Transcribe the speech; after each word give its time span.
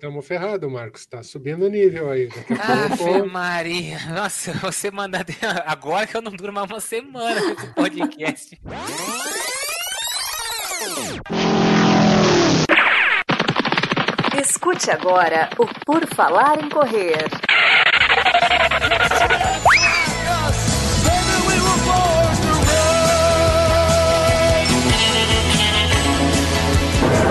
Estamos 0.00 0.26
ferrados, 0.26 0.72
Marcos. 0.72 1.02
Está 1.02 1.22
subindo 1.22 1.66
o 1.66 1.68
nível 1.68 2.10
aí. 2.10 2.28
Daqui 2.28 2.54
a 2.54 2.96
pouco. 2.96 3.28
Maria. 3.28 3.98
Nossa, 4.08 4.50
você 4.54 4.90
mandar. 4.90 5.26
Agora 5.66 6.06
que 6.06 6.16
eu 6.16 6.22
não 6.22 6.32
duro 6.32 6.54
mais 6.54 6.70
uma 6.70 6.80
semana 6.80 7.38
esse 7.38 7.66
podcast. 7.74 8.58
Escute 14.40 14.90
agora 14.90 15.50
o 15.58 15.66
Por 15.84 16.06
Falar 16.06 16.64
em 16.64 16.70
Correr. 16.70 17.28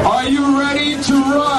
Are 0.06 0.30
you 0.30 0.60
ready 0.60 1.02
to 1.02 1.14
run? 1.14 1.59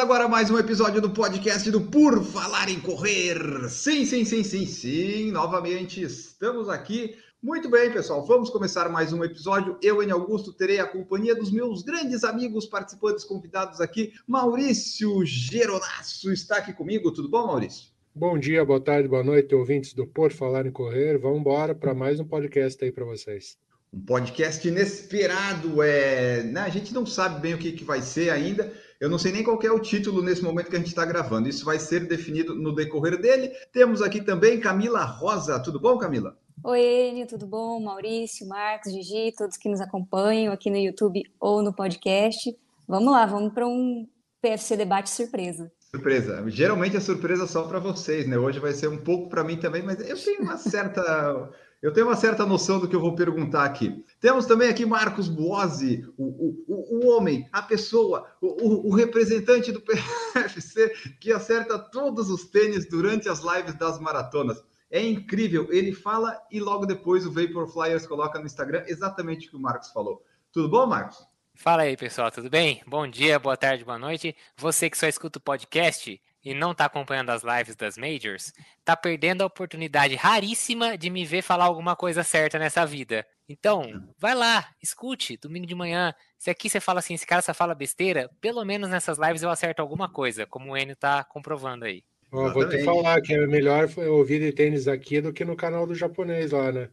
Começa 0.00 0.14
agora 0.14 0.28
mais 0.28 0.50
um 0.50 0.58
episódio 0.58 0.98
do 0.98 1.10
podcast 1.10 1.70
do 1.70 1.78
Por 1.78 2.24
Falar 2.24 2.70
em 2.70 2.80
Correr. 2.80 3.68
Sim, 3.68 4.06
sim, 4.06 4.24
sim, 4.24 4.42
sim, 4.42 4.64
sim. 4.64 5.30
Novamente 5.30 6.00
estamos 6.02 6.70
aqui. 6.70 7.16
Muito 7.42 7.68
bem, 7.68 7.92
pessoal. 7.92 8.24
Vamos 8.24 8.48
começar 8.48 8.88
mais 8.88 9.12
um 9.12 9.22
episódio. 9.22 9.76
Eu, 9.82 10.02
Enio 10.02 10.16
Augusto, 10.16 10.54
terei 10.54 10.80
a 10.80 10.86
companhia 10.86 11.34
dos 11.34 11.52
meus 11.52 11.82
grandes 11.82 12.24
amigos, 12.24 12.64
participantes 12.64 13.24
convidados 13.24 13.78
aqui. 13.78 14.14
Maurício 14.26 15.22
Geronasso 15.26 16.32
está 16.32 16.56
aqui 16.56 16.72
comigo. 16.72 17.12
Tudo 17.12 17.28
bom, 17.28 17.46
Maurício? 17.48 17.88
Bom 18.14 18.38
dia, 18.38 18.64
boa 18.64 18.80
tarde, 18.80 19.06
boa 19.06 19.22
noite, 19.22 19.54
ouvintes 19.54 19.92
do 19.92 20.06
Por 20.06 20.32
Falar 20.32 20.64
em 20.64 20.72
Correr. 20.72 21.18
Vamos 21.18 21.40
embora 21.40 21.74
para 21.74 21.92
mais 21.92 22.18
um 22.18 22.24
podcast 22.24 22.82
aí 22.82 22.90
para 22.90 23.04
vocês. 23.04 23.58
Um 23.92 24.00
podcast 24.00 24.66
inesperado. 24.66 25.82
É... 25.82 26.42
Né, 26.44 26.62
a 26.62 26.70
gente 26.70 26.94
não 26.94 27.04
sabe 27.04 27.42
bem 27.42 27.52
o 27.52 27.58
que, 27.58 27.72
que 27.72 27.84
vai 27.84 28.00
ser 28.00 28.30
ainda 28.30 28.72
eu 29.00 29.08
não 29.08 29.18
sei 29.18 29.32
nem 29.32 29.42
qual 29.42 29.58
é 29.62 29.70
o 29.72 29.80
título 29.80 30.22
nesse 30.22 30.42
momento 30.42 30.68
que 30.68 30.76
a 30.76 30.78
gente 30.78 30.88
está 30.88 31.06
gravando. 31.06 31.48
Isso 31.48 31.64
vai 31.64 31.78
ser 31.78 32.06
definido 32.06 32.54
no 32.54 32.74
decorrer 32.74 33.18
dele. 33.18 33.50
Temos 33.72 34.02
aqui 34.02 34.20
também 34.20 34.60
Camila 34.60 35.02
Rosa. 35.02 35.58
Tudo 35.58 35.80
bom, 35.80 35.96
Camila? 35.96 36.36
Oi, 36.62 37.08
Enio, 37.08 37.26
tudo 37.26 37.46
bom? 37.46 37.80
Maurício, 37.80 38.46
Marcos, 38.46 38.92
Gigi, 38.92 39.32
todos 39.34 39.56
que 39.56 39.70
nos 39.70 39.80
acompanham 39.80 40.52
aqui 40.52 40.68
no 40.68 40.76
YouTube 40.76 41.22
ou 41.40 41.62
no 41.62 41.72
podcast. 41.72 42.54
Vamos 42.86 43.10
lá, 43.10 43.24
vamos 43.24 43.54
para 43.54 43.66
um 43.66 44.06
PFC 44.42 44.76
debate 44.76 45.08
surpresa. 45.08 45.72
Surpresa. 45.90 46.44
Geralmente 46.50 46.98
a 46.98 47.00
surpresa 47.00 47.46
só 47.46 47.62
para 47.62 47.78
vocês, 47.78 48.28
né? 48.28 48.36
Hoje 48.36 48.60
vai 48.60 48.74
ser 48.74 48.88
um 48.88 48.98
pouco 48.98 49.30
para 49.30 49.42
mim 49.42 49.56
também, 49.56 49.82
mas 49.82 49.98
eu 50.06 50.22
tenho 50.22 50.42
uma 50.42 50.58
certa 50.58 51.50
eu 51.82 51.92
tenho 51.92 52.06
uma 52.06 52.16
certa 52.16 52.44
noção 52.44 52.78
do 52.78 52.86
que 52.86 52.94
eu 52.94 53.00
vou 53.00 53.14
perguntar 53.14 53.64
aqui. 53.64 54.04
Temos 54.20 54.44
também 54.44 54.68
aqui 54.68 54.84
Marcos 54.84 55.28
Buozzi, 55.28 56.06
o, 56.16 56.24
o, 56.68 56.98
o 56.98 57.06
homem, 57.08 57.48
a 57.50 57.62
pessoa, 57.62 58.30
o, 58.40 58.90
o, 58.90 58.94
representante 58.94 59.72
do 59.72 59.80
PFC 60.32 60.90
que 61.18 61.32
acerta 61.32 61.78
todos 61.78 62.28
os 62.28 62.44
tênis 62.44 62.88
durante 62.88 63.28
as 63.28 63.40
lives 63.40 63.74
das 63.74 63.98
maratonas. 63.98 64.62
É 64.90 65.00
incrível, 65.00 65.68
ele 65.70 65.92
fala 65.92 66.36
e 66.50 66.60
logo 66.60 66.84
depois 66.84 67.24
o 67.24 67.32
Vapor 67.32 67.68
Flyers 67.68 68.06
coloca 68.06 68.38
no 68.38 68.46
Instagram 68.46 68.84
exatamente 68.86 69.46
o 69.46 69.50
que 69.50 69.56
o 69.56 69.60
Marcos 69.60 69.90
falou. 69.90 70.22
Tudo 70.52 70.68
bom, 70.68 70.86
Marcos? 70.86 71.24
Fala 71.54 71.82
aí, 71.82 71.96
pessoal, 71.96 72.30
tudo 72.30 72.50
bem? 72.50 72.82
Bom 72.86 73.06
dia, 73.06 73.38
boa 73.38 73.56
tarde, 73.56 73.84
boa 73.84 73.98
noite. 73.98 74.34
Você 74.56 74.90
que 74.90 74.98
só 74.98 75.06
escuta 75.06 75.38
o 75.38 75.42
podcast, 75.42 76.20
e 76.44 76.54
não 76.54 76.72
está 76.72 76.86
acompanhando 76.86 77.30
as 77.30 77.42
lives 77.42 77.76
das 77.76 77.96
majors, 77.96 78.52
está 78.78 78.96
perdendo 78.96 79.42
a 79.42 79.46
oportunidade 79.46 80.14
raríssima 80.14 80.96
de 80.96 81.10
me 81.10 81.24
ver 81.24 81.42
falar 81.42 81.64
alguma 81.64 81.94
coisa 81.94 82.22
certa 82.22 82.58
nessa 82.58 82.86
vida. 82.86 83.26
Então, 83.48 84.08
vai 84.18 84.34
lá, 84.34 84.68
escute, 84.82 85.36
domingo 85.36 85.66
de 85.66 85.74
manhã. 85.74 86.14
Se 86.38 86.50
aqui 86.50 86.70
você 86.70 86.80
fala 86.80 87.00
assim, 87.00 87.14
esse 87.14 87.26
cara 87.26 87.42
só 87.42 87.52
fala 87.52 87.74
besteira, 87.74 88.30
pelo 88.40 88.64
menos 88.64 88.90
nessas 88.90 89.18
lives 89.18 89.42
eu 89.42 89.50
acerto 89.50 89.82
alguma 89.82 90.08
coisa, 90.08 90.46
como 90.46 90.72
o 90.72 90.76
Enio 90.76 90.92
está 90.92 91.24
comprovando 91.24 91.84
aí. 91.84 92.04
Oh, 92.32 92.48
vou 92.52 92.68
te 92.68 92.84
falar 92.84 93.20
que 93.20 93.34
é 93.34 93.46
melhor 93.46 93.88
ouvir 94.08 94.38
de 94.38 94.52
tênis 94.52 94.86
aqui 94.86 95.20
do 95.20 95.32
que 95.32 95.44
no 95.44 95.56
canal 95.56 95.84
do 95.84 95.96
japonês 95.96 96.52
lá, 96.52 96.70
né? 96.70 96.88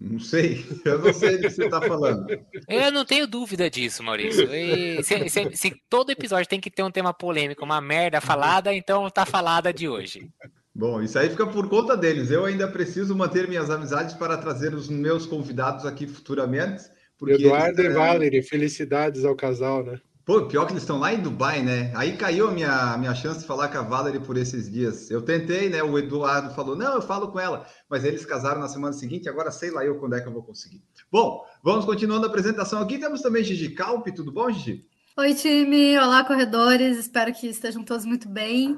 Não 0.00 0.18
sei, 0.18 0.64
eu 0.86 0.98
não 0.98 1.12
sei 1.12 1.36
do 1.36 1.42
que 1.42 1.50
você 1.50 1.64
está 1.66 1.82
falando. 1.82 2.26
Eu 2.66 2.90
não 2.90 3.04
tenho 3.04 3.26
dúvida 3.26 3.68
disso, 3.68 4.02
Maurício. 4.02 4.48
Se, 5.02 5.28
se, 5.28 5.50
se, 5.54 5.82
todo 5.90 6.10
episódio 6.10 6.48
tem 6.48 6.60
que 6.60 6.70
ter 6.70 6.82
um 6.82 6.90
tema 6.90 7.12
polêmico, 7.12 7.64
uma 7.64 7.80
merda 7.80 8.20
falada, 8.20 8.72
então 8.72 9.10
tá 9.10 9.26
falada 9.26 9.72
de 9.74 9.86
hoje. 9.86 10.30
Bom, 10.74 11.02
isso 11.02 11.18
aí 11.18 11.28
fica 11.28 11.46
por 11.46 11.68
conta 11.68 11.96
deles. 11.96 12.30
Eu 12.30 12.44
ainda 12.44 12.68
preciso 12.68 13.14
manter 13.14 13.48
minhas 13.48 13.70
amizades 13.70 14.14
para 14.14 14.38
trazer 14.38 14.74
os 14.74 14.88
meus 14.88 15.26
convidados 15.26 15.84
aqui 15.84 16.06
futuramente. 16.06 16.84
Eduardo 17.26 17.80
eles... 17.80 17.92
e 17.92 17.94
Valerie, 17.94 18.42
felicidades 18.42 19.24
ao 19.24 19.34
casal, 19.34 19.84
né? 19.84 20.00
Pô, 20.26 20.44
pior 20.48 20.66
que 20.66 20.72
eles 20.72 20.82
estão 20.82 20.98
lá 20.98 21.14
em 21.14 21.22
Dubai, 21.22 21.62
né? 21.62 21.92
Aí 21.94 22.16
caiu 22.16 22.48
a 22.48 22.50
minha, 22.50 22.98
minha 22.98 23.14
chance 23.14 23.38
de 23.38 23.46
falar 23.46 23.68
com 23.68 23.78
a 23.78 23.82
Valerie 23.82 24.18
por 24.18 24.36
esses 24.36 24.68
dias. 24.68 25.08
Eu 25.08 25.22
tentei, 25.22 25.68
né? 25.68 25.84
O 25.84 25.96
Eduardo 25.96 26.52
falou, 26.52 26.74
não, 26.74 26.94
eu 26.94 27.00
falo 27.00 27.28
com 27.28 27.38
ela. 27.38 27.64
Mas 27.88 28.04
eles 28.04 28.26
casaram 28.26 28.60
na 28.60 28.66
semana 28.66 28.92
seguinte, 28.92 29.28
agora 29.28 29.52
sei 29.52 29.70
lá 29.70 29.84
eu 29.84 30.00
quando 30.00 30.16
é 30.16 30.20
que 30.20 30.26
eu 30.26 30.32
vou 30.32 30.42
conseguir. 30.42 30.82
Bom, 31.12 31.44
vamos 31.62 31.84
continuando 31.84 32.26
a 32.26 32.28
apresentação 32.28 32.80
aqui. 32.80 32.98
Temos 32.98 33.22
também 33.22 33.44
Gigi 33.44 33.68
Calpe, 33.68 34.12
tudo 34.12 34.32
bom, 34.32 34.50
Gigi? 34.50 34.84
Oi, 35.16 35.32
time. 35.32 35.96
Olá, 35.96 36.24
corredores. 36.24 36.98
Espero 36.98 37.32
que 37.32 37.46
estejam 37.46 37.84
todos 37.84 38.04
muito 38.04 38.28
bem. 38.28 38.76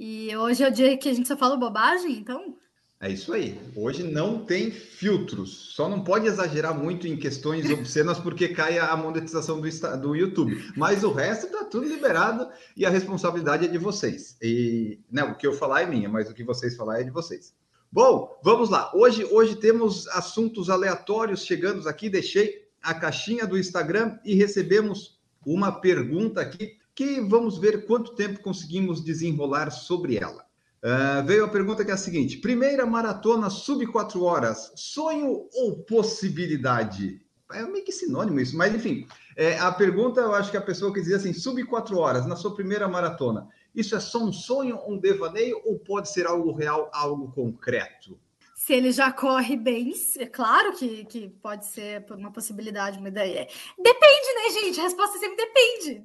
E 0.00 0.36
hoje 0.36 0.64
é 0.64 0.68
o 0.68 0.72
dia 0.72 0.98
que 0.98 1.08
a 1.08 1.14
gente 1.14 1.28
só 1.28 1.36
fala 1.36 1.56
bobagem, 1.56 2.10
então 2.10 2.56
é 3.00 3.12
isso 3.12 3.32
aí. 3.32 3.56
Hoje 3.76 4.02
não 4.02 4.44
tem 4.44 4.72
filtros. 4.72 5.72
Só 5.74 5.88
não 5.88 6.02
pode 6.02 6.26
exagerar 6.26 6.76
muito 6.76 7.06
em 7.06 7.16
questões 7.16 7.68
obscenas 7.70 8.18
porque 8.18 8.48
cai 8.48 8.78
a 8.78 8.96
monetização 8.96 9.60
do, 9.60 9.96
do 10.00 10.16
YouTube. 10.16 10.72
Mas 10.76 11.04
o 11.04 11.12
resto 11.12 11.46
está 11.46 11.64
tudo 11.64 11.86
liberado 11.86 12.48
e 12.76 12.84
a 12.84 12.90
responsabilidade 12.90 13.66
é 13.66 13.68
de 13.68 13.78
vocês. 13.78 14.36
E 14.42 14.98
né, 15.10 15.22
o 15.22 15.36
que 15.36 15.46
eu 15.46 15.52
falar 15.52 15.82
é 15.82 15.86
minha, 15.86 16.08
mas 16.08 16.28
o 16.28 16.34
que 16.34 16.42
vocês 16.42 16.76
falar 16.76 17.00
é 17.00 17.04
de 17.04 17.10
vocês. 17.10 17.54
Bom, 17.90 18.36
vamos 18.42 18.68
lá. 18.68 18.90
Hoje, 18.92 19.24
hoje 19.30 19.54
temos 19.54 20.08
assuntos 20.08 20.68
aleatórios 20.68 21.44
chegando 21.44 21.88
aqui. 21.88 22.10
Deixei 22.10 22.66
a 22.82 22.92
caixinha 22.94 23.46
do 23.46 23.56
Instagram 23.56 24.18
e 24.24 24.34
recebemos 24.34 25.18
uma 25.46 25.70
pergunta 25.70 26.40
aqui 26.40 26.76
que 26.94 27.20
vamos 27.20 27.58
ver 27.58 27.86
quanto 27.86 28.16
tempo 28.16 28.40
conseguimos 28.40 29.00
desenrolar 29.04 29.70
sobre 29.70 30.16
ela. 30.16 30.47
Uh, 30.82 31.26
veio 31.26 31.44
a 31.44 31.48
pergunta 31.48 31.84
que 31.84 31.90
é 31.90 31.94
a 31.94 31.98
seguinte: 31.98 32.38
primeira 32.38 32.86
maratona 32.86 33.50
sub 33.50 33.84
4 33.86 34.22
horas, 34.22 34.72
sonho 34.76 35.48
ou 35.52 35.78
possibilidade? 35.82 37.20
É 37.52 37.62
meio 37.62 37.84
que 37.84 37.90
sinônimo 37.90 38.38
isso, 38.38 38.56
mas 38.56 38.74
enfim, 38.74 39.06
é, 39.34 39.58
a 39.58 39.72
pergunta 39.72 40.20
eu 40.20 40.34
acho 40.34 40.50
que 40.50 40.56
a 40.56 40.62
pessoa 40.62 40.92
quer 40.92 41.00
dizer 41.00 41.16
assim: 41.16 41.32
sub 41.32 41.64
4 41.64 41.98
horas 41.98 42.26
na 42.26 42.36
sua 42.36 42.54
primeira 42.54 42.86
maratona, 42.86 43.48
isso 43.74 43.96
é 43.96 44.00
só 44.00 44.22
um 44.22 44.32
sonho, 44.32 44.78
um 44.86 44.98
devaneio 44.98 45.60
ou 45.64 45.78
pode 45.78 46.10
ser 46.10 46.26
algo 46.26 46.52
real, 46.52 46.90
algo 46.92 47.32
concreto? 47.32 48.18
Se 48.54 48.74
ele 48.74 48.92
já 48.92 49.10
corre 49.10 49.56
bem, 49.56 49.94
é 50.18 50.26
claro 50.26 50.76
que, 50.76 51.04
que 51.06 51.28
pode 51.40 51.64
ser 51.64 52.04
uma 52.10 52.30
possibilidade, 52.30 52.98
uma 52.98 53.08
ideia. 53.08 53.48
Depende, 53.78 54.34
né, 54.34 54.60
gente? 54.60 54.80
A 54.80 54.82
resposta 54.82 55.18
sempre 55.18 55.36
depende. 55.36 56.02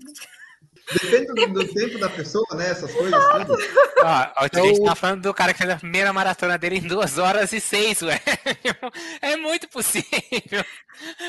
Depende 0.91 1.27
do, 1.27 1.53
do, 1.53 1.73
tempo 1.73 1.97
da 1.97 2.09
pessoa, 2.09 2.45
né? 2.55 2.69
Essas 2.69 2.93
coisas. 2.93 3.19
Tudo. 3.45 3.57
Ó, 4.03 4.07
a 4.07 4.43
gente 4.43 4.75
então, 4.75 4.85
tá 4.85 4.95
falando 4.95 5.21
do 5.21 5.33
cara 5.33 5.53
que 5.53 5.59
fez 5.59 5.69
a 5.69 5.77
primeira 5.77 6.11
maratona 6.11 6.57
dele 6.57 6.77
em 6.77 6.87
duas 6.87 7.17
horas 7.17 7.53
e 7.53 7.61
seis, 7.61 8.01
ué. 8.01 8.19
É 9.21 9.37
muito 9.37 9.67
possível. 9.69 10.63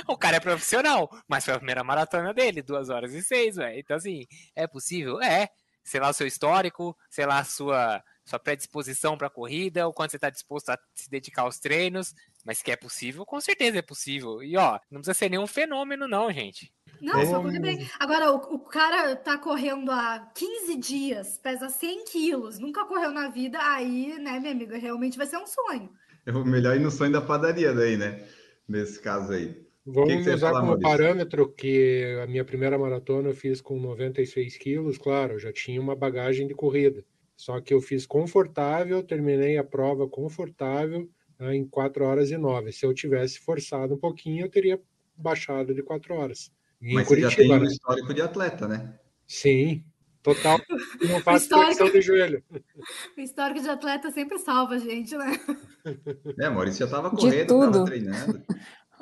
O 0.09 0.16
cara 0.16 0.37
é 0.37 0.41
profissional, 0.41 1.09
mas 1.28 1.44
foi 1.44 1.55
a 1.55 1.59
primeira 1.59 1.84
maratona 1.84 2.34
dele, 2.34 2.62
duas 2.62 2.91
horas 2.91 3.12
e 3.12 3.22
seis, 3.22 3.56
ué. 3.56 3.78
Então, 3.78 3.97
assim, 3.97 4.27
é 4.56 4.66
possível? 4.66 5.22
É. 5.22 5.49
Sei 5.84 6.00
lá 6.00 6.09
o 6.09 6.15
seu 6.15 6.26
histórico, 6.26 6.97
sei 7.11 7.26
lá 7.26 7.38
a 7.38 7.44
sua, 7.44 8.03
sua 8.25 8.38
predisposição 8.38 9.19
para 9.19 9.31
corrida, 9.31 9.87
o 9.87 9.93
quanto 9.93 10.11
você 10.11 10.16
está 10.16 10.31
disposto 10.31 10.71
a 10.71 10.78
se 10.94 11.09
dedicar 11.11 11.43
aos 11.43 11.59
treinos. 11.59 12.15
Mas 12.44 12.62
que 12.62 12.72
é 12.72 12.76
possível, 12.76 13.25
com 13.25 13.41
certeza 13.41 13.79
é 13.79 13.82
possível. 13.82 14.43
E 14.43 14.56
ó, 14.56 14.79
não 14.91 15.00
precisa 15.00 15.14
ser 15.14 15.31
nenhum 15.31 15.46
fenômeno, 15.46 16.08
não, 16.08 16.32
gente. 16.32 16.73
Não, 17.05 17.21
é. 17.21 17.27
só 17.27 17.43
corre 17.43 17.59
bem. 17.59 17.87
Agora, 17.99 18.33
o, 18.33 18.37
o, 18.37 18.59
cara 18.59 19.15
tá 19.15 19.37
correndo 19.37 19.91
há 19.91 20.31
15 20.35 20.77
dias, 20.77 21.39
pesa 21.39 21.69
100 21.69 22.05
quilos, 22.05 22.59
nunca 22.59 22.85
correu 22.87 23.11
na 23.11 23.29
vida, 23.29 23.59
aí, 23.61 24.19
né, 24.19 24.41
minha 24.41 24.53
amiga, 24.53 24.79
realmente 24.79 25.19
vai 25.19 25.27
ser 25.27 25.37
um 25.37 25.47
sonho. 25.47 25.91
É 26.25 26.33
o 26.33 26.45
melhor 26.45 26.75
ir 26.77 26.81
no 26.81 26.91
sonho 26.91 27.12
da 27.12 27.21
padaria 27.21 27.73
daí, 27.75 27.97
né? 27.97 28.25
Nesse 28.67 29.01
caso 29.01 29.33
aí. 29.33 29.62
Vamos 29.87 30.15
que 30.15 30.25
que 30.25 30.31
usar 30.31 30.53
como 30.53 30.69
Maurício? 30.69 30.91
parâmetro 30.91 31.53
que 31.53 32.19
a 32.23 32.27
minha 32.27 32.45
primeira 32.45 32.79
maratona 32.79 33.29
eu 33.29 33.35
fiz 33.35 33.61
com 33.61 33.79
96 33.79 34.56
quilos, 34.56 34.97
claro, 34.97 35.35
eu 35.35 35.39
já 35.39 35.53
tinha 35.53 35.79
uma 35.79 35.95
bagagem 35.95 36.47
de 36.47 36.55
corrida. 36.55 37.05
Só 37.37 37.61
que 37.61 37.75
eu 37.75 37.81
fiz 37.83 38.06
confortável, 38.06 39.03
terminei 39.03 39.59
a 39.59 39.65
prova 39.65 40.09
confortável 40.09 41.06
né, 41.39 41.55
em 41.55 41.67
4 41.67 42.05
horas 42.05 42.31
e 42.31 42.39
9. 42.39 42.73
Se 42.73 42.87
eu 42.87 42.95
tivesse 42.95 43.41
forçado 43.41 43.95
um 43.95 43.99
pouquinho, 43.99 44.47
eu 44.47 44.51
teria 44.51 44.81
baixado 45.15 45.75
de 45.75 45.83
4 45.83 46.15
horas. 46.15 46.51
Mas 46.92 47.06
Curitiba, 47.08 47.31
você 47.31 47.36
já 47.42 47.48
tem 47.48 47.52
um 47.56 47.60
né? 47.60 47.66
histórico 47.66 48.12
de 48.14 48.20
atleta, 48.22 48.69
né? 48.69 48.94
Sim, 49.26 49.82
total. 50.22 50.60
Não 51.08 51.20
faço 51.22 51.48
flexão 51.48 51.90
de 51.90 52.00
joelho. 52.02 52.42
O 53.16 53.20
histórico 53.20 53.60
de 53.62 53.69
atleta 53.70 54.10
sempre 54.10 54.38
salva 54.38 54.75
a 54.75 54.78
gente, 54.78 55.16
né? 55.16 55.38
É, 56.40 56.48
Maurício 56.48 56.81
já 56.81 56.84
estava 56.86 57.10
correndo, 57.10 57.64
estava 57.64 57.84
treinando. 57.84 58.42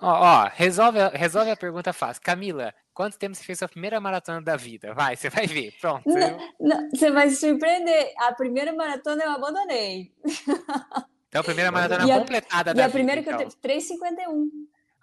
Ó, 0.01 0.11
ó, 0.11 0.51
resolve, 0.53 0.99
resolve 1.15 1.51
a 1.51 1.57
pergunta 1.57 1.93
fácil. 1.93 2.21
Camila, 2.23 2.75
quanto 2.93 3.17
tempo 3.17 3.35
você 3.37 3.45
fez 3.45 3.59
sua 3.61 3.69
primeira 3.69 4.01
maratona 4.01 4.43
da 4.43 4.57
vida? 4.57 4.93
Vai, 4.95 5.15
você 5.17 5.31
vai 5.31 5.47
ver. 5.47 5.73
Pronto. 5.81 6.03
Não, 6.09 6.39
não, 6.61 6.91
você 6.91 7.11
vai 7.13 7.31
se 7.31 7.37
surpreender. 7.37 8.13
A 8.19 8.33
primeira 8.35 8.73
maratona 8.73 9.23
eu 9.23 9.31
abandonei. 9.31 10.13
Então, 11.29 11.41
a 11.41 11.45
primeira 11.45 11.71
maratona 11.71 12.05
E 12.07 12.11
a- 12.11 12.19
completada 12.19 12.73
E 12.73 12.75
da 12.75 12.87
a 12.87 12.91
primeira 12.91 13.21
vida, 13.23 13.37
que 13.37 13.43
eu 13.43 13.47
então. 13.49 13.59
teve 13.61 13.79
3,51. 13.81 14.49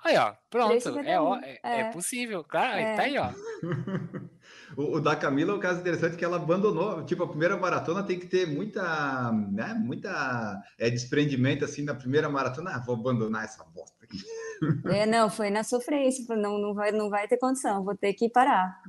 Aí, 0.04 0.18
ó, 0.18 0.34
pronto. 0.50 0.74
3,51. 0.74 1.06
É, 1.06 1.20
ó, 1.20 1.36
é, 1.38 1.60
é 1.64 1.80
É. 1.82 1.92
possível, 1.92 2.44
claro. 2.44 2.80
É. 2.80 2.96
Tá 2.96 3.02
aí, 3.04 3.18
ó. 3.18 3.30
O, 4.78 4.98
o 4.98 5.02
da 5.02 5.16
Camila 5.16 5.52
é 5.54 5.56
um 5.56 5.60
caso 5.60 5.80
interessante 5.82 6.16
que 6.16 6.24
ela 6.24 6.38
abandonou. 6.38 7.04
Tipo, 7.04 7.24
a 7.24 7.28
primeira 7.28 7.58
maratona 7.58 8.04
tem 8.04 8.20
que 8.20 8.28
ter 8.28 8.48
muita, 8.48 9.32
né, 9.52 9.74
muita 9.74 10.62
é, 10.78 10.90
desprendimento 10.90 11.66
assim 11.66 11.84
na 11.84 11.94
primeira 11.96 12.30
maratona. 12.30 12.72
Ah, 12.76 12.84
vou 12.86 12.96
abandonar 12.96 13.46
essa 13.46 13.64
bosta 13.64 13.98
aqui. 14.04 14.18
É, 14.86 15.06
não, 15.06 15.30
foi 15.30 15.50
na 15.50 15.64
sofrência. 15.64 16.24
Não, 16.36 16.60
não 16.60 16.74
vai, 16.74 16.92
não 16.92 17.10
vai 17.10 17.28
ter 17.28 17.38
condição, 17.38 17.84
vou 17.84 17.98
ter 17.98 18.14
que 18.14 18.30
parar. 18.30 18.80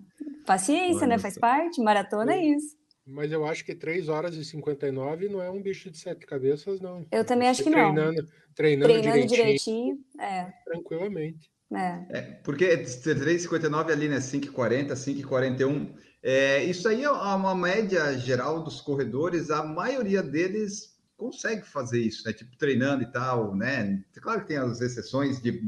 Paciência, 0.47 1.07
né? 1.07 1.19
Faz 1.19 1.39
parte, 1.39 1.83
maratona 1.83 2.35
é 2.35 2.45
isso. 2.45 2.77
Mas 3.11 3.33
eu 3.33 3.45
acho 3.45 3.65
que 3.65 3.75
3 3.75 4.09
horas 4.09 4.37
e 4.37 4.45
59 4.45 5.29
não 5.29 5.43
é 5.43 5.51
um 5.51 5.61
bicho 5.61 5.91
de 5.91 5.99
sete 5.99 6.25
cabeças, 6.27 6.81
não. 6.81 7.05
Eu 7.11 7.25
também 7.25 7.49
acho 7.49 7.63
que 7.63 7.71
não. 7.71 7.93
Treinando, 7.93 8.27
treinando, 8.55 8.93
Treinando 8.93 9.27
direitinho, 9.27 9.29
direitinho, 9.29 9.99
é, 10.21 10.53
tranquilamente. 10.65 11.51
é. 11.75 12.07
É, 12.11 12.21
porque 12.45 12.67
3,59 12.77 13.91
ali, 13.93 14.09
né? 14.09 14.19
5,40, 14.19 14.93
5,41. 14.93 15.93
É, 16.23 16.63
isso 16.65 16.89
aí 16.89 17.03
é 17.03 17.11
uma 17.11 17.55
média 17.55 18.17
geral 18.19 18.63
dos 18.63 18.81
corredores. 18.81 19.51
A 19.51 19.65
maioria 19.65 20.23
deles 20.23 20.99
consegue 21.17 21.67
fazer 21.67 22.01
isso, 22.01 22.27
né? 22.27 22.33
Tipo, 22.33 22.57
treinando 22.57 23.03
e 23.03 23.07
tal, 23.07 23.55
né? 23.55 24.03
Claro 24.21 24.41
que 24.41 24.49
tem 24.49 24.57
as 24.57 24.81
exceções 24.81 25.41
de 25.41 25.63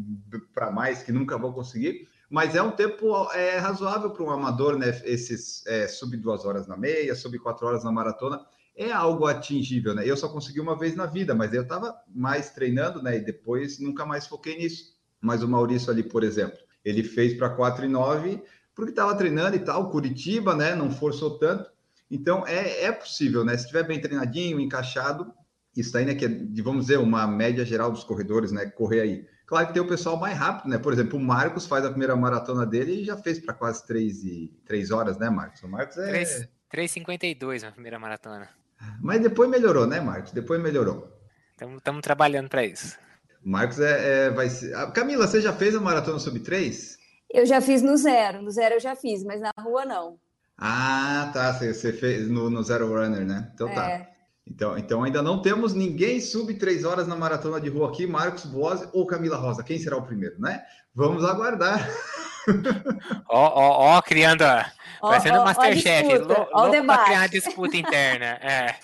para 0.54 0.70
mais 0.70 1.02
que 1.02 1.12
nunca 1.12 1.36
vão 1.36 1.52
conseguir, 1.52 2.08
mas 2.32 2.54
é 2.54 2.62
um 2.62 2.70
tempo 2.70 3.30
é, 3.34 3.58
razoável 3.58 4.08
para 4.08 4.24
um 4.24 4.30
amador, 4.30 4.78
né? 4.78 4.88
Esses 5.04 5.62
é, 5.66 5.86
sub 5.86 6.16
duas 6.16 6.46
horas 6.46 6.66
na 6.66 6.78
meia, 6.78 7.14
sub 7.14 7.38
quatro 7.38 7.66
horas 7.66 7.84
na 7.84 7.92
maratona. 7.92 8.40
É 8.74 8.90
algo 8.90 9.26
atingível, 9.26 9.94
né? 9.94 10.08
Eu 10.08 10.16
só 10.16 10.30
consegui 10.30 10.58
uma 10.58 10.74
vez 10.74 10.96
na 10.96 11.04
vida, 11.04 11.34
mas 11.34 11.52
eu 11.52 11.60
estava 11.60 11.94
mais 12.08 12.48
treinando, 12.48 13.02
né? 13.02 13.18
E 13.18 13.20
depois 13.20 13.78
nunca 13.78 14.06
mais 14.06 14.26
foquei 14.26 14.56
nisso. 14.56 14.96
Mas 15.20 15.42
o 15.42 15.48
Maurício 15.48 15.92
ali, 15.92 16.02
por 16.02 16.24
exemplo, 16.24 16.56
ele 16.82 17.04
fez 17.04 17.34
para 17.34 17.50
4 17.50 17.84
e 17.84 17.88
9 17.88 18.42
porque 18.74 18.92
estava 18.92 19.14
treinando 19.14 19.54
e 19.54 19.60
tal, 19.60 19.90
Curitiba, 19.90 20.54
né? 20.54 20.74
Não 20.74 20.90
forçou 20.90 21.38
tanto. 21.38 21.70
Então 22.10 22.46
é, 22.46 22.84
é 22.84 22.92
possível, 22.92 23.44
né? 23.44 23.58
Se 23.58 23.64
estiver 23.64 23.86
bem 23.86 24.00
treinadinho, 24.00 24.58
encaixado, 24.58 25.30
isso 25.76 25.94
aí, 25.98 26.06
né? 26.06 26.14
Que 26.14 26.24
é, 26.24 26.62
vamos 26.62 26.86
dizer, 26.86 26.96
uma 26.96 27.26
média 27.26 27.62
geral 27.62 27.90
dos 27.90 28.04
corredores, 28.04 28.52
né? 28.52 28.64
Correr 28.64 29.02
aí. 29.02 29.26
Claro 29.52 29.66
que 29.66 29.74
tem 29.74 29.82
o 29.82 29.86
pessoal 29.86 30.16
mais 30.16 30.38
rápido, 30.38 30.70
né? 30.70 30.78
Por 30.78 30.94
exemplo, 30.94 31.18
o 31.18 31.22
Marcos 31.22 31.66
faz 31.66 31.84
a 31.84 31.90
primeira 31.90 32.16
maratona 32.16 32.64
dele 32.64 33.02
e 33.02 33.04
já 33.04 33.18
fez 33.18 33.38
para 33.38 33.52
quase 33.52 33.86
3, 33.86 34.24
e, 34.24 34.50
3 34.64 34.90
horas, 34.90 35.18
né, 35.18 35.28
Marcos? 35.28 35.62
O 35.62 35.68
Marcos 35.68 35.98
é. 35.98 36.08
3 36.08 36.48
3,52 36.72 37.60
na 37.60 37.70
primeira 37.70 37.98
maratona. 37.98 38.48
Mas 39.02 39.20
depois 39.20 39.50
melhorou, 39.50 39.86
né, 39.86 40.00
Marcos? 40.00 40.32
Depois 40.32 40.58
melhorou. 40.58 41.06
Estamos 41.76 42.00
trabalhando 42.00 42.48
para 42.48 42.64
isso. 42.64 42.96
O 43.44 43.50
Marcos 43.50 43.78
é, 43.78 44.28
é, 44.28 44.30
vai 44.30 44.48
ser. 44.48 44.74
Ah, 44.74 44.90
Camila, 44.90 45.26
você 45.26 45.38
já 45.38 45.52
fez 45.52 45.74
a 45.74 45.80
maratona 45.82 46.18
sub 46.18 46.40
3? 46.40 46.96
Eu 47.28 47.44
já 47.44 47.60
fiz 47.60 47.82
no 47.82 47.94
zero, 47.98 48.40
no 48.40 48.50
zero 48.50 48.76
eu 48.76 48.80
já 48.80 48.96
fiz, 48.96 49.22
mas 49.22 49.38
na 49.38 49.52
rua 49.58 49.84
não. 49.84 50.18
Ah, 50.56 51.30
tá. 51.34 51.52
Você, 51.52 51.74
você 51.74 51.92
fez 51.92 52.26
no, 52.26 52.48
no 52.48 52.62
Zero 52.62 52.88
Runner, 52.88 53.26
né? 53.26 53.50
Então 53.52 53.68
tá. 53.68 54.11
Então, 54.46 54.76
então 54.76 55.02
ainda 55.04 55.22
não 55.22 55.40
temos 55.40 55.72
ninguém 55.72 56.20
sub 56.20 56.52
3 56.54 56.84
horas 56.84 57.06
na 57.06 57.14
maratona 57.16 57.60
de 57.60 57.68
rua 57.68 57.88
aqui, 57.88 58.06
Marcos 58.06 58.44
Boas 58.44 58.88
ou 58.92 59.06
Camila 59.06 59.36
Rosa. 59.36 59.62
Quem 59.62 59.78
será 59.78 59.96
o 59.96 60.02
primeiro, 60.02 60.38
né? 60.40 60.62
Vamos 60.94 61.24
aguardar. 61.24 61.88
Ó, 63.28 63.46
ó, 63.48 63.96
ó, 63.98 64.02
criando. 64.02 64.44
Parecendo 65.00 65.36
ó, 65.36 65.38
ó 65.38 65.42
a 65.42 65.44
Masterchef. 65.46 66.08
disputa, 66.08 66.34
lou- 66.38 66.48
ó 66.52 66.64
o 66.64 66.66
louco 66.68 66.86
pra 66.86 66.98
criar 67.04 67.18
uma 67.20 67.28
disputa 67.28 67.76
interna. 67.76 68.38
É. 68.42 68.74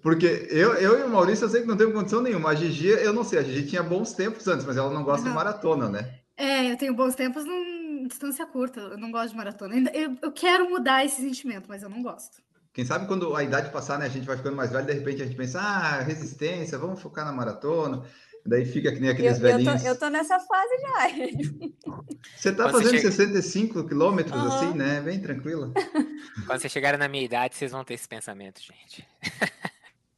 Porque 0.00 0.46
eu, 0.50 0.74
eu 0.74 1.00
e 1.00 1.02
o 1.02 1.08
Maurício, 1.08 1.44
eu 1.44 1.48
sei 1.48 1.62
que 1.62 1.66
não 1.66 1.76
temos 1.76 1.92
condição 1.92 2.22
nenhuma. 2.22 2.50
A 2.50 2.54
Gigi, 2.54 2.86
eu 2.86 3.12
não 3.12 3.24
sei, 3.24 3.40
a 3.40 3.42
Gigi 3.42 3.66
tinha 3.66 3.82
bons 3.82 4.12
tempos 4.12 4.46
antes, 4.46 4.64
mas 4.64 4.76
ela 4.76 4.90
não 4.94 5.02
gosta 5.02 5.28
de 5.28 5.34
maratona, 5.34 5.88
né? 5.88 6.20
É, 6.36 6.70
eu 6.70 6.76
tenho 6.78 6.94
bons 6.94 7.16
tempos 7.16 7.44
num 7.44 8.06
distância 8.06 8.46
curta. 8.46 8.78
Eu 8.80 8.96
não 8.96 9.10
gosto 9.10 9.30
de 9.30 9.36
maratona. 9.36 9.74
Eu, 9.92 10.16
eu 10.22 10.30
quero 10.32 10.70
mudar 10.70 11.04
esse 11.04 11.20
sentimento, 11.20 11.66
mas 11.68 11.82
eu 11.82 11.88
não 11.90 12.00
gosto. 12.00 12.38
Quem 12.78 12.84
sabe 12.84 13.08
quando 13.08 13.34
a 13.34 13.42
idade 13.42 13.72
passar, 13.72 13.98
né? 13.98 14.06
A 14.06 14.08
gente 14.08 14.24
vai 14.24 14.36
ficando 14.36 14.54
mais 14.54 14.70
velho, 14.70 14.86
de 14.86 14.92
repente 14.92 15.20
a 15.20 15.24
gente 15.26 15.36
pensa, 15.36 15.60
ah, 15.60 16.00
resistência, 16.00 16.78
vamos 16.78 17.02
focar 17.02 17.24
na 17.24 17.32
maratona. 17.32 18.04
Daí 18.46 18.64
fica 18.64 18.92
que 18.92 19.00
nem 19.00 19.08
eu, 19.08 19.14
aqueles 19.14 19.34
eu, 19.34 19.42
velhinhos. 19.42 19.82
tô, 19.82 19.88
eu 19.88 19.98
tô 19.98 20.08
nessa 20.08 20.38
fase 20.38 20.80
já. 20.80 21.08
Você 22.38 22.52
tá 22.52 22.62
Quando 22.70 22.74
você 22.76 22.84
fazendo 22.84 23.00
chega- 23.00 23.10
65 23.10 23.84
quilômetros 23.84 24.32
Aham. 24.40 24.46
assim, 24.68 24.78
né? 24.78 25.00
Bem 25.00 25.20
tranquila. 25.20 25.72
Quando 26.46 26.60
vocês 26.60 26.72
chegarem 26.72 27.00
na 27.00 27.08
minha 27.08 27.24
idade, 27.24 27.56
vocês 27.56 27.72
vão 27.72 27.82
ter 27.82 27.94
esse 27.94 28.06
pensamento, 28.06 28.60
gente. 28.62 29.04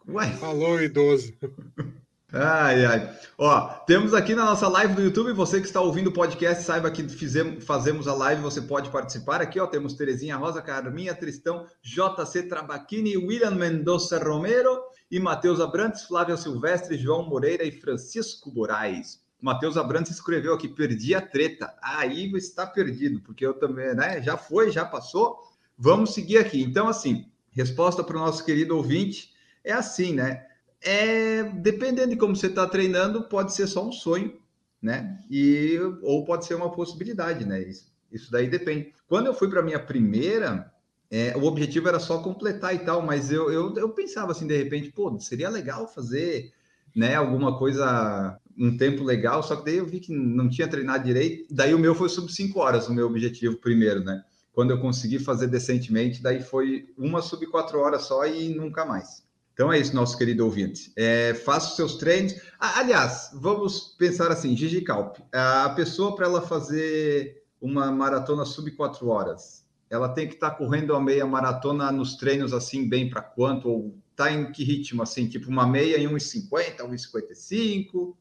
Uai. 0.07 0.31
Falou, 0.37 0.83
idoso. 0.83 1.33
Ai, 2.33 2.85
ai. 2.85 3.19
Ó, 3.37 3.67
temos 3.87 4.15
aqui 4.15 4.37
na 4.37 4.45
nossa 4.45 4.69
live 4.69 4.95
do 4.95 5.03
YouTube, 5.03 5.33
você 5.33 5.61
que 5.61 5.67
está 5.67 5.81
ouvindo 5.81 6.09
o 6.09 6.13
podcast, 6.13 6.63
saiba 6.63 6.89
que 6.89 7.09
fizemos, 7.09 7.65
fazemos 7.65 8.07
a 8.07 8.15
live, 8.15 8.41
você 8.41 8.61
pode 8.63 8.89
participar 8.89 9.41
aqui, 9.41 9.59
ó. 9.59 9.67
Temos 9.67 9.95
Terezinha 9.95 10.37
Rosa, 10.37 10.63
Carminha 10.63 11.13
Tristão, 11.13 11.67
JC 11.83 12.45
Trabaquini, 12.45 13.17
William 13.17 13.51
Mendonça 13.51 14.17
Romero 14.23 14.81
e 15.11 15.19
Matheus 15.19 15.59
Abrantes, 15.59 16.05
Flávia 16.05 16.37
Silvestre, 16.37 16.97
João 16.97 17.29
Moreira 17.29 17.65
e 17.65 17.73
Francisco 17.73 18.53
Moraes. 18.55 19.21
Matheus 19.41 19.77
Abrantes 19.77 20.13
escreveu 20.13 20.55
aqui, 20.55 20.69
perdi 20.69 21.17
a 21.17 21.21
treta. 21.21 21.75
Aí 21.83 22.31
está 22.37 22.65
perdido, 22.65 23.21
porque 23.23 23.45
eu 23.45 23.55
também, 23.55 23.93
né? 23.93 24.23
Já 24.23 24.37
foi, 24.37 24.71
já 24.71 24.85
passou. 24.85 25.37
Vamos 25.77 26.15
seguir 26.15 26.39
aqui. 26.39 26.63
Então, 26.63 26.87
assim, 26.87 27.27
resposta 27.51 28.05
para 28.05 28.17
o 28.17 28.21
nosso 28.21 28.45
querido 28.45 28.77
ouvinte 28.77 29.33
é 29.65 29.73
assim, 29.73 30.15
né? 30.15 30.47
É, 30.83 31.43
dependendo 31.43 32.11
de 32.11 32.17
como 32.17 32.35
você 32.35 32.47
está 32.47 32.67
treinando, 32.67 33.25
pode 33.25 33.55
ser 33.55 33.67
só 33.67 33.87
um 33.87 33.93
sonho, 33.93 34.39
né? 34.81 35.21
E, 35.31 35.79
ou 36.03 36.25
pode 36.25 36.47
ser 36.47 36.55
uma 36.55 36.71
possibilidade, 36.73 37.45
né? 37.45 37.63
Isso, 37.63 37.93
isso 38.11 38.31
daí 38.31 38.49
depende. 38.49 38.93
Quando 39.07 39.27
eu 39.27 39.35
fui 39.35 39.49
para 39.51 39.63
minha 39.63 39.79
primeira, 39.79 40.73
é, 41.11 41.37
o 41.37 41.45
objetivo 41.45 41.89
era 41.89 41.99
só 41.99 42.23
completar 42.23 42.75
e 42.75 42.79
tal, 42.79 43.03
mas 43.03 43.31
eu, 43.31 43.53
eu, 43.53 43.75
eu 43.77 43.91
pensava 43.91 44.33
assim, 44.33 44.47
de 44.47 44.57
repente, 44.57 44.91
pô, 44.91 45.19
seria 45.21 45.51
legal 45.51 45.87
fazer, 45.87 46.53
né? 46.97 47.15
Alguma 47.15 47.59
coisa, 47.59 48.39
um 48.57 48.77
tempo 48.77 49.05
legal, 49.05 49.43
só 49.43 49.57
que 49.57 49.65
daí 49.67 49.77
eu 49.77 49.87
vi 49.87 50.01
que 50.01 50.13
não 50.13 50.49
tinha 50.49 50.69
treinado 50.69 51.05
direito. 51.05 51.53
Daí 51.53 51.75
o 51.75 51.79
meu 51.79 51.95
foi 51.95 52.09
sub 52.09 52.33
5 52.33 52.59
horas, 52.59 52.89
o 52.89 52.95
meu 52.95 53.07
objetivo 53.07 53.57
primeiro, 53.57 54.03
né? 54.03 54.25
Quando 54.53 54.71
eu 54.71 54.81
consegui 54.81 55.19
fazer 55.19 55.47
decentemente, 55.47 56.23
daí 56.23 56.43
foi 56.43 56.89
uma 56.97 57.21
sub 57.21 57.47
4 57.47 57.79
horas 57.79 58.03
só 58.03 58.27
e 58.27 58.55
nunca 58.55 58.85
mais. 58.85 59.23
Então 59.61 59.71
é 59.71 59.79
isso, 59.79 59.95
nosso 59.95 60.17
querido 60.17 60.43
ouvinte. 60.47 60.91
É, 60.97 61.35
faça 61.35 61.69
os 61.69 61.77
seus 61.77 61.97
treinos. 61.97 62.35
Ah, 62.59 62.79
aliás, 62.79 63.29
vamos 63.35 63.95
pensar 63.99 64.33
assim, 64.33 64.57
Gigi 64.57 64.81
Calp. 64.81 65.19
A 65.31 65.69
pessoa, 65.77 66.17
para 66.17 66.25
ela 66.25 66.41
fazer 66.41 67.45
uma 67.61 67.93
maratona 67.93 68.47
sub 68.47 68.71
4 68.71 69.07
horas, 69.07 69.63
ela 69.91 70.09
tem 70.09 70.27
que 70.27 70.33
estar 70.33 70.53
correndo 70.53 70.95
a 70.95 70.99
meia 70.99 71.27
maratona 71.27 71.93
nos 71.93 72.17
treinos 72.17 72.55
assim, 72.55 72.89
bem 72.89 73.11
para 73.11 73.21
quanto? 73.21 73.69
Ou 73.69 73.95
tá 74.17 74.33
em 74.33 74.51
que 74.51 74.65
ritmo 74.65 75.03
assim? 75.03 75.29
Tipo 75.29 75.51
uma 75.51 75.67
meia 75.67 75.99
em 75.99 76.09
1,50, 76.09 76.79
1,55? 76.79 78.17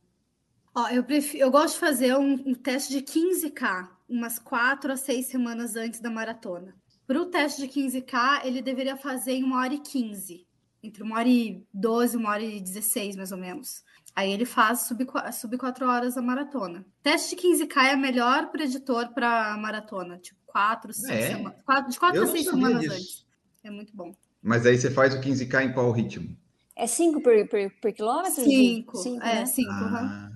Ó, 0.76 0.90
eu, 0.90 1.06
prefiro, 1.06 1.46
eu 1.46 1.50
gosto 1.50 1.76
de 1.76 1.80
fazer 1.80 2.18
um, 2.18 2.34
um 2.48 2.54
teste 2.54 2.92
de 2.92 3.02
15K, 3.02 3.88
umas 4.10 4.40
4 4.40 4.92
a 4.92 4.98
6 4.98 5.28
semanas 5.28 5.78
antes 5.78 6.02
da 6.02 6.10
maratona. 6.10 6.76
Para 7.08 7.22
o 7.22 7.28
teste 7.28 7.66
de 7.66 7.70
15K, 7.70 8.42
ele 8.44 8.62
deveria 8.62 8.98
fazer 8.98 9.32
em 9.32 9.46
1 9.46 9.54
hora 9.54 9.74
e 9.74 9.80
15. 9.80 10.49
Entre 10.82 11.04
1 11.04 11.12
hora 11.14 11.28
e 11.28 11.64
12 11.74 12.16
e 12.16 12.20
1 12.20 12.26
hora 12.28 12.44
e 12.44 12.60
16, 12.62 13.16
mais 13.16 13.32
ou 13.32 13.38
menos. 13.38 13.84
Aí 14.16 14.32
ele 14.32 14.46
faz 14.46 14.82
sub, 14.82 15.06
sub 15.34 15.58
4 15.58 15.88
horas 15.88 16.18
a 16.18 16.22
maratona. 16.22 16.86
Teste 17.04 17.36
de 17.36 17.42
15K 17.42 17.84
é 17.92 17.96
melhor 17.96 18.50
preditor 18.52 19.10
para 19.14 19.56
maratona. 19.58 20.18
Tipo, 20.18 20.40
4, 20.46 20.94
5 20.94 21.12
É? 21.12 21.28
semanas. 21.28 21.58
De 21.94 22.00
4 22.00 22.18
Eu 22.18 22.24
a 22.24 22.26
não 22.26 22.32
6 22.32 22.46
sabia 22.46 22.60
semanas 22.66 22.82
disso. 22.82 22.94
antes. 22.96 23.26
É 23.64 23.70
muito 23.70 23.96
bom. 23.96 24.14
Mas 24.42 24.66
aí 24.66 24.78
você 24.78 24.90
faz 24.90 25.14
o 25.14 25.20
15K 25.22 25.66
em 25.66 25.74
qual 25.74 25.92
ritmo? 25.92 26.36
É 26.76 26.88
5 26.88 27.22
por, 27.22 27.48
por, 27.50 27.72
por 27.82 27.94
quilômetro? 27.94 28.44
Gi? 28.44 28.50
5. 28.86 28.98
Cinco, 28.98 29.24
É, 29.26 29.36
né? 29.36 29.46
5. 29.46 29.70
Ah, 29.72 30.32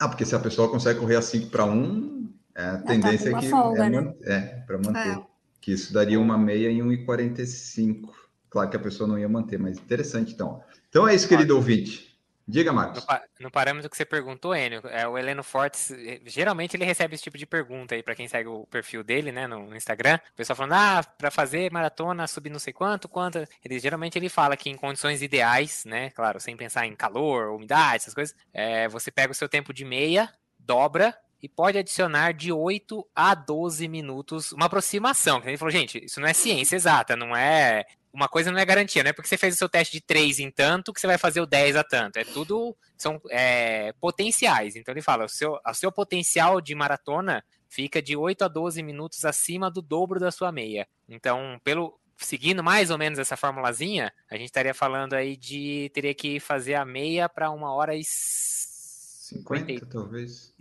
ah, 0.00 0.08
porque 0.08 0.24
se 0.26 0.34
a 0.34 0.40
pessoa 0.40 0.68
consegue 0.68 0.98
correr 0.98 1.16
a 1.16 1.22
5 1.22 1.48
para 1.48 1.64
1, 1.64 2.28
a 2.56 2.78
tendência 2.78 3.30
com 3.30 3.36
é 3.36 3.40
uma 3.40 3.40
que 3.40 3.48
folga, 3.50 3.84
é, 3.86 3.90
né? 3.90 4.14
é 4.24 4.40
para 4.66 4.78
manter. 4.78 5.18
É. 5.18 5.26
Que 5.60 5.72
isso 5.72 5.92
daria 5.92 6.20
uma 6.20 6.36
meia 6.36 6.70
em 6.70 6.80
1,45. 6.82 8.10
Claro 8.50 8.70
que 8.70 8.76
a 8.76 8.80
pessoa 8.80 9.08
não 9.08 9.18
ia 9.18 9.28
manter, 9.28 9.58
mas 9.58 9.78
interessante 9.78 10.32
então. 10.32 10.62
Então 10.88 11.06
é 11.06 11.14
isso, 11.14 11.28
querido 11.28 11.56
ouvinte. 11.56 12.16
Diga, 12.48 12.72
Marcos. 12.72 13.04
no 13.40 13.50
parâmetro 13.50 13.90
que 13.90 13.96
você 13.96 14.04
perguntou, 14.04 14.54
Enio, 14.54 14.80
é, 14.84 15.06
o 15.08 15.18
Heleno 15.18 15.42
Fortes, 15.42 15.90
eh, 15.90 16.20
geralmente 16.26 16.76
ele 16.76 16.84
recebe 16.84 17.16
esse 17.16 17.24
tipo 17.24 17.36
de 17.36 17.44
pergunta 17.44 17.96
aí 17.96 18.04
pra 18.04 18.14
quem 18.14 18.28
segue 18.28 18.48
o 18.48 18.64
perfil 18.66 19.02
dele, 19.02 19.32
né, 19.32 19.48
no, 19.48 19.66
no 19.66 19.76
Instagram. 19.76 20.20
O 20.32 20.36
pessoal 20.36 20.56
falando, 20.56 20.74
ah, 20.74 21.02
pra 21.18 21.28
fazer 21.32 21.72
maratona, 21.72 22.24
subir 22.28 22.50
não 22.50 22.60
sei 22.60 22.72
quanto, 22.72 23.08
quanto. 23.08 23.44
Ele, 23.64 23.80
geralmente 23.80 24.16
ele 24.16 24.28
fala 24.28 24.56
que 24.56 24.70
em 24.70 24.76
condições 24.76 25.22
ideais, 25.22 25.84
né, 25.84 26.10
claro, 26.10 26.38
sem 26.38 26.56
pensar 26.56 26.86
em 26.86 26.94
calor, 26.94 27.50
umidade, 27.50 27.96
essas 27.96 28.14
coisas, 28.14 28.32
é, 28.54 28.86
você 28.86 29.10
pega 29.10 29.32
o 29.32 29.34
seu 29.34 29.48
tempo 29.48 29.74
de 29.74 29.84
meia, 29.84 30.32
dobra 30.56 31.18
e 31.42 31.48
pode 31.48 31.78
adicionar 31.78 32.32
de 32.32 32.52
8 32.52 33.06
a 33.14 33.34
12 33.34 33.88
minutos, 33.88 34.52
uma 34.52 34.66
aproximação. 34.66 35.42
Ele 35.44 35.56
falou, 35.56 35.72
gente, 35.72 36.04
isso 36.04 36.20
não 36.20 36.28
é 36.28 36.32
ciência 36.32 36.76
exata, 36.76 37.16
não 37.16 37.36
é. 37.36 37.84
Uma 38.16 38.28
coisa 38.28 38.50
não 38.50 38.58
é 38.58 38.64
garantia, 38.64 39.02
não 39.02 39.10
é 39.10 39.12
porque 39.12 39.28
você 39.28 39.36
fez 39.36 39.54
o 39.54 39.58
seu 39.58 39.68
teste 39.68 39.92
de 39.92 40.00
3 40.00 40.38
em 40.38 40.50
tanto 40.50 40.90
que 40.90 40.98
você 40.98 41.06
vai 41.06 41.18
fazer 41.18 41.42
o 41.42 41.46
10 41.46 41.76
a 41.76 41.84
tanto. 41.84 42.16
É 42.16 42.24
tudo. 42.24 42.74
São 42.96 43.20
é, 43.28 43.92
potenciais. 44.00 44.74
Então 44.74 44.94
ele 44.94 45.02
fala: 45.02 45.26
o 45.26 45.28
seu, 45.28 45.58
o 45.62 45.74
seu 45.74 45.92
potencial 45.92 46.58
de 46.58 46.74
maratona 46.74 47.44
fica 47.68 48.00
de 48.00 48.16
8 48.16 48.44
a 48.44 48.48
12 48.48 48.82
minutos 48.82 49.26
acima 49.26 49.70
do 49.70 49.82
dobro 49.82 50.18
da 50.18 50.30
sua 50.30 50.50
meia. 50.50 50.88
Então, 51.06 51.60
pelo, 51.62 52.00
seguindo 52.16 52.64
mais 52.64 52.90
ou 52.90 52.96
menos 52.96 53.18
essa 53.18 53.36
formulazinha, 53.36 54.10
a 54.30 54.36
gente 54.36 54.46
estaria 54.46 54.72
falando 54.72 55.12
aí 55.12 55.36
de 55.36 55.90
teria 55.92 56.14
que 56.14 56.40
fazer 56.40 56.74
a 56.74 56.86
meia 56.86 57.28
para 57.28 57.50
uma 57.50 57.70
hora 57.74 57.94
e 57.94 58.02
50, 58.02 59.66
50 59.66 59.86
talvez. 59.86 60.54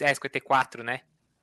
É, 0.00 0.14
54, 0.14 0.82
né? 0.82 1.00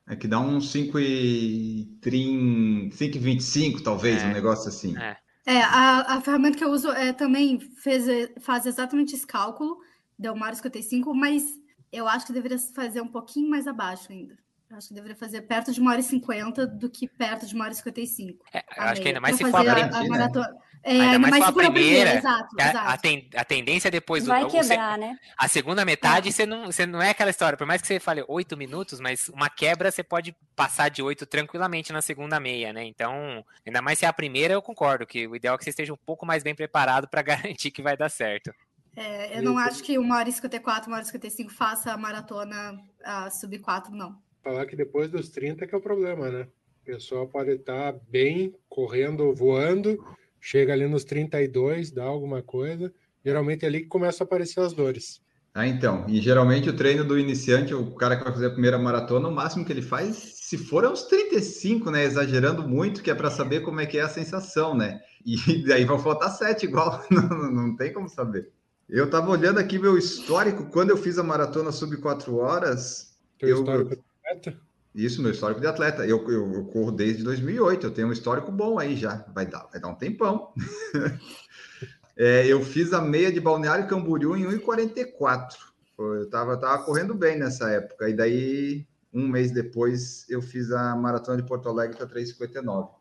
É 0.08 0.16
que 0.16 0.26
dá 0.26 0.40
uns 0.40 0.72
5 0.72 0.98
e 0.98 1.96
30, 2.00 2.96
5 2.96 3.16
e 3.16 3.20
25, 3.20 3.82
talvez, 3.82 4.20
é. 4.20 4.26
um 4.26 4.32
negócio 4.32 4.68
assim. 4.68 4.98
É, 4.98 5.16
é 5.46 5.60
a, 5.62 6.16
a 6.16 6.20
ferramenta 6.20 6.58
que 6.58 6.64
eu 6.64 6.70
uso 6.70 6.90
é, 6.90 7.12
também 7.12 7.58
fez, 7.58 8.04
faz 8.40 8.66
exatamente 8.66 9.14
esse 9.14 9.26
cálculo, 9.26 9.78
deu 10.18 10.32
uma 10.32 10.46
hora 10.46 10.54
55, 10.54 11.14
mas 11.14 11.44
eu 11.92 12.06
acho 12.06 12.26
que 12.26 12.32
deveria 12.32 12.58
fazer 12.58 13.00
um 13.00 13.08
pouquinho 13.08 13.50
mais 13.50 13.66
abaixo 13.66 14.12
ainda. 14.12 14.38
Acho 14.70 14.88
que 14.88 14.94
deveria 14.94 15.16
fazer 15.16 15.42
perto 15.42 15.72
de 15.72 15.80
uma 15.80 15.90
hora 15.90 16.00
e 16.00 16.04
cinquenta 16.04 16.64
do 16.64 16.88
que 16.88 17.08
perto 17.08 17.44
de 17.44 17.54
uma 17.54 17.64
hora 17.64 17.72
e 17.72 17.76
cinquenta 17.76 18.00
e 18.00 18.06
cinco. 18.06 18.44
É, 18.52 18.64
acho 18.78 19.02
que 19.02 19.08
ainda 19.08 19.20
mais 19.20 19.36
se 19.36 19.44
for 19.44 19.68
a, 19.68 19.72
a, 19.72 19.98
a 19.98 20.04
maratona. 20.06 20.54
É, 20.82 20.92
ainda, 20.92 21.04
ainda 21.04 21.18
mais, 21.18 21.30
mais 21.32 21.44
se 21.44 21.52
for 21.52 21.64
a 21.64 21.70
primeira, 21.70 22.14
exato, 22.14 22.56
a, 22.58 22.68
exato. 22.68 22.88
A, 22.88 22.96
ten, 22.96 23.28
a, 23.34 23.44
tendência 23.44 23.90
depois 23.90 24.24
Vai 24.24 24.42
do, 24.44 24.50
quebrar, 24.50 24.94
você, 24.94 25.00
né? 25.00 25.18
A 25.36 25.46
segunda 25.48 25.84
metade 25.84 26.28
é. 26.28 26.32
você 26.32 26.46
não, 26.46 26.66
você 26.66 26.86
não 26.86 27.02
é 27.02 27.10
aquela 27.10 27.30
história, 27.30 27.56
por 27.56 27.66
mais 27.66 27.82
que 27.82 27.86
você 27.86 28.00
fale 28.00 28.24
oito 28.26 28.56
minutos, 28.56 28.98
mas 28.98 29.28
uma 29.28 29.50
quebra 29.50 29.90
você 29.90 30.02
pode 30.02 30.34
passar 30.56 30.88
de 30.88 31.02
oito 31.02 31.26
tranquilamente 31.26 31.92
na 31.92 32.00
segunda 32.00 32.40
meia, 32.40 32.72
né? 32.72 32.84
Então, 32.84 33.44
ainda 33.66 33.82
mais 33.82 33.98
se 33.98 34.04
é 34.04 34.08
a 34.08 34.12
primeira, 34.12 34.54
eu 34.54 34.62
concordo 34.62 35.06
que 35.06 35.26
o 35.26 35.36
ideal 35.36 35.54
é 35.54 35.58
que 35.58 35.64
você 35.64 35.70
esteja 35.70 35.92
um 35.92 35.98
pouco 36.06 36.24
mais 36.24 36.42
bem 36.42 36.54
preparado 36.54 37.08
para 37.08 37.20
garantir 37.22 37.70
que 37.70 37.82
vai 37.82 37.96
dar 37.96 38.08
certo. 38.08 38.52
É, 38.96 39.38
eu 39.38 39.42
não 39.42 39.56
acho 39.56 39.82
que 39.82 39.98
uma 39.98 40.16
hora 40.16 40.28
e 40.28 40.32
54, 40.32 40.88
uma 40.88 40.96
hora 40.96 41.04
e 41.04 41.06
55 41.06 41.50
faça 41.52 41.92
a 41.92 41.96
maratona 41.96 42.80
a 43.04 43.30
sub 43.30 43.58
4, 43.58 43.94
não 43.94 44.18
falar 44.42 44.66
que 44.66 44.76
depois 44.76 45.10
dos 45.10 45.28
30 45.28 45.66
que 45.66 45.74
é 45.74 45.78
o 45.78 45.82
problema, 45.82 46.30
né? 46.30 46.48
O 46.82 46.84
pessoal 46.84 47.28
pode 47.28 47.50
estar 47.50 47.92
bem, 48.08 48.54
correndo, 48.68 49.34
voando, 49.34 50.02
chega 50.40 50.72
ali 50.72 50.86
nos 50.86 51.04
32, 51.04 51.90
dá 51.90 52.04
alguma 52.04 52.42
coisa, 52.42 52.92
geralmente 53.24 53.64
é 53.64 53.68
ali 53.68 53.80
que 53.80 53.86
começa 53.86 54.24
a 54.24 54.26
aparecer 54.26 54.60
as 54.60 54.72
dores. 54.72 55.20
Ah, 55.52 55.66
então, 55.66 56.04
e 56.08 56.20
geralmente 56.20 56.70
o 56.70 56.76
treino 56.76 57.04
do 57.04 57.18
iniciante, 57.18 57.74
o 57.74 57.90
cara 57.94 58.16
que 58.16 58.22
vai 58.22 58.32
fazer 58.32 58.46
a 58.46 58.50
primeira 58.50 58.78
maratona, 58.78 59.28
o 59.28 59.34
máximo 59.34 59.64
que 59.64 59.72
ele 59.72 59.82
faz, 59.82 60.16
se 60.16 60.56
for 60.56 60.84
é 60.84 60.88
uns 60.88 61.02
35, 61.04 61.90
né? 61.90 62.04
Exagerando 62.04 62.66
muito, 62.66 63.02
que 63.02 63.10
é 63.10 63.14
para 63.14 63.30
saber 63.30 63.60
como 63.60 63.80
é 63.80 63.86
que 63.86 63.98
é 63.98 64.02
a 64.02 64.08
sensação, 64.08 64.76
né? 64.76 65.00
E 65.26 65.36
daí 65.66 65.84
vai 65.84 65.98
faltar 65.98 66.30
7 66.30 66.66
igual, 66.66 67.04
não, 67.10 67.50
não 67.50 67.76
tem 67.76 67.92
como 67.92 68.08
saber. 68.08 68.50
Eu 68.88 69.06
estava 69.06 69.30
olhando 69.30 69.58
aqui 69.58 69.78
meu 69.78 69.98
histórico, 69.98 70.70
quando 70.70 70.90
eu 70.90 70.96
fiz 70.96 71.18
a 71.18 71.22
maratona 71.22 71.72
sub 71.72 71.96
4 71.96 72.36
horas, 72.36 73.16
Teu 73.38 73.48
eu, 73.48 73.58
histórico 73.58 74.04
atleta? 74.24 74.60
Isso, 74.94 75.22
meu 75.22 75.30
histórico 75.30 75.60
de 75.60 75.66
atleta. 75.66 76.04
Eu, 76.04 76.28
eu, 76.30 76.52
eu, 76.52 76.64
corro 76.64 76.90
desde 76.90 77.22
2008, 77.22 77.86
eu 77.86 77.90
tenho 77.90 78.08
um 78.08 78.12
histórico 78.12 78.50
bom 78.50 78.78
aí 78.78 78.96
já. 78.96 79.24
Vai 79.32 79.46
dar, 79.46 79.68
vai 79.70 79.80
dar 79.80 79.88
um 79.88 79.94
tempão. 79.94 80.52
é, 82.16 82.46
eu 82.46 82.62
fiz 82.64 82.92
a 82.92 83.00
meia 83.00 83.32
de 83.32 83.40
Balneário 83.40 83.86
Camboriú 83.86 84.36
em 84.36 84.44
1,44. 84.44 85.50
Eu 85.98 86.22
estava 86.24 86.56
tava 86.56 86.82
correndo 86.82 87.14
bem 87.14 87.38
nessa 87.38 87.70
época. 87.70 88.08
E 88.08 88.14
daí, 88.14 88.86
um 89.12 89.28
mês 89.28 89.52
depois, 89.52 90.28
eu 90.28 90.42
fiz 90.42 90.72
a 90.72 90.96
maratona 90.96 91.40
de 91.40 91.46
Porto 91.46 91.68
Alegre 91.68 91.96
para 91.96 92.06
3,59. 92.06 92.99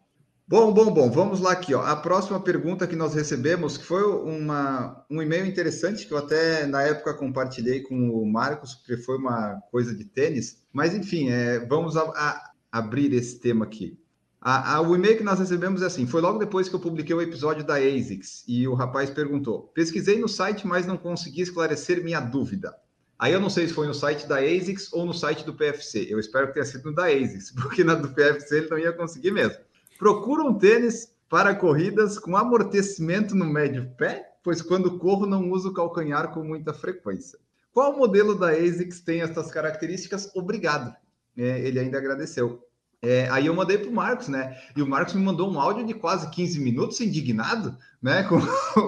Bom, 0.51 0.73
bom, 0.73 0.91
bom, 0.91 1.11
vamos 1.11 1.39
lá 1.41 1.51
aqui. 1.51 1.75
Ó. 1.75 1.81
A 1.83 1.95
próxima 1.95 2.39
pergunta 2.39 2.87
que 2.87 2.95
nós 2.95 3.13
recebemos 3.13 3.77
foi 3.77 4.01
uma, 4.01 5.05
um 5.07 5.21
e-mail 5.21 5.45
interessante 5.45 6.07
que 6.07 6.11
eu 6.11 6.17
até 6.17 6.65
na 6.65 6.81
época 6.81 7.13
compartilhei 7.13 7.81
com 7.81 8.09
o 8.09 8.25
Marcos, 8.25 8.73
porque 8.73 8.97
foi 8.97 9.19
uma 9.19 9.61
coisa 9.69 9.93
de 9.93 10.03
tênis. 10.05 10.63
Mas 10.73 10.95
enfim, 10.95 11.29
é, 11.29 11.59
vamos 11.67 11.95
a, 11.95 12.01
a 12.01 12.51
abrir 12.71 13.13
esse 13.13 13.37
tema 13.39 13.63
aqui. 13.63 13.95
A, 14.41 14.77
a, 14.77 14.81
o 14.81 14.95
e-mail 14.95 15.17
que 15.17 15.23
nós 15.23 15.37
recebemos 15.37 15.83
é 15.83 15.85
assim: 15.85 16.07
foi 16.07 16.19
logo 16.19 16.39
depois 16.39 16.67
que 16.67 16.73
eu 16.73 16.79
publiquei 16.79 17.15
o 17.15 17.21
episódio 17.21 17.63
da 17.63 17.75
ASICS 17.75 18.43
e 18.47 18.67
o 18.67 18.73
rapaz 18.73 19.11
perguntou: 19.11 19.71
pesquisei 19.75 20.17
no 20.17 20.27
site, 20.27 20.65
mas 20.65 20.87
não 20.87 20.97
consegui 20.97 21.41
esclarecer 21.41 22.03
minha 22.03 22.19
dúvida. 22.19 22.73
Aí 23.19 23.33
eu 23.33 23.39
não 23.39 23.51
sei 23.51 23.67
se 23.67 23.73
foi 23.73 23.85
no 23.85 23.93
site 23.93 24.25
da 24.25 24.37
ASICS 24.37 24.93
ou 24.93 25.05
no 25.05 25.13
site 25.13 25.45
do 25.45 25.53
PFC. 25.53 26.07
Eu 26.09 26.19
espero 26.19 26.47
que 26.47 26.53
tenha 26.53 26.65
sido 26.65 26.85
no 26.89 26.95
da 26.95 27.05
ASICS, 27.05 27.51
porque 27.61 27.83
na 27.83 27.93
do 27.93 28.09
PFC 28.09 28.57
ele 28.57 28.69
não 28.71 28.79
ia 28.79 28.91
conseguir 28.93 29.29
mesmo. 29.29 29.68
Procura 29.99 30.43
um 30.45 30.57
tênis 30.57 31.13
para 31.27 31.53
corridas 31.53 32.17
com 32.17 32.37
amortecimento 32.37 33.35
no 33.35 33.43
médio 33.43 33.91
pé, 33.97 34.31
pois 34.41 34.61
quando 34.61 34.97
corro 34.97 35.25
não 35.25 35.51
uso 35.51 35.73
calcanhar 35.73 36.31
com 36.31 36.41
muita 36.41 36.73
frequência. 36.73 37.37
Qual 37.73 37.97
modelo 37.97 38.33
da 38.33 38.51
ASICS 38.51 39.01
tem 39.01 39.21
essas 39.21 39.51
características? 39.51 40.33
Obrigado. 40.33 40.95
É, 41.37 41.59
ele 41.59 41.79
ainda 41.79 41.97
agradeceu. 41.97 42.65
É, 43.01 43.29
aí 43.29 43.45
eu 43.45 43.53
mandei 43.53 43.77
para 43.77 43.89
o 43.89 43.93
Marcos, 43.93 44.27
né? 44.27 44.61
E 44.75 44.81
o 44.81 44.87
Marcos 44.87 45.13
me 45.13 45.21
mandou 45.21 45.49
um 45.49 45.57
áudio 45.57 45.85
de 45.85 45.93
quase 45.93 46.29
15 46.29 46.59
minutos, 46.59 46.99
indignado, 46.99 47.77
né? 48.01 48.23
Com, 48.27 48.39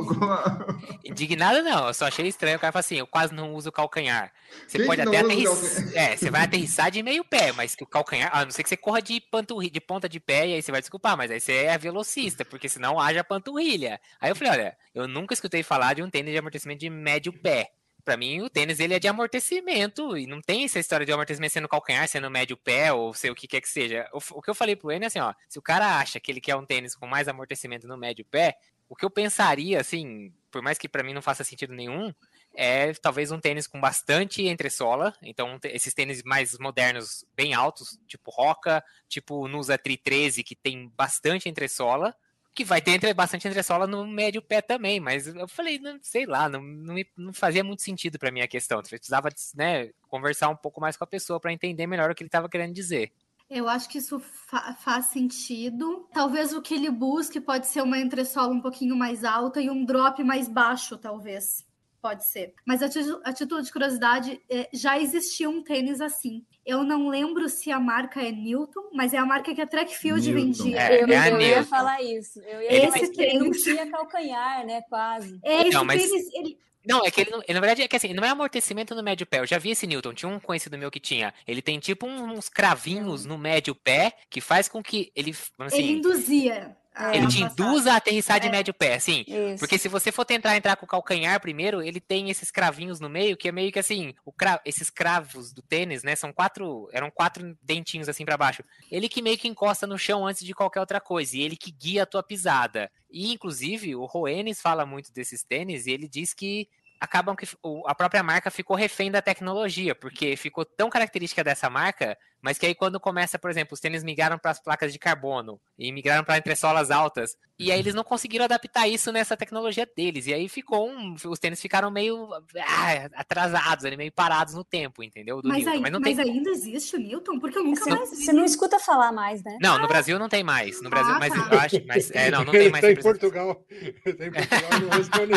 com 0.06 0.26
a... 0.26 0.78
Indignado 1.06 1.62
não, 1.64 1.88
eu 1.88 1.94
só 1.94 2.08
achei 2.08 2.28
estranho. 2.28 2.58
O 2.58 2.60
cara 2.60 2.74
fala 2.74 2.82
assim: 2.82 2.98
eu 2.98 3.08
quase 3.08 3.34
não 3.34 3.54
uso 3.54 3.72
calcanhar. 3.72 4.34
Você 4.68 4.80
Quem 4.80 4.88
pode 4.88 5.02
até 5.02 5.20
aterrissar. 5.20 5.98
É, 5.98 6.18
você 6.18 6.30
vai 6.30 6.42
aterrissar 6.44 6.92
de 6.92 7.02
meio 7.02 7.24
pé, 7.24 7.54
mas 7.54 7.76
o 7.80 7.86
calcanhar, 7.86 8.30
a 8.34 8.44
não 8.44 8.52
ser 8.52 8.64
que 8.64 8.70
você 8.70 8.78
corra 8.78 9.02
de, 9.02 9.22
panturri... 9.22 9.70
de 9.70 9.80
ponta 9.80 10.10
de 10.10 10.20
pé, 10.20 10.48
e 10.48 10.54
aí 10.56 10.62
você 10.62 10.72
vai 10.72 10.82
desculpar, 10.82 11.16
mas 11.16 11.32
aí 11.32 11.40
você 11.40 11.54
é 11.54 11.78
velocista, 11.78 12.44
porque 12.44 12.68
senão 12.68 13.00
haja 13.00 13.24
panturrilha. 13.24 14.00
Aí 14.20 14.30
eu 14.30 14.36
falei: 14.36 14.52
olha, 14.52 14.78
eu 14.94 15.08
nunca 15.08 15.34
escutei 15.34 15.64
falar 15.64 15.94
de 15.94 16.04
um 16.04 16.10
tênis 16.10 16.34
de 16.34 16.38
amortecimento 16.38 16.82
de 16.82 16.90
médio 16.90 17.32
pé. 17.32 17.72
Para 18.04 18.18
mim, 18.18 18.42
o 18.42 18.50
tênis 18.50 18.80
ele 18.80 18.94
é 18.94 19.00
de 19.00 19.08
amortecimento 19.08 20.18
e 20.18 20.26
não 20.26 20.42
tem 20.42 20.64
essa 20.64 20.80
história 20.80 21.06
de 21.06 21.12
amortecimento 21.12 21.54
sendo 21.54 21.68
calcanhar, 21.68 22.08
sendo 22.08 22.30
médio 22.30 22.58
pé 22.58 22.92
ou 22.92 23.14
sei 23.14 23.30
o 23.30 23.36
que 23.36 23.48
quer 23.48 23.62
que 23.62 23.70
seja. 23.70 24.10
O, 24.14 24.20
o 24.38 24.42
que 24.42 24.50
eu 24.50 24.56
falei 24.56 24.76
pro 24.76 24.92
Enio 24.92 25.06
é 25.06 25.08
assim, 25.08 25.20
ó, 25.20 25.34
se 25.48 25.60
o 25.60 25.62
cara 25.62 26.00
acha 26.00 26.20
que 26.20 26.32
ele 26.32 26.42
quer 26.42 26.56
um 26.56 26.66
tênis 26.66 26.96
com 26.96 27.08
mais 27.08 27.28
amortecimento 27.28 27.88
no 27.88 27.98
médio 27.98 28.26
pé, 28.26 28.58
o 28.90 28.96
que 28.96 29.06
eu 29.06 29.10
pensaria, 29.10 29.80
assim, 29.80 30.34
por 30.52 30.62
mais 30.62 30.78
que 30.78 30.90
para 30.90 31.04
mim 31.04 31.14
não 31.14 31.22
faça 31.22 31.44
sentido 31.44 31.74
nenhum, 31.74 32.14
é 32.54 32.94
talvez 32.94 33.32
um 33.32 33.40
tênis 33.40 33.66
com 33.66 33.80
bastante 33.80 34.46
entressola. 34.46 35.14
Então, 35.22 35.58
esses 35.64 35.94
tênis 35.94 36.22
mais 36.24 36.58
modernos, 36.60 37.26
bem 37.36 37.54
altos, 37.54 37.98
tipo 38.08 38.30
Roca, 38.30 38.84
tipo 39.08 39.48
Nusa 39.48 39.78
Tri 39.78 39.96
13, 39.96 40.44
que 40.44 40.56
tem 40.56 40.92
bastante 40.96 41.48
entressola 41.48 42.14
que 42.54 42.66
vai 42.66 42.82
ter 42.82 42.92
entre, 42.92 43.14
bastante 43.14 43.48
entressola 43.48 43.88
no 43.88 44.06
médio 44.06 44.42
pé 44.42 44.62
também, 44.62 45.00
mas 45.00 45.28
eu 45.28 45.48
falei, 45.48 45.80
não, 45.80 45.98
sei 46.02 46.26
lá, 46.26 46.50
não, 46.50 46.62
não, 46.62 46.96
não 47.18 47.34
fazia 47.34 47.64
muito 47.64 47.82
sentido 47.82 48.20
para 48.20 48.32
mim 48.32 48.42
a 48.42 48.48
questão. 48.48 48.80
Eu 48.80 48.84
precisava 48.84 49.30
né, 49.56 49.90
conversar 50.10 50.50
um 50.50 50.56
pouco 50.56 50.82
mais 50.82 50.98
com 50.98 51.04
a 51.04 51.08
pessoa 51.08 51.40
para 51.40 51.54
entender 51.54 51.88
melhor 51.88 52.12
o 52.12 52.16
que 52.16 52.24
ele 52.24 52.28
estava 52.28 52.50
querendo 52.50 52.74
dizer. 52.74 53.12
Eu 53.50 53.68
acho 53.68 53.90
que 53.90 53.98
isso 53.98 54.20
fa 54.20 54.74
faz 54.76 55.08
sentido. 55.08 56.08
Talvez 56.14 56.54
o 56.54 56.62
que 56.62 56.74
ele 56.74 56.90
busque 56.90 57.40
pode 57.42 57.68
ser 57.68 57.82
uma 57.82 58.00
entressola 58.00 58.54
um 58.54 58.62
pouquinho 58.62 58.96
mais 58.96 59.26
alta 59.26 59.62
e 59.62 59.70
um 59.70 59.84
drop 59.84 60.24
mais 60.24 60.48
baixo, 60.48 60.98
talvez. 60.98 61.66
Pode 62.02 62.26
ser. 62.26 62.54
Mas 62.66 62.82
a, 62.82 62.88
a 63.24 63.34
título 63.34 63.62
de 63.62 63.72
curiosidade, 63.72 64.42
é, 64.50 64.68
já 64.74 65.00
existia 65.00 65.50
um 65.50 65.62
tênis 65.62 66.02
assim. 66.02 66.44
Eu 66.66 66.84
não 66.84 67.10
lembro 67.10 67.48
se 67.48 67.72
a 67.72 67.80
marca 67.80 68.22
é 68.22 68.32
Newton, 68.32 68.90
mas 68.94 69.14
é 69.14 69.18
a 69.18 69.26
marca 69.26 69.54
que 69.54 69.62
a 69.62 69.68
Trackfield 69.68 70.32
Newton. 70.32 70.48
vendia. 70.48 70.82
É, 70.82 71.04
eu, 71.04 71.08
é 71.08 71.32
eu 71.32 71.42
ia 71.42 71.64
falar 71.64 72.02
isso. 72.02 72.40
Eu 72.40 72.62
ia 72.62 72.88
Esse 72.88 73.12
tênis... 73.12 73.40
não 73.40 73.52
tinha 73.52 73.90
calcanhar, 73.90 74.66
né? 74.66 74.82
Quase. 74.84 75.40
Esse 75.44 75.70
não, 75.70 75.86
mas... 75.86 76.02
tênis, 76.02 76.34
ele... 76.34 76.58
Não, 76.84 77.06
é 77.06 77.12
que 77.12 77.22
ele, 77.22 77.30
não, 77.30 77.38
na 77.38 77.60
verdade, 77.60 77.84
é 77.84 77.88
que 77.88 77.96
assim, 77.96 78.12
não 78.14 78.24
é 78.24 78.30
amortecimento 78.30 78.96
no 78.96 79.04
médio 79.04 79.28
pé. 79.28 79.40
Eu 79.40 79.46
já 79.46 79.60
vi 79.60 79.70
esse 79.70 79.86
Newton, 79.86 80.14
tinha 80.14 80.30
um 80.30 80.40
conhecido 80.40 80.78
meu 80.78 80.90
que 80.90 81.00
tinha. 81.00 81.32
Ele 81.48 81.62
tem 81.62 81.78
tipo 81.80 82.08
uns 82.08 82.50
cravinhos 82.50 83.24
no 83.26 83.38
médio 83.38 83.76
pé 83.76 84.14
que 84.30 84.42
faz 84.42 84.68
com 84.68 84.82
que 84.82 85.12
ele. 85.16 85.36
Assim, 85.60 85.78
ele 85.78 85.92
induzia. 85.92 86.76
É, 86.94 87.16
ele 87.16 87.28
te 87.28 87.42
induz 87.42 87.88
a 87.88 87.96
aterrissar 87.96 88.40
de 88.40 88.48
é. 88.48 88.52
médio 88.52 88.74
pé, 88.74 88.96
assim. 88.96 89.24
Isso. 89.26 89.60
Porque 89.60 89.78
se 89.78 89.88
você 89.88 90.12
for 90.12 90.26
tentar 90.26 90.56
entrar 90.58 90.76
com 90.76 90.86
o 90.86 90.90
calcanhar 90.90 91.40
primeiro, 91.40 91.82
ele 91.82 92.02
tem 92.02 92.30
esses 92.30 92.52
cravinhos 92.52 93.00
no 93.00 93.10
meio, 93.10 93.38
que 93.38 93.48
é 93.48 93.52
meio 93.52 93.72
que 93.72 93.80
assim, 93.80 94.14
cra... 94.38 94.62
esses 94.66 94.90
cravos 94.90 95.54
do 95.54 95.62
tênis, 95.62 96.04
né? 96.04 96.16
São 96.16 96.34
quatro. 96.34 96.90
Eram 96.92 97.10
quatro 97.10 97.58
dentinhos 97.62 98.10
assim 98.10 98.26
para 98.26 98.38
baixo. 98.38 98.64
Ele 98.92 99.08
que 99.08 99.22
meio 99.22 99.38
que 99.38 99.48
encosta 99.48 99.88
no 99.88 99.98
chão 99.98 100.28
antes 100.28 100.44
de 100.44 100.54
qualquer 100.54 100.82
outra 100.82 101.00
coisa. 101.00 101.38
E 101.38 101.42
ele 101.42 101.56
que 101.56 101.72
guia 101.72 102.04
a 102.04 102.06
tua 102.06 102.22
pisada. 102.22 102.92
E, 103.10 103.32
inclusive, 103.32 103.96
o 103.96 104.06
Roenes 104.06 104.62
fala 104.62 104.86
muito 104.86 105.14
desses 105.14 105.44
tênis 105.44 105.86
e 105.86 105.92
ele 105.92 106.08
diz 106.08 106.34
que 106.34 106.68
acabam 107.00 107.36
que 107.36 107.48
a 107.88 107.96
própria 107.96 108.22
marca 108.22 108.52
ficou 108.52 108.76
refém 108.76 109.10
da 109.10 109.24
tecnologia, 109.24 109.96
porque 109.96 110.36
ficou 110.36 110.64
tão 110.64 110.88
característica 110.88 111.44
dessa 111.44 111.68
marca 111.68 112.16
mas 112.42 112.58
que 112.58 112.66
aí 112.66 112.76
quando 112.76 113.00
começa, 113.00 113.38
por 113.38 113.50
exemplo, 113.50 113.74
os 113.74 113.80
tênis 113.80 114.04
migraram 114.04 114.38
para 114.38 114.52
as 114.52 114.60
placas 114.60 114.92
de 114.92 115.00
carbono 115.00 115.60
e 115.78 115.92
migraram 115.92 116.24
para 116.24 116.38
entressolas 116.38 116.92
altas, 116.92 117.38
e 117.60 117.72
aí 117.72 117.80
eles 117.80 117.94
não 117.94 118.04
conseguiram 118.04 118.46
adaptar 118.46 118.88
isso 118.88 119.12
nessa 119.12 119.38
tecnologia 119.38 119.88
deles, 119.96 120.28
e 120.28 120.34
aí 120.34 120.50
ficou 120.50 120.90
um, 120.90 121.16
os 121.26 121.40
tênis 121.40 121.62
ficaram 121.62 121.92
meio 121.92 122.28
ah, 122.34 123.10
atrasados, 123.16 123.86
ali, 123.86 123.96
meio 123.96 124.12
parados 124.12 124.54
no 124.54 124.64
tempo, 124.64 125.04
entendeu? 125.04 125.42
Mas, 125.44 125.68
aí, 125.68 125.80
mas, 125.80 125.92
mas 125.92 126.18
tem... 126.18 126.32
ainda 126.32 126.50
existe 126.50 126.96
o 126.96 127.00
Newton? 127.00 127.40
Porque 127.40 127.58
eu 127.58 127.64
nunca 127.64 127.84
você, 127.84 127.90
mais 127.92 128.10
vi. 128.10 128.16
Você 128.18 128.34
não 128.34 128.46
escuta 128.46 128.80
falar 128.80 129.12
mais, 129.12 129.44
né? 129.44 129.58
Não, 129.62 129.80
no 129.80 129.88
Brasil 129.88 130.18
não 130.18 130.30
tem 130.30 130.44
mais. 130.44 130.82
No 130.82 130.90
Brasil, 130.90 131.14
ah, 131.14 131.20
mas 131.20 131.34
tá. 131.34 131.50
eu 131.52 131.60
acho, 131.60 131.86
mas 131.86 132.12
é, 132.12 132.32
não, 132.32 132.44
não 132.44 132.52
tem 132.52 132.70
mais. 132.70 132.82
Tem 132.82 132.94
em 132.94 133.02
Portugal. 133.02 133.64
Tem 133.70 134.28
em 134.28 134.32
Portugal, 134.32 134.80
não 134.82 134.90
responde, 134.90 135.34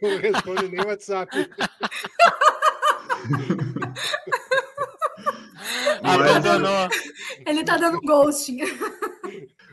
não 0.00 0.18
responde 0.18 0.68
nem 0.68 0.84
WhatsApp. 0.84 1.34
Abandonou. 6.02 6.88
Ele 7.46 7.64
tá 7.64 7.76
dando 7.76 8.00
ghosting. 8.00 8.60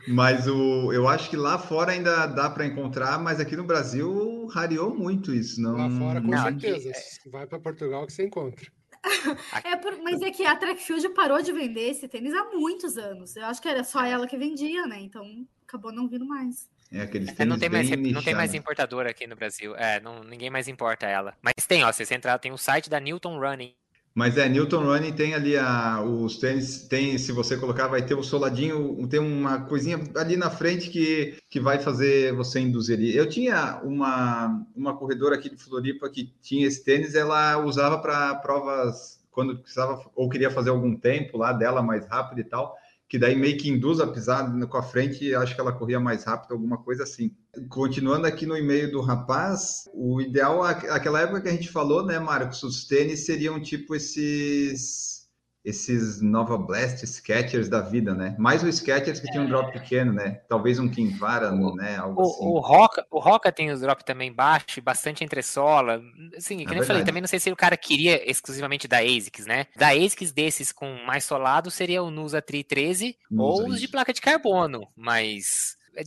Mas 0.08 0.48
o, 0.48 0.92
eu 0.92 1.06
acho 1.06 1.30
que 1.30 1.36
lá 1.36 1.58
fora 1.58 1.92
ainda 1.92 2.26
dá 2.26 2.50
para 2.50 2.66
encontrar, 2.66 3.18
mas 3.18 3.38
aqui 3.38 3.56
no 3.56 3.64
Brasil 3.64 4.46
rareou 4.46 4.94
muito 4.94 5.32
isso. 5.32 5.60
Não... 5.60 5.76
Lá 5.76 5.90
fora, 5.90 6.20
com 6.20 6.28
não, 6.28 6.42
certeza. 6.42 6.90
Aqui... 6.90 7.30
Vai 7.30 7.46
para 7.46 7.60
Portugal 7.60 8.06
que 8.06 8.12
você 8.12 8.24
encontra. 8.26 8.66
É 9.64 9.76
por, 9.76 10.00
mas 10.00 10.20
é 10.22 10.30
que 10.30 10.46
a 10.46 10.54
Trackfield 10.54 11.08
parou 11.08 11.42
de 11.42 11.52
vender 11.52 11.90
esse 11.90 12.06
tênis 12.06 12.32
há 12.32 12.44
muitos 12.52 12.96
anos. 12.96 13.34
Eu 13.34 13.46
acho 13.46 13.60
que 13.60 13.68
era 13.68 13.82
só 13.82 14.04
ela 14.04 14.28
que 14.28 14.38
vendia, 14.38 14.86
né? 14.86 15.00
Então 15.00 15.24
acabou 15.66 15.92
não 15.92 16.08
vindo 16.08 16.24
mais. 16.24 16.68
É, 16.92 17.00
aqueles 17.00 17.28
é, 17.38 17.44
não 17.44 17.58
tem 17.58 17.68
mais 17.68 17.90
não 17.90 18.22
tem 18.22 18.34
mais 18.34 18.54
importadora 18.54 19.10
aqui 19.10 19.26
no 19.26 19.34
Brasil. 19.34 19.74
É, 19.76 19.98
não, 20.00 20.22
ninguém 20.22 20.50
mais 20.50 20.68
importa 20.68 21.06
ela. 21.06 21.34
Mas 21.42 21.66
tem, 21.66 21.82
ó, 21.82 21.90
se 21.90 22.04
você 22.04 22.14
entrar, 22.14 22.38
tem 22.38 22.52
o 22.52 22.58
site 22.58 22.90
da 22.90 23.00
Newton 23.00 23.38
Running. 23.40 23.74
Mas 24.14 24.36
é, 24.36 24.48
Newton 24.48 24.84
Running 24.84 25.12
tem 25.12 25.34
ali 25.34 25.56
a, 25.56 26.02
os 26.02 26.36
tênis, 26.36 26.86
tem, 26.86 27.16
se 27.16 27.32
você 27.32 27.56
colocar, 27.56 27.88
vai 27.88 28.04
ter 28.04 28.14
o 28.14 28.22
soladinho, 28.22 29.06
tem 29.08 29.18
uma 29.18 29.60
coisinha 29.62 29.98
ali 30.16 30.36
na 30.36 30.50
frente 30.50 30.90
que, 30.90 31.38
que 31.48 31.58
vai 31.58 31.78
fazer 31.78 32.34
você 32.34 32.60
induzir 32.60 32.98
ali. 32.98 33.16
Eu 33.16 33.28
tinha 33.28 33.80
uma, 33.82 34.64
uma 34.76 34.94
corredora 34.96 35.36
aqui 35.36 35.48
de 35.48 35.56
Floripa 35.56 36.10
que 36.10 36.30
tinha 36.42 36.66
esse 36.66 36.84
tênis, 36.84 37.14
ela 37.14 37.56
usava 37.58 37.98
para 37.98 38.34
provas 38.36 39.20
quando 39.30 39.56
precisava 39.56 40.04
ou 40.14 40.28
queria 40.28 40.50
fazer 40.50 40.68
algum 40.68 40.94
tempo 40.94 41.38
lá 41.38 41.54
dela 41.54 41.82
mais 41.82 42.06
rápido 42.06 42.40
e 42.40 42.44
tal 42.44 42.76
que 43.12 43.18
daí 43.18 43.36
meio 43.36 43.58
que 43.58 43.68
induz 43.68 44.00
a 44.00 44.06
pisada 44.06 44.66
com 44.66 44.78
a 44.78 44.82
frente, 44.82 45.34
acho 45.34 45.54
que 45.54 45.60
ela 45.60 45.74
corria 45.74 46.00
mais 46.00 46.24
rápido, 46.24 46.52
alguma 46.52 46.78
coisa 46.78 47.02
assim. 47.02 47.30
Continuando 47.68 48.26
aqui 48.26 48.46
no 48.46 48.56
e-mail 48.56 48.90
do 48.90 49.02
rapaz, 49.02 49.84
o 49.92 50.18
ideal, 50.18 50.62
aquela 50.62 51.20
época 51.20 51.42
que 51.42 51.48
a 51.50 51.52
gente 51.52 51.68
falou, 51.68 52.06
né, 52.06 52.18
Marcos, 52.18 52.62
os 52.62 52.86
tênis 52.86 53.26
seriam 53.26 53.60
tipo 53.60 53.94
esses 53.94 55.11
esses 55.64 56.20
Nova 56.20 56.58
Blast 56.58 57.04
Sketchers 57.04 57.68
da 57.68 57.80
vida, 57.80 58.14
né? 58.14 58.34
Mais 58.38 58.62
o 58.62 58.68
Sketchers 58.68 59.20
que 59.20 59.30
tinha 59.30 59.42
um 59.42 59.48
drop 59.48 59.72
pequeno, 59.72 60.12
né? 60.12 60.40
Talvez 60.48 60.78
um 60.78 60.88
Kinvara, 60.88 61.52
né? 61.52 61.96
Algo 61.96 62.20
o, 62.20 62.24
assim. 62.24 62.46
O 62.46 62.58
Roca, 62.58 63.06
o 63.10 63.18
Roca 63.20 63.52
tem 63.52 63.70
os 63.70 63.80
drop 63.80 64.04
também 64.04 64.32
baixo, 64.32 64.82
bastante 64.82 65.22
entressola. 65.22 66.02
Assim, 66.36 66.58
que 66.58 66.64
é 66.64 66.70
nem 66.70 66.78
eu 66.78 66.84
falei, 66.84 67.04
também 67.04 67.22
não 67.22 67.28
sei 67.28 67.38
se 67.38 67.52
o 67.52 67.56
cara 67.56 67.76
queria 67.76 68.28
exclusivamente 68.28 68.88
da 68.88 68.98
ASICS, 68.98 69.46
né? 69.46 69.66
Da 69.76 69.90
ASICS 69.90 70.32
desses 70.32 70.72
com 70.72 70.96
mais 71.06 71.24
solado 71.24 71.70
seria 71.70 72.02
o 72.02 72.10
Nusa 72.10 72.42
Tri 72.42 72.64
13 72.64 73.16
Nusa, 73.30 73.62
ou 73.62 73.68
os 73.68 73.80
de 73.80 73.88
placa 73.88 74.12
de 74.12 74.20
carbono, 74.20 74.88
mas 74.96 75.76
é, 75.94 76.02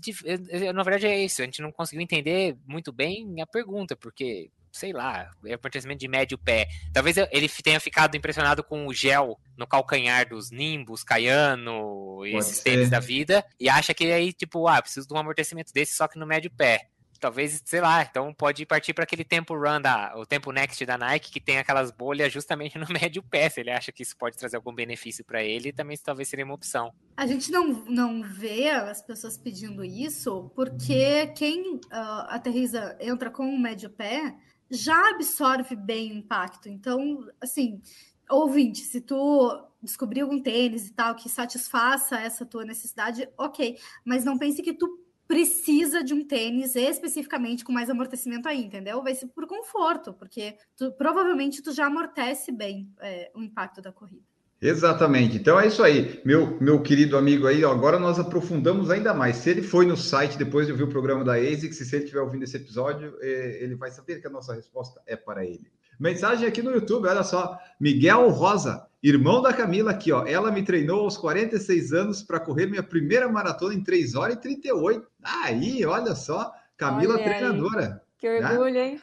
é, 0.67 0.73
na 0.73 0.83
verdade 0.83 1.05
é 1.05 1.23
isso, 1.23 1.41
a 1.41 1.45
gente 1.45 1.61
não 1.61 1.71
conseguiu 1.71 2.01
entender 2.01 2.57
muito 2.65 2.91
bem 2.91 3.41
a 3.41 3.45
pergunta, 3.45 3.95
porque 3.95 4.49
sei 4.75 4.91
lá, 4.91 5.31
é 5.45 5.53
amortecimento 5.53 5.99
de 5.99 6.07
médio 6.07 6.37
pé. 6.37 6.67
Talvez 6.93 7.15
ele 7.17 7.49
tenha 7.63 7.79
ficado 7.79 8.15
impressionado 8.17 8.63
com 8.63 8.87
o 8.87 8.93
gel 8.93 9.39
no 9.57 9.65
calcanhar 9.65 10.27
dos 10.27 10.51
Nimbus, 10.51 11.03
Caiano 11.03 12.25
e 12.25 12.35
esses 12.35 12.57
ser. 12.57 12.63
tênis 12.63 12.89
da 12.89 12.99
vida, 12.99 13.45
e 13.59 13.69
acha 13.69 13.93
que 13.93 14.11
aí, 14.11 14.33
tipo, 14.33 14.67
ah, 14.67 14.81
preciso 14.81 15.07
de 15.07 15.13
um 15.13 15.17
amortecimento 15.17 15.73
desse 15.73 15.95
só 15.95 16.07
que 16.07 16.19
no 16.19 16.25
médio 16.25 16.51
pé 16.51 16.89
talvez, 17.19 17.61
sei 17.65 17.81
lá, 17.81 18.03
então 18.03 18.33
pode 18.33 18.65
partir 18.65 18.93
para 18.93 19.03
aquele 19.03 19.23
tempo 19.23 19.55
run 19.55 19.81
da, 19.81 20.13
o 20.15 20.25
tempo 20.25 20.51
next 20.51 20.85
da 20.85 20.97
Nike 20.97 21.31
que 21.31 21.39
tem 21.39 21.57
aquelas 21.57 21.89
bolhas 21.91 22.31
justamente 22.31 22.77
no 22.77 22.87
médio 22.87 23.23
pé. 23.23 23.49
Se 23.49 23.61
ele 23.61 23.71
acha 23.71 23.91
que 23.91 24.03
isso 24.03 24.15
pode 24.15 24.37
trazer 24.37 24.57
algum 24.57 24.73
benefício 24.73 25.23
para 25.25 25.43
ele, 25.43 25.73
também 25.73 25.97
talvez 25.97 26.27
seria 26.27 26.45
uma 26.45 26.53
opção. 26.53 26.93
A 27.17 27.25
gente 27.25 27.51
não, 27.51 27.85
não 27.85 28.21
vê 28.21 28.69
as 28.69 29.01
pessoas 29.01 29.37
pedindo 29.37 29.83
isso 29.83 30.51
porque 30.55 31.27
quem 31.35 31.75
uh, 31.75 31.81
aterriza 32.27 32.95
entra 32.99 33.31
com 33.31 33.47
o 33.47 33.59
médio 33.59 33.89
pé 33.89 34.35
já 34.69 35.09
absorve 35.09 35.75
bem 35.75 36.11
o 36.11 36.15
impacto. 36.15 36.69
Então, 36.69 37.27
assim, 37.39 37.81
ouvinte, 38.29 38.81
se 38.81 39.01
tu 39.01 39.63
descobrir 39.81 40.21
algum 40.21 40.41
tênis 40.41 40.87
e 40.87 40.93
tal 40.93 41.15
que 41.15 41.29
satisfaça 41.29 42.19
essa 42.19 42.45
tua 42.45 42.65
necessidade, 42.65 43.29
ok. 43.37 43.77
Mas 44.03 44.25
não 44.25 44.37
pense 44.37 44.61
que 44.61 44.73
tu 44.73 45.05
precisa 45.27 46.03
de 46.03 46.13
um 46.13 46.23
tênis 46.23 46.75
especificamente 46.75 47.63
com 47.63 47.71
mais 47.71 47.89
amortecimento 47.89 48.47
aí, 48.47 48.63
entendeu? 48.63 49.01
Vai 49.01 49.15
ser 49.15 49.27
por 49.27 49.47
conforto, 49.47 50.13
porque 50.13 50.57
tu, 50.75 50.91
provavelmente 50.93 51.61
tu 51.61 51.71
já 51.71 51.87
amortece 51.87 52.51
bem 52.51 52.91
é, 52.99 53.31
o 53.33 53.41
impacto 53.41 53.81
da 53.81 53.91
corrida. 53.91 54.34
Exatamente. 54.61 55.37
Então 55.37 55.59
é 55.59 55.67
isso 55.67 55.83
aí, 55.83 56.21
meu, 56.25 56.57
meu 56.59 56.81
querido 56.81 57.17
amigo 57.17 57.45
aí. 57.45 57.63
Agora 57.63 57.99
nós 57.99 58.17
aprofundamos 58.17 58.89
ainda 58.89 59.13
mais. 59.13 59.37
Se 59.37 59.49
ele 59.49 59.61
foi 59.61 59.85
no 59.85 59.97
site 59.97 60.37
depois 60.37 60.65
de 60.65 60.71
ouvir 60.71 60.83
o 60.83 60.89
programa 60.89 61.23
da 61.23 61.33
ASICS, 61.33 61.77
se 61.77 61.95
ele 61.95 62.05
estiver 62.05 62.21
ouvindo 62.21 62.43
esse 62.43 62.57
episódio, 62.57 63.15
é, 63.21 63.63
ele 63.63 63.75
vai 63.75 63.91
saber 63.91 64.21
que 64.21 64.27
a 64.27 64.29
nossa 64.29 64.53
resposta 64.53 65.01
é 65.05 65.15
para 65.15 65.45
ele. 65.45 65.69
Mensagem 65.99 66.47
aqui 66.47 66.61
no 66.61 66.71
YouTube, 66.71 67.07
olha 67.07 67.23
só. 67.23 67.57
Miguel 67.79 68.29
Rosa, 68.29 68.85
irmão 69.01 69.41
da 69.41 69.53
Camila 69.53 69.91
aqui, 69.91 70.11
ó. 70.11 70.25
Ela 70.25 70.51
me 70.51 70.63
treinou 70.63 71.01
aos 71.01 71.17
46 71.17 71.93
anos 71.93 72.23
para 72.23 72.39
correr 72.39 72.65
minha 72.65 72.83
primeira 72.83 73.29
maratona 73.29 73.73
em 73.73 73.83
3 73.83 74.15
horas 74.15 74.35
e 74.35 74.41
38. 74.41 75.05
Aí, 75.23 75.85
olha 75.85 76.15
só, 76.15 76.51
Camila 76.77 77.15
olha 77.15 77.23
treinadora. 77.23 77.85
Aí. 77.85 78.04
Que 78.25 78.29
orgulho, 78.29 78.79
hein? 78.79 79.01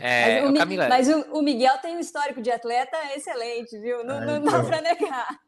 É, 0.00 0.42
mas, 0.42 0.50
o, 0.50 0.54
Camila... 0.54 0.88
mas 0.88 1.08
o, 1.08 1.38
o, 1.38 1.42
Miguel 1.42 1.78
tem 1.78 1.96
um 1.96 2.00
histórico 2.00 2.42
de 2.42 2.50
atleta 2.50 2.96
excelente, 3.14 3.78
viu? 3.78 4.04
Não, 4.04 4.20
não 4.20 4.42
dá 4.42 4.62
para 4.62 4.80
negar. 4.80 5.40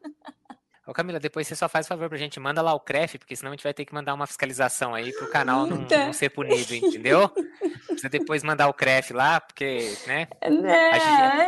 Ô 0.87 0.93
Camila, 0.93 1.19
depois 1.19 1.45
você 1.45 1.53
só 1.53 1.67
faz 1.67 1.85
favor 1.85 2.07
pra 2.07 2.17
gente, 2.17 2.39
manda 2.39 2.61
lá 2.61 2.73
o 2.73 2.79
CREF, 2.79 3.17
porque 3.17 3.35
senão 3.35 3.51
a 3.51 3.55
gente 3.55 3.63
vai 3.63 3.73
ter 3.73 3.83
que 3.83 3.93
mandar 3.93 4.13
uma 4.13 4.25
fiscalização 4.25 4.95
aí 4.95 5.11
pro 5.11 5.29
canal 5.29 5.67
não, 5.67 5.77
não 5.77 6.13
ser 6.13 6.29
punido, 6.29 6.73
entendeu? 6.73 7.29
Precisa 7.87 8.09
depois 8.09 8.41
mandar 8.41 8.69
o 8.69 8.73
CREF 8.73 9.11
lá, 9.11 9.41
porque, 9.41 9.97
né? 10.07 10.27
É, 10.39 10.89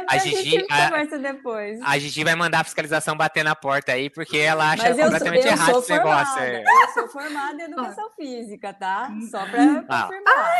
a 0.08 0.18
Gigi, 0.18 0.36
a, 0.38 0.42
Gigi, 0.42 0.66
a, 0.70 1.18
depois. 1.18 1.80
a 1.82 1.98
Gigi 2.00 2.24
vai 2.24 2.36
mandar 2.36 2.62
a 2.62 2.64
fiscalização 2.66 3.16
bater 3.16 3.44
na 3.44 3.56
porta 3.56 3.94
aí, 3.94 4.10
porque 4.10 4.38
ela 4.38 4.72
acha 4.72 4.90
completamente 4.90 5.44
sou, 5.44 5.52
errado 5.52 5.80
esse 5.80 5.88
formada, 5.88 6.42
negócio. 6.42 6.42
É. 6.42 6.64
Eu 6.64 6.88
sou 6.94 7.08
formada 7.08 7.62
em 7.62 7.66
educação 7.66 8.10
física, 8.18 8.74
tá? 8.74 9.10
Só 9.32 9.46
pra 9.46 9.64
ah. 9.88 10.04
confirmar. 10.04 10.34
Ah, 10.36 10.60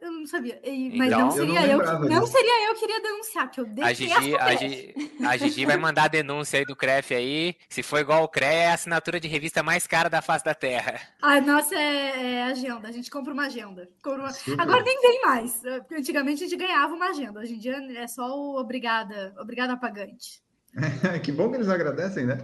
eu 0.00 0.10
não, 0.10 0.26
sabia. 0.26 0.60
Mas 0.64 1.08
então, 1.08 1.20
não 1.20 1.30
seria 1.30 1.66
eu, 1.66 1.82
eu 1.82 2.08
não 2.08 2.26
seria 2.26 2.68
eu 2.68 2.74
que 2.74 2.84
iria 2.84 3.00
denunciar, 3.02 3.50
que 3.50 3.60
eu 3.60 3.68
a 3.82 3.92
Gigi, 3.92 4.36
a 4.36 4.54
Gigi, 4.56 4.94
a 5.24 5.36
Gigi 5.36 5.66
vai 5.66 5.76
mandar 5.76 6.04
a 6.04 6.08
denúncia 6.08 6.58
aí 6.58 6.64
do 6.64 6.74
CREF 6.74 7.14
aí, 7.14 7.56
se 7.68 7.82
for 7.82 8.00
igual 8.00 8.15
o 8.22 8.28
CREA 8.28 8.52
é 8.52 8.66
a 8.68 8.74
assinatura 8.74 9.20
de 9.20 9.28
revista 9.28 9.62
mais 9.62 9.86
cara 9.86 10.08
da 10.08 10.22
face 10.22 10.44
da 10.44 10.54
Terra. 10.54 11.00
A 11.20 11.40
nossa 11.40 11.74
é, 11.74 12.34
é 12.34 12.42
agenda, 12.44 12.88
a 12.88 12.92
gente 12.92 13.10
compra 13.10 13.32
uma 13.32 13.46
agenda. 13.46 13.88
Compra 14.02 14.22
uma... 14.22 14.62
Agora 14.62 14.82
nem 14.82 15.00
vem 15.00 15.20
mais. 15.22 15.62
Antigamente 15.92 16.44
a 16.44 16.48
gente 16.48 16.58
ganhava 16.58 16.94
uma 16.94 17.10
agenda, 17.10 17.40
hoje 17.40 17.54
em 17.54 17.58
dia 17.58 17.76
é 17.96 18.06
só 18.06 18.26
o 18.26 18.58
obrigada, 18.58 19.34
obrigada 19.38 19.76
pagante. 19.76 20.45
que 21.22 21.32
bom 21.32 21.50
que 21.50 21.56
eles 21.56 21.68
agradecem, 21.68 22.26
né? 22.26 22.38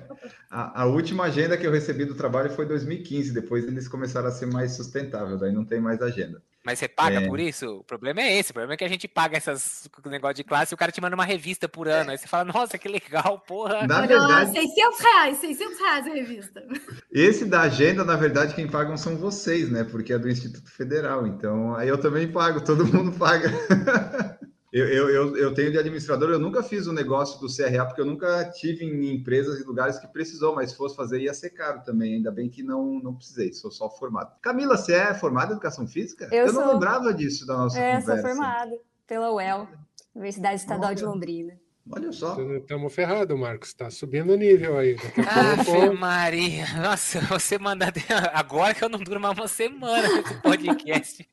A, 0.50 0.82
a, 0.82 0.86
última 0.86 1.24
agenda 1.24 1.56
que 1.56 1.66
eu 1.66 1.72
recebi 1.72 2.04
do 2.04 2.14
trabalho 2.14 2.50
foi 2.50 2.66
2015, 2.66 3.32
depois 3.32 3.66
eles 3.66 3.88
começaram 3.88 4.28
a 4.28 4.32
ser 4.32 4.46
mais 4.46 4.72
sustentável, 4.72 5.38
daí 5.38 5.52
não 5.52 5.64
tem 5.64 5.80
mais 5.80 6.00
agenda. 6.00 6.42
Mas 6.64 6.78
você 6.78 6.86
paga 6.86 7.20
é. 7.20 7.26
por 7.26 7.40
isso? 7.40 7.78
O 7.78 7.84
problema 7.84 8.20
é 8.20 8.38
esse. 8.38 8.52
O 8.52 8.54
problema 8.54 8.74
é 8.74 8.76
que 8.76 8.84
a 8.84 8.88
gente 8.88 9.08
paga 9.08 9.36
esses 9.36 9.90
negócio 10.06 10.36
de 10.36 10.44
classe 10.44 10.72
e 10.72 10.76
o 10.76 10.78
cara 10.78 10.92
te 10.92 11.00
manda 11.00 11.16
uma 11.16 11.24
revista 11.24 11.68
por 11.68 11.88
ano. 11.88 12.10
É. 12.10 12.12
Aí 12.12 12.18
você 12.18 12.28
fala, 12.28 12.44
nossa, 12.44 12.78
que 12.78 12.88
legal, 12.88 13.40
porra. 13.40 13.84
Na 13.84 14.06
verdade... 14.06 14.52
600 14.52 15.00
reais, 15.00 15.36
600 15.38 15.78
reais 15.80 16.06
a 16.06 16.10
revista. 16.10 16.64
Esse 17.10 17.44
da 17.46 17.62
agenda, 17.62 18.04
na 18.04 18.14
verdade, 18.14 18.54
quem 18.54 18.68
pagam 18.68 18.96
são 18.96 19.16
vocês, 19.16 19.70
né? 19.70 19.82
Porque 19.82 20.12
é 20.12 20.18
do 20.18 20.28
Instituto 20.28 20.70
Federal. 20.70 21.26
Então, 21.26 21.74
aí 21.74 21.88
eu 21.88 21.98
também 21.98 22.30
pago, 22.30 22.60
todo 22.60 22.86
mundo 22.86 23.10
paga. 23.18 23.50
Eu, 24.72 24.88
eu, 24.88 25.10
eu, 25.10 25.36
eu, 25.36 25.54
tenho 25.54 25.70
de 25.70 25.76
administrador, 25.76 26.30
eu 26.30 26.38
nunca 26.38 26.62
fiz 26.62 26.86
o 26.86 26.92
um 26.92 26.94
negócio 26.94 27.38
do 27.38 27.54
CRA, 27.54 27.84
porque 27.84 28.00
eu 28.00 28.06
nunca 28.06 28.42
tive 28.52 28.86
em 28.86 29.14
empresas 29.14 29.60
e 29.60 29.64
lugares 29.64 29.98
que 29.98 30.06
precisou, 30.06 30.54
mas 30.54 30.70
se 30.70 30.76
fosse 30.78 30.96
fazer 30.96 31.20
ia 31.20 31.34
ser 31.34 31.50
caro 31.50 31.82
também. 31.84 32.14
Ainda 32.14 32.30
bem 32.30 32.48
que 32.48 32.62
não, 32.62 32.98
não 32.98 33.14
precisei, 33.14 33.52
sou 33.52 33.70
só 33.70 33.90
formado. 33.90 34.32
Camila, 34.40 34.78
você 34.78 34.94
é 34.94 35.12
formada 35.12 35.52
em 35.52 35.52
educação 35.52 35.86
física? 35.86 36.26
Eu, 36.32 36.46
eu 36.46 36.52
sou... 36.54 36.62
não 36.62 36.72
lembrava 36.72 37.12
disso 37.12 37.46
da 37.46 37.54
nossa 37.58 37.78
é, 37.78 38.00
conversa. 38.00 38.22
sou 38.22 38.30
formada 38.30 38.78
pela 39.06 39.30
UEL, 39.30 39.68
Universidade 40.14 40.56
Estadual 40.56 40.88
Olha. 40.88 40.96
de 40.96 41.04
Londrina. 41.04 41.60
Olha 41.90 42.12
só. 42.12 42.40
Estamos 42.56 42.94
ferrados, 42.94 43.38
Marcos. 43.38 43.68
Está 43.68 43.90
subindo 43.90 44.32
o 44.32 44.36
nível 44.36 44.78
aí. 44.78 44.96
Ave 45.28 45.90
Maria. 45.90 46.64
Nossa, 46.80 47.20
você 47.28 47.58
mandar. 47.58 47.92
Agora 48.32 48.72
que 48.72 48.84
eu 48.84 48.88
não 48.88 49.00
durmo 49.00 49.28
uma 49.30 49.48
semana 49.48 50.08
nesse 50.08 50.34
podcast. 50.40 51.28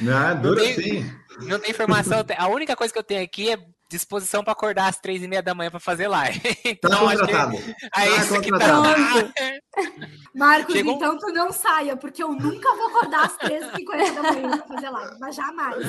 Não, 0.00 0.40
dura 0.40 0.60
não 0.60 0.74
tem, 0.74 0.74
sim. 0.74 1.12
Não 1.40 1.58
tem 1.58 1.70
informação. 1.70 2.24
A 2.36 2.48
única 2.48 2.76
coisa 2.76 2.92
que 2.92 2.98
eu 2.98 3.04
tenho 3.04 3.22
aqui 3.22 3.50
é 3.50 3.58
disposição 3.90 4.42
para 4.42 4.52
acordar 4.52 4.88
às 4.88 4.98
três 4.98 5.22
e 5.22 5.28
meia 5.28 5.42
da 5.42 5.54
manhã 5.54 5.70
para 5.70 5.80
fazer 5.80 6.08
live. 6.08 6.40
Então, 6.64 6.90
tá 6.90 6.98
contratado. 6.98 7.56
Que... 7.56 7.70
É 7.70 7.88
tá 7.90 8.06
isso 8.06 8.40
que 8.40 8.50
tá. 8.50 8.82
Marcos, 10.34 10.74
Chegou... 10.74 10.94
então 10.94 11.18
tu 11.18 11.32
não 11.32 11.52
saia, 11.52 11.96
porque 11.96 12.22
eu 12.22 12.32
nunca 12.32 12.74
vou 12.74 12.88
acordar 12.88 13.26
às 13.26 13.36
três 13.36 13.64
e 13.78 13.84
quarenta 13.84 14.22
da 14.22 14.32
manhã 14.32 14.58
para 14.58 14.66
fazer 14.66 14.90
live, 14.90 15.16
mas 15.20 15.36
jamais. 15.36 15.86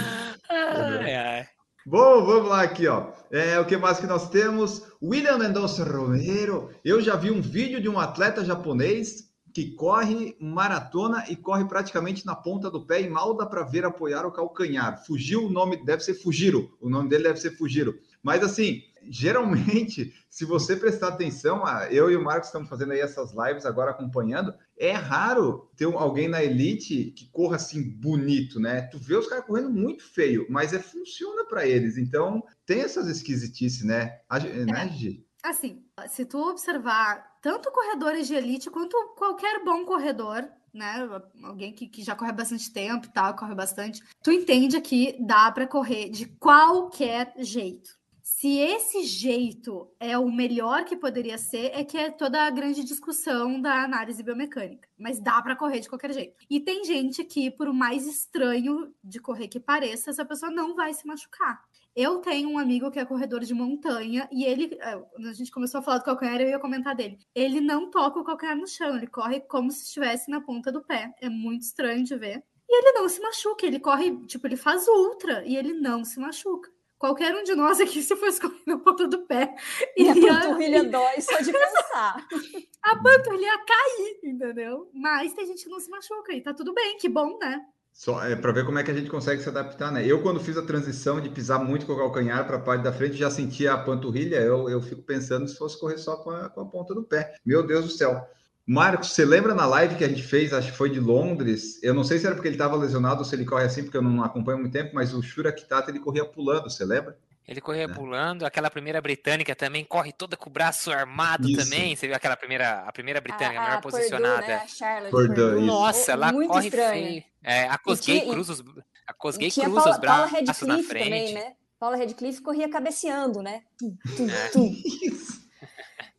É, 0.50 1.12
é. 1.12 1.48
Bom, 1.86 2.26
vamos 2.26 2.50
lá 2.50 2.64
aqui, 2.64 2.88
ó. 2.88 3.12
É, 3.32 3.60
o 3.60 3.66
que 3.66 3.78
mais 3.78 4.00
que 4.00 4.08
nós 4.08 4.30
temos? 4.30 4.84
William 5.02 5.38
Mendonça 5.38 5.84
Romero. 5.84 6.72
Eu 6.84 7.00
já 7.00 7.16
vi 7.16 7.32
um 7.32 7.42
vídeo 7.42 7.80
de 7.80 7.88
um 7.88 8.00
atleta 8.00 8.44
japonês 8.44 9.26
que 9.56 9.72
corre 9.72 10.36
maratona 10.38 11.24
e 11.30 11.36
corre 11.38 11.64
praticamente 11.64 12.26
na 12.26 12.36
ponta 12.36 12.70
do 12.70 12.86
pé 12.86 13.02
e 13.02 13.10
mal 13.10 13.34
dá 13.38 13.46
para 13.46 13.64
ver 13.64 13.86
apoiar 13.86 14.26
o 14.26 14.32
calcanhar. 14.32 15.02
Fugiu 15.06 15.46
o 15.46 15.50
nome, 15.50 15.78
deve 15.78 16.04
ser 16.04 16.14
Fujiro, 16.14 16.78
o 16.82 16.90
nome 16.90 17.08
dele 17.08 17.24
deve 17.24 17.40
ser 17.40 17.52
Fujiro. 17.52 17.98
Mas 18.22 18.44
assim, 18.44 18.82
geralmente, 19.10 20.14
se 20.30 20.44
você 20.44 20.76
prestar 20.76 21.08
atenção, 21.08 21.64
eu 21.90 22.12
e 22.12 22.18
o 22.18 22.22
Marcos 22.22 22.50
estamos 22.50 22.68
fazendo 22.68 22.92
aí 22.92 23.00
essas 23.00 23.32
lives 23.32 23.66
agora 23.66 23.92
acompanhando, 23.92 24.54
é 24.78 24.92
raro 24.92 25.72
ter 25.78 25.86
alguém 25.86 26.28
na 26.28 26.44
elite 26.44 27.14
que 27.16 27.32
corra 27.32 27.56
assim 27.56 27.82
bonito, 27.82 28.60
né? 28.60 28.82
Tu 28.82 29.00
vê 29.00 29.16
os 29.16 29.28
caras 29.28 29.46
correndo 29.46 29.70
muito 29.70 30.04
feio, 30.04 30.46
mas 30.50 30.74
é 30.74 30.80
funciona 30.80 31.46
para 31.46 31.66
eles. 31.66 31.98
Então, 31.98 32.44
tem 32.66 32.82
essas 32.82 33.08
esquisitices, 33.08 33.86
né? 33.86 34.20
A, 34.28 34.38
né, 34.38 34.90
Gigi? 34.90 35.26
Assim, 35.42 35.85
se 36.08 36.26
tu 36.26 36.38
observar 36.40 37.38
tanto 37.42 37.72
corredores 37.72 38.28
de 38.28 38.36
elite 38.36 38.70
quanto 38.70 38.98
qualquer 39.18 39.64
bom 39.64 39.86
corredor, 39.86 40.48
né? 40.74 41.08
Alguém 41.44 41.74
que, 41.74 41.88
que 41.88 42.04
já 42.04 42.16
corre 42.16 42.34
bastante 42.34 42.72
tempo 42.72 43.08
e 43.08 43.12
tal, 43.12 43.36
corre 43.36 43.56
bastante, 43.56 44.04
tu 44.22 44.32
entende 44.32 44.80
que 44.82 45.16
dá 45.22 45.52
para 45.52 45.68
correr 45.68 46.10
de 46.10 46.26
qualquer 46.26 47.34
jeito. 47.38 47.90
Se 48.28 48.58
esse 48.58 49.04
jeito 49.04 49.88
é 50.00 50.18
o 50.18 50.32
melhor 50.32 50.84
que 50.84 50.98
poderia 50.98 51.38
ser, 51.38 51.70
é 51.76 51.84
que 51.84 51.96
é 51.96 52.10
toda 52.10 52.42
a 52.42 52.50
grande 52.50 52.84
discussão 52.84 53.62
da 53.62 53.84
análise 53.84 54.24
biomecânica. 54.24 54.90
Mas 54.98 55.20
dá 55.20 55.40
para 55.44 55.56
correr 55.56 55.80
de 55.80 55.88
qualquer 55.88 56.12
jeito. 56.12 56.36
E 56.50 56.60
tem 56.60 56.84
gente 56.84 57.24
que, 57.24 57.52
por 57.52 57.72
mais 57.72 58.08
estranho 58.08 58.92
de 59.04 59.20
correr 59.20 59.48
que 59.48 59.60
pareça, 59.60 60.10
essa 60.10 60.26
pessoa 60.26 60.52
não 60.52 60.76
vai 60.76 60.92
se 60.92 61.06
machucar. 61.06 61.64
Eu 61.96 62.18
tenho 62.18 62.50
um 62.50 62.58
amigo 62.58 62.90
que 62.90 62.98
é 62.98 63.06
corredor 63.06 63.42
de 63.42 63.54
montanha 63.54 64.28
e 64.32 64.44
ele, 64.44 64.76
é, 64.82 64.98
quando 64.98 65.28
a 65.28 65.34
gente 65.34 65.52
começou 65.52 65.80
a 65.80 65.84
falar 65.84 66.00
do 66.00 66.06
calcanhar, 66.06 66.42
eu 66.42 66.50
ia 66.50 66.60
comentar 66.60 66.96
dele. 66.96 67.20
Ele 67.36 67.62
não 67.62 67.92
toca 67.92 68.20
o 68.20 68.24
calcanhar 68.24 68.58
no 68.58 68.68
chão, 68.68 68.98
ele 68.98 69.06
corre 69.06 69.40
como 69.42 69.70
se 69.70 69.84
estivesse 69.84 70.32
na 70.32 70.42
ponta 70.42 70.72
do 70.72 70.84
pé. 70.84 71.14
É 71.22 71.30
muito 71.30 71.62
estranho 71.62 72.04
de 72.04 72.18
ver. 72.18 72.44
E 72.68 72.76
ele 72.76 72.94
não 72.94 73.08
se 73.08 73.22
machuca, 73.22 73.68
ele 73.68 73.80
corre, 73.80 74.18
tipo, 74.26 74.48
ele 74.48 74.58
faz 74.58 74.88
ultra 74.88 75.46
e 75.46 75.56
ele 75.56 75.74
não 75.74 76.04
se 76.04 76.20
machuca. 76.20 76.74
Qualquer 76.98 77.36
um 77.36 77.44
de 77.44 77.56
nós 77.56 77.80
aqui, 77.80 78.02
se 78.04 78.16
fosse 78.16 78.40
correr 78.40 78.62
na 78.66 78.78
ponta 78.80 79.08
do 79.08 79.26
pé, 79.26 79.54
iria... 79.98 80.34
a 80.34 80.42
panturrilha 80.42 80.84
dói 80.84 81.22
só 81.22 81.38
de 81.40 81.52
pensar. 81.52 82.28
a 82.82 82.96
panturrilha 82.98 83.46
ia 83.46 83.66
cair, 83.66 84.20
entendeu? 84.24 84.90
Mas 84.94 85.34
tem 85.34 85.46
gente 85.46 85.64
que 85.64 85.70
não 85.70 85.80
se 85.80 85.90
machuca 85.90 86.34
e 86.34 86.42
tá 86.42 86.54
tudo 86.54 86.74
bem, 86.74 86.98
que 86.98 87.10
bom, 87.10 87.38
né? 87.38 87.62
Só 87.96 88.22
é 88.26 88.36
para 88.36 88.52
ver 88.52 88.66
como 88.66 88.78
é 88.78 88.84
que 88.84 88.92
a 88.92 88.94
gente 88.94 89.10
consegue 89.10 89.42
se 89.42 89.48
adaptar, 89.48 89.90
né? 89.90 90.06
Eu, 90.06 90.22
quando 90.22 90.38
fiz 90.38 90.58
a 90.58 90.66
transição 90.66 91.22
de 91.22 91.30
pisar 91.30 91.64
muito 91.64 91.86
com 91.86 91.94
o 91.94 91.98
calcanhar 91.98 92.46
para 92.46 92.58
a 92.58 92.62
parte 92.62 92.84
da 92.84 92.92
frente, 92.92 93.16
já 93.16 93.32
sentia 93.32 93.72
a 93.72 93.78
panturrilha. 93.78 94.36
Eu, 94.36 94.70
eu 94.70 94.82
fico 94.82 95.02
pensando 95.02 95.48
se 95.48 95.58
fosse 95.58 95.80
correr 95.80 95.98
só 95.98 96.18
com 96.18 96.30
a, 96.30 96.50
com 96.50 96.60
a 96.60 96.66
ponta 96.66 96.94
do 96.94 97.06
pé. 97.06 97.36
Meu 97.46 97.66
Deus 97.66 97.86
do 97.86 97.92
céu. 97.92 98.28
Marcos, 98.68 99.12
você 99.12 99.24
lembra 99.24 99.54
na 99.54 99.66
live 99.66 99.96
que 99.96 100.04
a 100.04 100.08
gente 100.10 100.24
fez, 100.24 100.52
acho 100.52 100.72
que 100.72 100.78
foi 100.78 100.90
de 100.90 101.00
Londres? 101.00 101.80
Eu 101.84 101.94
não 101.94 102.04
sei 102.04 102.18
se 102.18 102.26
era 102.26 102.34
porque 102.34 102.48
ele 102.48 102.56
estava 102.56 102.76
lesionado 102.76 103.20
ou 103.20 103.26
se 103.26 103.36
ele 103.36 103.46
corre 103.46 103.66
assim, 103.66 103.84
porque 103.84 103.98
eu 103.98 104.02
não 104.02 104.24
acompanho 104.24 104.58
muito 104.58 104.74
tempo, 104.74 104.96
mas 104.96 105.14
o 105.14 105.22
Shura 105.22 105.54
Kitata 105.54 105.92
ele 105.92 106.00
corria 106.00 106.26
pulando, 106.26 106.70
você 106.70 106.84
lembra? 106.84 107.16
Ele 107.48 107.62
corria 107.62 107.84
é. 107.84 107.88
pulando, 107.88 108.44
aquela 108.44 108.72
primeira 108.72 109.00
britânica 109.00 109.56
também 109.56 109.86
corre 109.86 110.12
toda 110.12 110.36
com 110.36 110.50
o 110.50 110.54
braço 110.54 110.92
armado 110.92 111.48
isso. 111.48 111.64
também. 111.64 111.96
Você 111.96 112.08
viu 112.08 112.16
aquela 112.16 112.36
primeira, 112.36 112.80
a 112.80 112.92
primeira 112.92 113.22
britânica, 113.22 113.60
a, 113.60 113.64
a 113.64 113.68
melhor 113.68 113.82
Purdue, 113.82 113.98
posicionada. 113.98 114.48
Né? 114.48 114.56
A 114.56 114.68
Charlotte 114.68 115.12
Purdue, 115.12 115.62
Nossa, 115.62 116.18
Muito 116.34 116.50
corre 116.50 116.68
estranho. 116.68 117.08
feio. 117.08 117.24
É, 117.44 117.68
a 117.68 117.78
Cosgay 117.78 118.22
cruza 118.22 118.54
os, 118.54 118.64
a 119.06 119.14
Cosgay 119.14 119.52
cruza 119.52 119.76
Paula, 119.76 119.92
os 119.92 119.98
braços 120.00 120.68
na 120.68 120.80
frente. 120.82 121.04
Também, 121.04 121.34
né? 121.36 121.54
Paula 121.80 121.98
Redcliffe 121.98 122.42
corria 122.42 122.68
cabeceando, 122.68 123.44
né? 123.44 123.62
Tum, 123.78 123.96
tum, 124.18 124.30
é. 124.30 124.48
tum. 124.50 124.76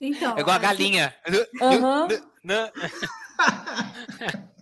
Então, 0.01 0.37
é 0.37 0.41
igual 0.41 0.57
a 0.57 0.59
galinha. 0.59 1.15
Uhum. 1.61 2.09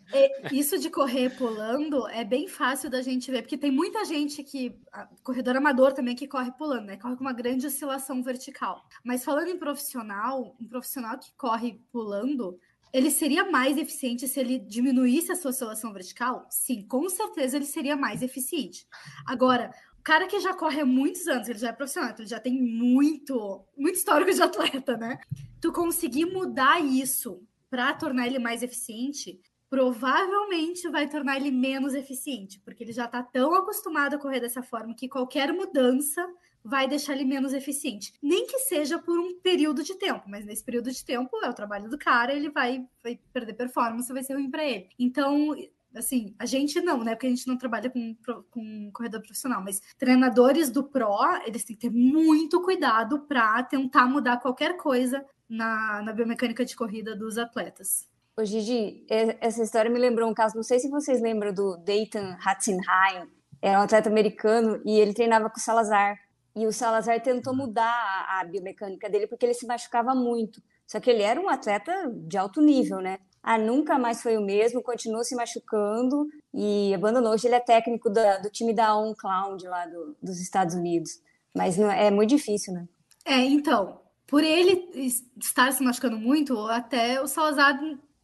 isso 0.53 0.79
de 0.79 0.91
correr 0.91 1.37
pulando 1.37 2.07
é 2.09 2.25
bem 2.25 2.47
fácil 2.47 2.89
da 2.89 3.03
gente 3.03 3.31
ver, 3.31 3.43
porque 3.43 3.59
tem 3.59 3.71
muita 3.71 4.05
gente 4.05 4.43
que, 4.45 4.79
corredor 5.23 5.57
amador 5.57 5.93
também, 5.93 6.15
que 6.15 6.29
corre 6.29 6.53
pulando, 6.53 6.87
né? 6.87 6.97
Corre 6.97 7.17
com 7.17 7.25
uma 7.25 7.33
grande 7.33 7.67
oscilação 7.67 8.23
vertical. 8.23 8.85
Mas 9.03 9.25
falando 9.25 9.49
em 9.49 9.59
profissional, 9.59 10.57
um 10.61 10.69
profissional 10.69 11.19
que 11.19 11.33
corre 11.37 11.81
pulando, 11.91 12.59
ele 12.93 13.11
seria 13.11 13.51
mais 13.51 13.77
eficiente 13.77 14.29
se 14.29 14.39
ele 14.39 14.59
diminuísse 14.59 15.33
a 15.33 15.37
sua 15.37 15.51
oscilação 15.51 15.93
vertical? 15.93 16.47
Sim, 16.49 16.87
com 16.87 17.09
certeza 17.09 17.57
ele 17.57 17.67
seria 17.67 17.97
mais 17.97 18.23
eficiente. 18.23 18.87
Agora, 19.27 19.73
o 19.94 19.94
cara 20.05 20.27
que 20.27 20.39
já 20.39 20.53
corre 20.53 20.83
há 20.83 20.87
muitos 20.87 21.27
anos, 21.27 21.49
ele 21.49 21.59
já 21.59 21.71
é 21.71 21.73
profissional, 21.73 22.11
então 22.11 22.23
ele 22.23 22.31
já 22.31 22.39
tem 22.39 22.61
muito, 22.61 23.65
muito 23.77 23.97
histórico 23.97 24.33
de 24.33 24.43
atleta, 24.43 24.97
né? 24.97 25.19
Tu 25.61 25.73
conseguir 25.73 26.27
mudar 26.27 26.79
isso 26.79 27.43
para 27.71 27.93
tornar 27.95 28.27
ele 28.27 28.39
mais 28.39 28.63
eficiente, 28.63 29.41
provavelmente 29.69 30.89
vai 30.89 31.09
tornar 31.09 31.37
ele 31.37 31.51
menos 31.51 31.95
eficiente, 31.95 32.61
porque 32.61 32.85
ele 32.85 32.93
já 32.93 33.07
está 33.07 33.23
tão 33.23 33.55
acostumado 33.55 34.15
a 34.15 34.19
correr 34.19 34.39
dessa 34.39 34.63
forma 34.63 34.95
que 34.95 35.09
qualquer 35.09 35.53
mudança 35.53 36.25
vai 36.63 36.87
deixar 36.87 37.15
ele 37.15 37.25
menos 37.25 37.53
eficiente. 37.53 38.13
Nem 38.23 38.47
que 38.47 38.59
seja 38.61 38.99
por 38.99 39.19
um 39.19 39.39
período 39.41 39.83
de 39.83 39.97
tempo, 39.97 40.23
mas 40.29 40.45
nesse 40.45 40.63
período 40.63 40.91
de 40.91 41.05
tempo 41.05 41.37
é 41.43 41.49
o 41.49 41.55
trabalho 41.55 41.91
do 41.91 41.99
cara, 41.99 42.33
ele 42.33 42.51
vai, 42.51 42.87
vai 43.03 43.19
perder 43.33 43.55
performance, 43.55 44.13
vai 44.13 44.23
ser 44.23 44.35
ruim 44.35 44.51
para 44.51 44.65
ele. 44.65 44.89
Então, 44.99 45.55
assim, 45.95 46.35
a 46.39 46.47
gente 46.47 46.81
não, 46.81 47.03
né? 47.03 47.15
Porque 47.15 47.27
a 47.27 47.31
gente 47.31 47.47
não 47.47 47.57
trabalha 47.57 47.91
com, 47.91 48.17
com 48.51 48.91
corredor 48.93 49.21
profissional, 49.21 49.63
mas 49.63 49.81
treinadores 49.99 50.71
do 50.71 50.85
Pro, 50.85 51.19
eles 51.47 51.65
têm 51.65 51.77
que 51.77 51.89
ter 51.89 51.95
muito 51.95 52.63
cuidado 52.63 53.21
para 53.21 53.63
tentar 53.63 54.07
mudar 54.07 54.39
qualquer 54.39 54.77
coisa 54.77 55.25
na, 55.49 56.03
na 56.03 56.13
biomecânica 56.13 56.65
de 56.65 56.77
corrida 56.77 57.15
dos 57.15 57.39
atletas. 57.39 58.09
Ô 58.37 58.45
Gigi, 58.45 59.07
essa 59.41 59.63
história 59.63 59.91
me 59.91 59.99
lembrou 59.99 60.29
um 60.29 60.35
caso, 60.35 60.57
não 60.57 60.63
sei 60.65 60.81
se 60.81 60.91
vocês 60.91 61.23
lembram 61.23 61.53
do 61.55 61.77
Dayton 61.77 62.37
Hatzenheim, 62.45 63.29
era 63.63 63.79
um 63.79 63.83
atleta 63.83 64.11
americano 64.11 64.83
e 64.85 64.99
ele 64.99 65.15
treinava 65.15 65.49
com 65.49 65.57
o 65.57 65.61
Salazar. 65.61 66.19
E 66.55 66.67
o 66.67 66.73
Salazar 66.73 67.21
tentou 67.23 67.55
mudar 67.55 67.91
a, 67.91 68.41
a, 68.41 68.45
biomecânica 68.45 69.09
dele 69.09 69.27
porque 69.27 69.47
ele 69.47 69.55
se 69.55 69.67
machucava 69.67 70.15
muito. 70.15 70.63
Só 70.87 71.01
que 71.01 71.11
ele 71.11 71.23
era 71.23 71.41
um 71.41 71.49
atleta 71.49 72.13
de 72.13 72.37
alto 72.37 72.61
nível, 72.61 72.99
né? 72.99 73.19
Ah, 73.47 73.59
nunca 73.59 73.99
mais 73.99 74.23
foi 74.23 74.39
o 74.39 74.41
mesmo, 74.41 74.83
continuou 74.83 75.23
se 75.23 75.37
machucando 75.37 76.27
e 76.55 76.95
abandonou. 76.95 77.35
Hoje 77.35 77.47
ele 77.47 77.57
é 77.57 77.61
técnico 77.61 78.09
da, 78.09 78.39
do 78.39 78.49
time 78.49 78.73
da 78.73 78.97
On 78.97 79.15
Cloud 79.15 79.63
lá 79.69 79.85
do, 79.87 80.17
dos 80.23 80.41
Estados 80.41 80.75
Unidos. 80.75 81.21
Mas 81.55 81.77
não, 81.77 81.91
é 81.91 82.11
muito 82.11 82.31
difícil, 82.31 82.73
né? 82.73 82.89
É, 83.23 83.37
então, 83.37 84.01
por 84.27 84.43
ele 84.43 84.89
estar 85.37 85.71
se 85.73 85.85
machucando 85.85 86.19
muito, 86.19 86.59
até 86.69 87.21
o 87.21 87.27
Salazar 87.27 87.79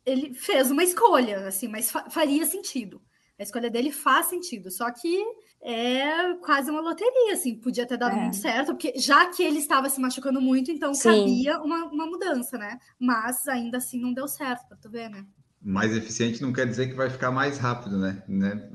ele 0.06 0.32
fez 0.32 0.70
uma 0.70 0.82
escolha, 0.82 1.46
assim, 1.46 1.68
mas 1.68 1.92
faria 2.08 2.46
sentido. 2.46 2.98
A 3.38 3.42
escolha 3.42 3.70
dele 3.70 3.92
faz 3.92 4.26
sentido, 4.26 4.70
só 4.70 4.90
que 4.90 5.22
é 5.62 6.34
quase 6.36 6.70
uma 6.70 6.80
loteria, 6.80 7.34
assim, 7.34 7.54
podia 7.54 7.86
ter 7.86 7.98
dado 7.98 8.16
é. 8.16 8.20
muito 8.20 8.36
certo, 8.36 8.68
porque 8.68 8.94
já 8.96 9.26
que 9.26 9.42
ele 9.42 9.58
estava 9.58 9.90
se 9.90 10.00
machucando 10.00 10.40
muito, 10.40 10.70
então 10.70 10.94
Sim. 10.94 11.10
cabia 11.10 11.58
uma, 11.60 11.84
uma 11.86 12.06
mudança, 12.06 12.56
né? 12.56 12.78
Mas 12.98 13.46
ainda 13.46 13.78
assim 13.78 14.00
não 14.00 14.12
deu 14.12 14.26
certo, 14.26 14.66
para 14.66 14.76
tu 14.76 14.90
ver, 14.90 15.10
né? 15.10 15.24
Mais 15.62 15.94
eficiente 15.94 16.40
não 16.40 16.52
quer 16.52 16.66
dizer 16.66 16.88
que 16.88 16.94
vai 16.94 17.10
ficar 17.10 17.30
mais 17.30 17.58
rápido, 17.58 17.98
né? 17.98 18.22
né? 18.26 18.70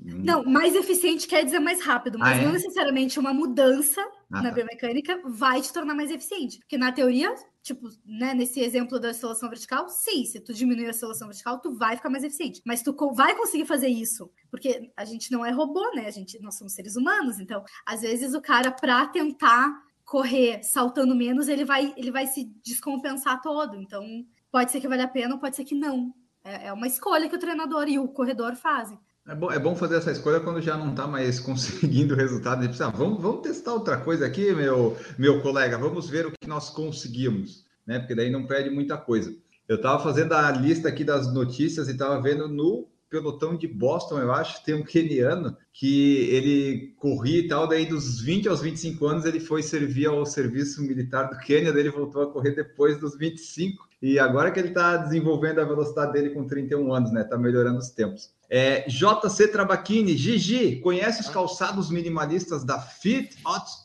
Não, 0.00 0.44
mais 0.44 0.74
eficiente 0.74 1.26
quer 1.26 1.44
dizer 1.44 1.58
mais 1.58 1.82
rápido, 1.82 2.18
mas 2.18 2.38
ah, 2.38 2.40
é? 2.40 2.44
não 2.44 2.52
necessariamente 2.52 3.18
uma 3.18 3.34
mudança 3.34 4.00
ah, 4.30 4.42
na 4.42 4.48
tá. 4.48 4.54
biomecânica 4.54 5.20
vai 5.24 5.60
te 5.60 5.72
tornar 5.72 5.94
mais 5.94 6.10
eficiente. 6.10 6.58
Porque 6.60 6.78
na 6.78 6.92
teoria, 6.92 7.34
tipo, 7.62 7.88
né, 8.06 8.32
nesse 8.32 8.60
exemplo 8.60 9.00
da 9.00 9.10
oscilação 9.10 9.48
vertical, 9.48 9.88
sim, 9.88 10.24
se 10.24 10.40
tu 10.40 10.54
diminuir 10.54 10.86
a 10.86 10.90
oscilação 10.90 11.26
vertical, 11.26 11.60
tu 11.60 11.72
vai 11.74 11.96
ficar 11.96 12.10
mais 12.10 12.22
eficiente. 12.22 12.62
Mas 12.64 12.82
tu 12.82 12.94
vai 13.12 13.36
conseguir 13.36 13.66
fazer 13.66 13.88
isso, 13.88 14.30
porque 14.50 14.90
a 14.96 15.04
gente 15.04 15.32
não 15.32 15.44
é 15.44 15.50
robô, 15.50 15.84
né? 15.94 16.06
A 16.06 16.12
gente, 16.12 16.40
nós 16.40 16.56
somos 16.56 16.74
seres 16.74 16.94
humanos, 16.94 17.40
então, 17.40 17.64
às 17.84 18.02
vezes 18.02 18.34
o 18.34 18.40
cara 18.40 18.70
para 18.70 19.06
tentar 19.08 19.82
correr 20.04 20.62
saltando 20.62 21.14
menos, 21.14 21.48
ele 21.48 21.64
vai 21.64 21.92
ele 21.96 22.10
vai 22.10 22.26
se 22.26 22.44
descompensar 22.64 23.42
todo. 23.42 23.76
Então, 23.76 24.04
pode 24.50 24.70
ser 24.70 24.80
que 24.80 24.88
valha 24.88 25.04
a 25.04 25.08
pena, 25.08 25.38
pode 25.38 25.56
ser 25.56 25.64
que 25.64 25.74
não. 25.74 26.14
É, 26.44 26.68
é 26.68 26.72
uma 26.72 26.86
escolha 26.86 27.28
que 27.28 27.36
o 27.36 27.38
treinador 27.38 27.88
e 27.88 27.98
o 27.98 28.08
corredor 28.08 28.54
fazem. 28.56 28.98
É 29.28 29.34
bom, 29.34 29.52
é 29.52 29.58
bom 29.58 29.76
fazer 29.76 29.96
essa 29.96 30.10
escolha 30.10 30.40
quando 30.40 30.58
já 30.62 30.74
não 30.74 30.90
está 30.90 31.06
mais 31.06 31.38
conseguindo 31.38 32.14
resultado. 32.14 32.64
E 32.64 32.82
ah, 32.82 32.88
vamos, 32.88 33.20
vamos 33.20 33.42
testar 33.42 33.74
outra 33.74 33.98
coisa 33.98 34.24
aqui, 34.24 34.54
meu, 34.54 34.96
meu 35.18 35.42
colega, 35.42 35.76
vamos 35.76 36.08
ver 36.08 36.26
o 36.26 36.32
que 36.32 36.48
nós 36.48 36.70
conseguimos, 36.70 37.66
né? 37.86 37.98
Porque 37.98 38.14
daí 38.14 38.30
não 38.30 38.46
perde 38.46 38.70
muita 38.70 38.96
coisa. 38.96 39.36
Eu 39.68 39.76
estava 39.76 40.02
fazendo 40.02 40.32
a 40.32 40.50
lista 40.50 40.88
aqui 40.88 41.04
das 41.04 41.30
notícias 41.30 41.88
e 41.88 41.92
estava 41.92 42.18
vendo 42.22 42.48
no 42.48 42.88
pelotão 43.10 43.54
de 43.54 43.66
Boston, 43.66 44.18
eu 44.18 44.32
acho, 44.32 44.64
tem 44.64 44.74
um 44.74 44.82
keniano 44.82 45.56
que 45.72 46.28
ele 46.30 46.94
corria 46.98 47.40
e 47.40 47.48
tal, 47.48 47.66
daí 47.66 47.86
dos 47.86 48.20
20 48.20 48.48
aos 48.48 48.60
25 48.60 49.06
anos 49.06 49.24
ele 49.24 49.40
foi 49.40 49.62
servir 49.62 50.06
ao 50.06 50.26
serviço 50.26 50.82
militar 50.82 51.30
do 51.30 51.38
Quênia, 51.38 51.72
daí 51.72 51.82
ele 51.82 51.90
voltou 51.90 52.22
a 52.22 52.30
correr 52.30 52.52
depois 52.52 52.98
dos 52.98 53.16
25, 53.16 53.88
e 54.02 54.18
agora 54.18 54.50
que 54.50 54.58
ele 54.58 54.68
está 54.68 54.98
desenvolvendo 54.98 55.60
a 55.60 55.64
velocidade 55.64 56.12
dele 56.12 56.30
com 56.30 56.46
31 56.46 56.92
anos, 56.92 57.10
né? 57.10 57.24
Tá 57.24 57.38
melhorando 57.38 57.78
os 57.78 57.90
tempos. 57.90 58.30
É, 58.50 58.88
JC 58.88 59.48
Trabacchini, 59.48 60.16
Gigi, 60.16 60.76
conhece 60.76 61.20
os 61.20 61.28
calçados 61.28 61.90
minimalistas 61.90 62.64
da 62.64 62.80
Fit 62.80 63.36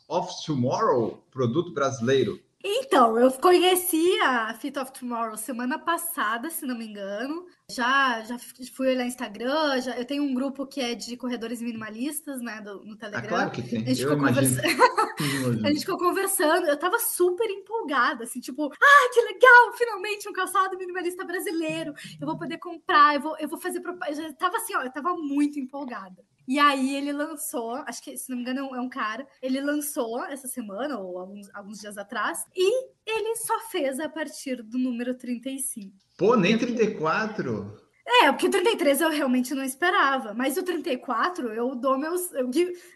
of 0.08 0.32
Tomorrow, 0.46 1.22
produto 1.30 1.74
brasileiro? 1.74 2.40
Então, 2.66 3.20
eu 3.20 3.30
conheci 3.34 4.18
a 4.22 4.54
Fit 4.54 4.80
of 4.80 4.94
Tomorrow 4.94 5.36
semana 5.36 5.78
passada, 5.78 6.50
se 6.50 6.66
não 6.66 6.78
me 6.78 6.88
engano. 6.88 7.46
Já, 7.70 8.22
já 8.22 8.38
fui 8.74 8.88
olhar 8.88 9.06
Instagram, 9.06 9.82
já, 9.82 9.98
eu 9.98 10.06
tenho 10.06 10.24
um 10.24 10.34
grupo 10.34 10.66
que 10.66 10.80
é 10.80 10.96
de 10.96 11.18
corredores 11.18 11.62
minimalistas, 11.62 12.42
né, 12.42 12.62
do, 12.62 12.86
no 12.86 12.96
Telegram. 12.96 13.26
Ah, 13.26 13.28
claro 13.28 13.52
que 13.52 13.64
tem. 13.64 13.84
A 13.84 13.88
gente, 13.88 14.04
ficou 14.04 14.18
conversa... 14.18 14.62
a 15.64 15.68
gente 15.68 15.80
ficou 15.82 15.98
conversando, 15.98 16.68
eu 16.68 16.80
tava 16.80 17.00
super 17.00 17.50
empolgada, 17.50 18.24
assim, 18.24 18.40
tipo, 18.40 18.72
ah, 18.72 19.10
que 19.14 19.22
legal, 19.22 19.74
finalmente 19.78 20.30
um 20.30 20.34
calçado 20.34 20.78
minimalista 20.78 21.26
brasileiro, 21.26 21.94
eu 22.22 22.26
vou 22.26 22.38
poder 22.38 22.60
comprar, 22.60 23.16
eu 23.16 23.22
vou, 23.22 23.38
eu 23.40 23.50
vou 23.50 23.60
fazer 23.60 23.82
propaganda. 23.82 24.22
Eu 24.22 24.38
tava 24.38 24.56
assim, 24.56 24.74
ó, 24.76 24.84
eu 24.84 24.92
tava 24.92 25.14
muito 25.16 25.60
empolgada. 25.60 26.24
E 26.48 26.60
aí 26.60 26.96
ele 26.96 27.12
lançou, 27.12 27.76
acho 27.88 28.02
que 28.02 28.18
se 28.18 28.30
não 28.30 28.38
me 28.38 28.44
engano 28.44 28.76
é 28.76 28.80
um 28.80 28.90
cara, 28.90 29.26
ele 29.42 29.62
lançou 29.62 30.24
essa 30.26 30.48
semana 30.48 31.00
ou 31.00 31.18
alguns, 31.20 31.50
alguns 31.54 31.80
dias 31.80 31.98
atrás, 31.98 32.46
e 32.56 32.88
ele 33.06 33.36
só 33.38 33.60
fez 33.70 34.00
a 34.00 34.10
partir 34.10 34.62
do 34.62 34.78
número 34.78 35.16
35. 35.16 35.96
Pô, 36.18 36.36
nem 36.36 36.58
34? 36.58 37.82
É, 38.06 38.32
porque 38.32 38.48
o 38.48 38.52
33 38.52 39.00
eu 39.00 39.10
realmente 39.10 39.54
não 39.54 39.64
esperava, 39.64 40.34
mas 40.34 40.58
o 40.58 40.64
34 40.64 41.54
eu 41.54 41.74
dou 41.74 41.98
meus, 41.98 42.32
eu, 42.34 42.50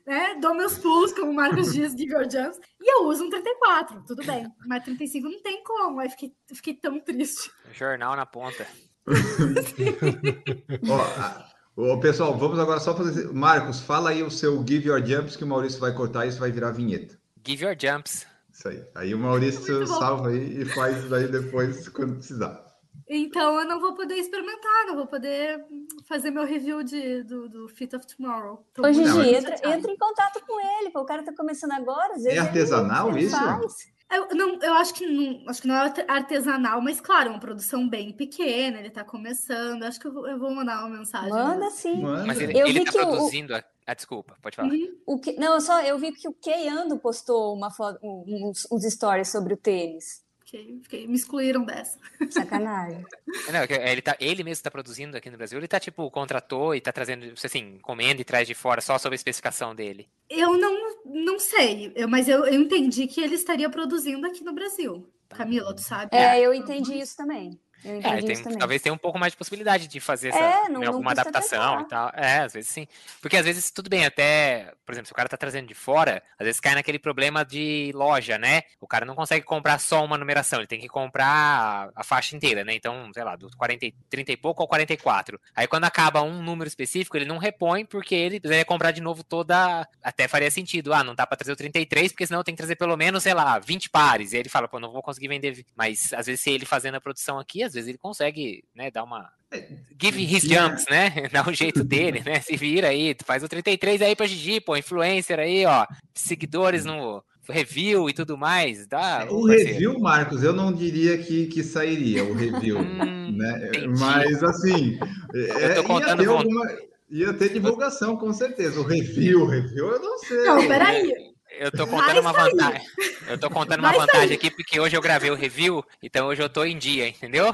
né, 0.06 0.36
dou 0.36 0.54
meus 0.54 0.78
pulos, 0.78 1.14
como 1.14 1.32
o 1.32 1.36
Marcos 1.36 1.72
diz, 1.74 1.94
give 1.94 2.12
your 2.12 2.30
jumps, 2.30 2.60
e 2.80 2.94
eu 2.94 3.06
uso 3.06 3.24
um 3.24 3.30
34, 3.30 4.04
tudo 4.06 4.26
bem, 4.26 4.46
mas 4.66 4.84
35 4.84 5.30
não 5.30 5.42
tem 5.42 5.64
como, 5.64 6.02
aí 6.02 6.10
fiquei, 6.10 6.34
fiquei 6.54 6.74
tão 6.74 7.00
triste. 7.00 7.50
Jornal 7.72 8.18
na 8.18 8.26
ponta. 8.26 8.68
Ó, 10.90 11.57
Ô, 11.78 12.00
pessoal, 12.00 12.36
vamos 12.36 12.58
agora 12.58 12.80
só 12.80 12.98
fazer. 12.98 13.32
Marcos, 13.32 13.80
fala 13.80 14.10
aí 14.10 14.24
o 14.24 14.32
seu 14.32 14.66
Give 14.68 14.88
Your 14.88 15.06
Jumps 15.06 15.36
que 15.36 15.44
o 15.44 15.48
Maurício 15.48 15.80
vai 15.80 15.94
cortar 15.94 16.26
e 16.26 16.30
isso 16.30 16.40
vai 16.40 16.52
virar 16.52 16.72
vinheta. 16.72 17.16
Give 17.46 17.66
Your 17.66 17.78
Jumps. 17.80 18.26
Isso 18.52 18.68
aí. 18.68 18.84
Aí 18.96 19.14
o 19.14 19.20
Maurício 19.20 19.86
salva 19.86 20.30
aí 20.30 20.62
e 20.62 20.66
faz 20.66 21.04
isso 21.04 21.14
aí 21.14 21.28
depois 21.28 21.88
quando 21.90 22.16
precisar. 22.16 22.66
Então 23.08 23.60
eu 23.60 23.68
não 23.68 23.80
vou 23.80 23.94
poder 23.94 24.16
experimentar, 24.16 24.88
não 24.88 24.96
vou 24.96 25.06
poder 25.06 25.64
fazer 26.08 26.32
meu 26.32 26.48
review 26.48 26.82
de, 26.82 27.22
do, 27.22 27.48
do 27.48 27.70
Fit 27.70 27.96
of 27.96 28.08
Tomorrow. 28.08 28.66
Tô 28.74 28.82
Ô, 28.82 28.92
Gigi, 28.92 29.36
entra, 29.36 29.54
entra, 29.72 29.92
em 29.92 29.98
contato 29.98 30.44
com 30.48 30.60
ele, 30.60 30.92
o 30.96 31.06
cara 31.06 31.24
tá 31.24 31.32
começando 31.32 31.74
agora. 31.74 32.16
Às 32.16 32.24
vezes 32.24 32.40
é 32.40 32.42
artesanal 32.42 33.16
isso? 33.16 33.38
Faz. 33.38 33.97
Eu, 34.10 34.30
não, 34.30 34.58
eu 34.62 34.74
acho 34.76 34.94
que 34.94 35.06
não, 35.06 35.50
acho 35.50 35.62
que 35.62 35.68
não 35.68 35.76
é 35.76 35.94
artesanal, 36.08 36.82
mas 36.82 37.02
claro, 37.02 37.28
é 37.28 37.32
uma 37.32 37.40
produção 37.40 37.90
bem 37.90 38.14
pequena, 38.14 38.80
ele 38.80 38.88
está 38.88 39.04
começando. 39.04 39.84
Acho 39.84 40.00
que 40.00 40.08
eu, 40.08 40.28
eu, 40.28 40.40
vou 40.40 40.50
mandar 40.54 40.80
uma 40.86 40.98
mensagem. 40.98 41.30
Manda 41.30 41.70
sim. 41.72 42.02
Manda. 42.02 42.26
Mas 42.26 42.40
ele, 42.40 42.58
eu 42.58 42.68
ele 42.68 42.86
tá 42.86 42.92
produzindo. 42.94 43.54
O... 43.54 43.64
Ah, 43.86 43.94
desculpa, 43.94 44.38
pode 44.42 44.56
falar. 44.56 44.70
Uhum. 44.70 44.98
O 45.06 45.20
que, 45.20 45.34
não, 45.34 45.60
só 45.60 45.82
eu 45.82 45.98
vi 45.98 46.14
que 46.14 46.28
o 46.28 46.34
Kei 46.34 46.70
Ando 46.70 46.98
postou 46.98 47.54
uma 47.54 47.70
foto, 47.70 48.00
uns, 48.02 48.66
uns 48.72 48.84
stories 48.84 49.30
sobre 49.30 49.54
o 49.54 49.58
tênis. 49.58 50.26
Fiquei, 50.48 50.80
fiquei, 50.82 51.08
me 51.08 51.16
excluíram 51.16 51.66
dessa. 51.66 52.00
Sacanagem. 52.32 53.06
Não, 53.52 53.60
é 53.60 53.92
ele, 53.92 54.02
tá, 54.02 54.16
ele 54.18 54.44
mesmo 54.46 54.54
está 54.54 54.72
produzindo 54.72 55.18
aqui 55.18 55.30
no 55.30 55.36
Brasil, 55.36 55.60
ele 55.60 55.68
tá, 55.68 55.78
tipo, 55.78 56.10
contratou 56.10 56.74
e 56.74 56.80
tá 56.80 56.90
trazendo, 56.90 57.34
assim, 57.44 57.76
encomenda 57.76 58.22
e 58.22 58.24
traz 58.24 58.48
de 58.48 58.54
fora 58.54 58.80
só 58.80 58.98
sobre 58.98 59.16
a 59.16 59.18
especificação 59.18 59.76
dele. 59.76 60.08
Eu 60.30 60.58
não, 60.58 60.96
não 61.04 61.38
sei, 61.38 61.92
eu, 61.94 62.08
mas 62.08 62.30
eu, 62.30 62.46
eu 62.46 62.62
entendi 62.62 63.08
que 63.08 63.20
ele 63.20 63.36
estaria 63.36 63.70
produzindo 63.70 64.26
aqui 64.26 64.42
no 64.42 64.54
Brasil. 64.54 65.06
Tá. 65.28 65.36
Camila, 65.36 65.76
tu 65.76 65.82
sabe? 65.82 66.16
É, 66.16 66.40
eu 66.40 66.54
entendi 66.54 66.98
isso 66.98 67.18
também. 67.18 67.60
É, 67.84 68.22
tem, 68.22 68.58
talvez 68.58 68.82
tenha 68.82 68.94
um 68.94 68.98
pouco 68.98 69.20
mais 69.20 69.34
de 69.34 69.38
possibilidade 69.38 69.88
de 69.88 70.00
fazer 70.00 70.30
essa, 70.30 70.40
é, 70.40 70.70
não, 70.70 70.82
né, 70.82 70.88
alguma 70.88 71.12
adaptação 71.12 71.82
e 71.82 71.88
tal. 71.88 72.12
É, 72.16 72.40
às 72.40 72.54
vezes 72.54 72.70
sim. 72.70 72.88
Porque 73.22 73.38
às 73.38 73.46
vezes, 73.46 73.72
tudo 73.72 73.90
bem, 73.90 74.06
até, 74.06 74.74
por 74.86 74.94
exemplo, 74.94 75.08
se 75.08 75.12
o 75.12 75.16
cara 75.16 75.30
tá 75.30 75.38
trazendo 75.38 75.68
de 75.68 75.74
fora, 75.74 76.22
às 76.40 76.46
vezes 76.46 76.60
cai 76.60 76.76
naquele 76.76 77.00
problema 77.00 77.46
de 77.46 77.92
loja, 77.94 78.38
né? 78.38 78.64
O 78.82 78.88
cara 78.88 79.06
não 79.06 79.16
consegue 79.16 79.46
comprar 79.46 79.80
só 79.80 80.04
uma 80.04 80.18
numeração, 80.18 80.60
ele 80.60 80.68
tem 80.68 80.80
que 80.80 80.88
comprar 80.88 81.28
a, 81.28 81.90
a 81.96 82.04
faixa 82.04 82.36
inteira, 82.36 82.64
né? 82.64 82.74
Então, 82.74 83.12
sei 83.14 83.24
lá, 83.24 83.36
do 83.36 83.50
40, 83.56 83.88
30 84.10 84.32
e 84.32 84.38
pouco 84.38 84.62
ao 84.62 84.68
44. 84.68 85.40
Aí 85.56 85.68
quando 85.68 85.86
acaba 85.86 86.22
um 86.22 86.42
número 86.42 86.68
específico, 86.68 87.16
ele 87.16 87.26
não 87.26 87.38
repõe, 87.38 87.86
porque 87.86 88.16
ele 88.16 88.40
precisaria 88.40 88.66
comprar 88.66 88.92
de 88.92 89.02
novo 89.02 89.24
toda. 89.24 89.88
Até 90.04 90.28
faria 90.28 90.50
sentido. 90.50 90.94
Ah, 90.94 91.04
não 91.04 91.16
dá 91.16 91.26
pra 91.26 91.38
trazer 91.38 91.52
o 91.52 91.56
33, 91.56 92.12
porque 92.12 92.26
senão 92.26 92.44
tem 92.44 92.56
que 92.56 92.58
trazer 92.58 92.76
pelo 92.76 92.98
menos, 92.98 93.24
sei 93.24 93.34
lá, 93.34 93.60
20 93.60 93.90
pares. 93.90 94.34
E 94.34 94.36
aí 94.36 94.42
ele 94.42 94.50
fala, 94.50 94.68
pô, 94.68 94.80
não 94.80 94.92
vou 94.92 95.02
conseguir 95.02 95.28
vender. 95.28 95.66
Mas 95.76 96.14
às 96.14 96.26
vezes, 96.26 96.42
se 96.42 96.50
ele 96.50 96.66
fazendo 96.66 96.96
a 96.96 97.02
produção 97.02 97.40
aqui, 97.40 97.64
às 97.68 97.74
vezes 97.74 97.90
ele 97.90 97.98
consegue, 97.98 98.64
né, 98.76 98.90
dar 98.92 99.04
uma. 99.04 99.30
É, 99.52 99.66
give 100.02 100.22
his 100.22 100.44
jumps, 100.44 100.86
né? 100.90 101.12
Dá 101.32 101.44
o 101.46 101.50
um 101.50 101.54
jeito 101.54 101.84
dele, 101.84 102.22
né? 102.26 102.40
Se 102.42 102.58
vira 102.58 102.90
aí, 102.90 103.16
faz 103.26 103.44
o 103.44 103.48
33 103.48 104.02
aí 104.02 104.16
pra 104.16 104.26
Gigi, 104.26 104.60
pô, 104.60 104.76
influencer 104.76 105.40
aí, 105.40 105.66
ó. 105.66 105.86
Seguidores 106.14 106.84
no 106.84 107.24
review 107.50 108.10
e 108.10 108.14
tudo 108.14 108.38
mais. 108.38 108.88
Dá, 108.88 109.26
o 109.30 109.46
review, 109.46 110.00
Marcos, 110.00 110.44
eu 110.44 110.54
não 110.54 110.72
diria 110.72 111.18
que, 111.18 111.48
que 111.48 111.64
sairia 111.64 112.24
o 112.24 112.34
review, 112.34 112.80
hum, 112.80 113.32
né? 113.38 113.72
Mas 113.98 114.44
assim, 114.44 115.00
é, 115.34 115.78
ia, 115.78 116.16
ter 116.16 116.28
alguma, 116.28 116.78
ia 117.10 117.34
ter 117.34 117.50
divulgação, 117.50 118.18
com 118.18 118.34
certeza. 118.34 118.80
O 118.80 118.84
review, 118.84 119.44
o 119.44 119.48
review, 119.48 119.88
eu 119.88 120.00
não 120.00 120.18
sei. 120.20 120.44
Não, 120.44 120.68
peraí. 120.68 121.27
Eu 121.60 121.72
tô 121.72 121.88
contando 121.88 122.20
uma 122.20 122.32
vantagem. 122.32 122.82
Eu 123.28 123.38
tô 123.38 123.50
contando 123.50 123.80
uma 123.80 123.92
vantagem 123.92 124.36
aqui 124.36 124.52
porque 124.52 124.80
hoje 124.80 124.96
eu 124.96 125.02
gravei 125.02 125.30
o 125.30 125.36
review, 125.36 125.84
então 126.02 126.28
hoje 126.28 126.42
eu 126.42 126.50
tô 126.50 126.64
em 126.64 126.78
dia, 126.78 127.08
entendeu? 127.08 127.54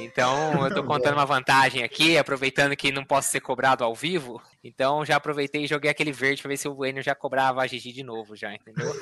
Então 0.00 0.66
eu 0.66 0.74
tô 0.74 0.84
contando 0.84 1.14
uma 1.14 1.24
vantagem 1.24 1.82
aqui, 1.82 2.16
aproveitando 2.16 2.76
que 2.76 2.92
não 2.92 3.04
posso 3.04 3.30
ser 3.30 3.40
cobrado 3.40 3.82
ao 3.82 3.94
vivo. 3.94 4.40
Então 4.62 5.04
já 5.04 5.16
aproveitei 5.16 5.64
e 5.64 5.66
joguei 5.66 5.90
aquele 5.90 6.12
verde 6.12 6.42
para 6.42 6.50
ver 6.50 6.56
se 6.56 6.68
o 6.68 6.84
Enio 6.84 7.02
já 7.02 7.14
cobrava 7.14 7.62
a 7.62 7.66
Gigi 7.66 7.92
de 7.92 8.02
novo, 8.02 8.36
já, 8.36 8.54
entendeu? 8.54 8.94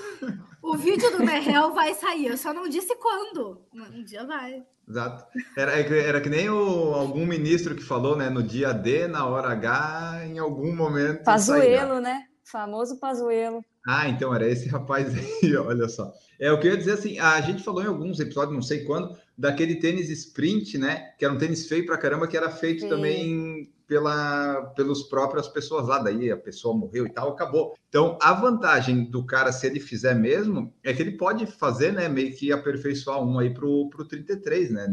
O 0.62 0.76
vídeo 0.76 1.10
do 1.10 1.24
Merrell 1.24 1.72
vai 1.72 1.94
sair, 1.94 2.26
eu 2.26 2.36
só 2.36 2.52
não 2.52 2.68
disse 2.68 2.94
quando. 2.96 3.62
Um 3.74 4.04
dia 4.04 4.24
vai. 4.24 4.62
Exato. 4.88 5.24
Era, 5.56 5.72
era 5.72 6.20
que 6.20 6.30
nem 6.30 6.48
o, 6.48 6.94
algum 6.94 7.26
ministro 7.26 7.74
que 7.74 7.82
falou, 7.82 8.16
né? 8.16 8.30
No 8.30 8.42
dia 8.42 8.72
D, 8.72 9.06
na 9.06 9.26
hora 9.26 9.48
H, 9.48 10.26
em 10.26 10.38
algum 10.38 10.74
momento. 10.74 11.24
Pazuelo, 11.24 12.00
né? 12.00 12.27
Famoso 12.50 12.98
Pazuelo. 12.98 13.64
Ah, 13.86 14.08
então 14.08 14.34
era 14.34 14.48
esse 14.48 14.68
rapaz 14.68 15.14
aí, 15.14 15.56
olha 15.56 15.88
só. 15.88 16.12
É, 16.38 16.48
eu 16.48 16.58
queria 16.58 16.76
dizer 16.76 16.92
assim, 16.92 17.18
a 17.18 17.40
gente 17.40 17.62
falou 17.62 17.82
em 17.82 17.86
alguns 17.86 18.20
episódios, 18.20 18.54
não 18.54 18.62
sei 18.62 18.84
quando, 18.84 19.16
daquele 19.36 19.76
tênis 19.76 20.08
sprint, 20.10 20.78
né? 20.78 21.12
Que 21.18 21.24
era 21.24 21.34
um 21.34 21.38
tênis 21.38 21.66
feio 21.66 21.84
pra 21.86 21.98
caramba, 21.98 22.28
que 22.28 22.36
era 22.36 22.50
feito 22.50 22.82
Sim. 22.82 22.88
também 22.88 23.72
pela, 23.86 24.72
pelos 24.76 25.04
próprias 25.04 25.48
pessoas 25.48 25.88
lá, 25.88 25.98
daí 25.98 26.30
a 26.30 26.36
pessoa 26.36 26.76
morreu 26.76 27.06
e 27.06 27.10
tal, 27.10 27.30
acabou. 27.30 27.74
Então, 27.88 28.18
a 28.20 28.34
vantagem 28.34 29.10
do 29.10 29.24
cara, 29.24 29.50
se 29.50 29.66
ele 29.66 29.80
fizer 29.80 30.14
mesmo, 30.14 30.72
é 30.84 30.92
que 30.92 31.00
ele 31.00 31.16
pode 31.16 31.46
fazer, 31.46 31.92
né, 31.92 32.06
meio 32.08 32.36
que 32.36 32.52
aperfeiçoar 32.52 33.22
um 33.22 33.38
aí 33.38 33.52
pro, 33.52 33.88
pro 33.88 34.04
33, 34.04 34.70
né? 34.70 34.86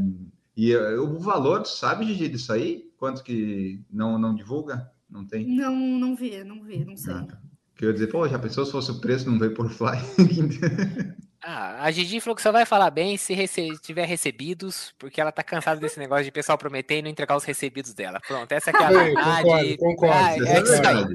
E 0.55 0.73
uh, 0.73 1.03
o 1.03 1.19
valor, 1.19 1.65
sabe, 1.65 2.05
Gigi, 2.05 2.29
disso 2.29 2.53
aí? 2.53 2.89
Quanto 2.97 3.21
que 3.21 3.83
não, 3.91 4.17
não 4.17 4.33
divulga? 4.33 4.89
Não 5.09 5.25
tem? 5.25 5.45
Não, 5.45 5.75
não 5.75 6.15
vi, 6.15 6.43
não 6.43 6.63
vi, 6.63 6.85
não 6.85 6.95
sei. 6.95 7.13
Ah, 7.13 7.23
tá. 7.23 7.41
Que 7.75 7.85
eu 7.85 7.89
ia 7.89 7.93
dizer, 7.93 8.07
pô, 8.07 8.27
já 8.27 8.39
pensou 8.39 8.65
se 8.65 8.71
fosse 8.71 8.91
o 8.91 9.01
preço, 9.01 9.29
não 9.29 9.37
veio 9.37 9.53
por 9.53 9.69
fly? 9.69 9.97
ah, 11.43 11.83
a 11.83 11.91
Gigi 11.91 12.21
falou 12.21 12.35
que 12.35 12.41
só 12.41 12.49
vai 12.49 12.65
falar 12.65 12.89
bem 12.89 13.17
se 13.17 13.33
rece 13.33 13.69
tiver 13.81 14.05
recebidos, 14.05 14.93
porque 14.97 15.19
ela 15.19 15.31
tá 15.31 15.43
cansada 15.43 15.79
desse 15.79 15.99
negócio 15.99 16.23
de 16.23 16.31
pessoal 16.31 16.57
prometer 16.57 16.99
e 16.99 17.01
não 17.01 17.09
entregar 17.09 17.35
os 17.35 17.43
recebidos 17.43 17.93
dela. 17.93 18.21
Pronto, 18.25 18.49
essa 18.49 18.69
aqui 18.69 18.81
é 18.81 18.85
a 18.85 18.89
verdade. 18.89 19.43
Concordo, 19.43 19.77
concordo. 19.77 20.15
Ah, 20.15 20.37
é, 20.37 20.57
é, 20.57 20.61
isso 20.61 20.87
aí. 20.87 21.05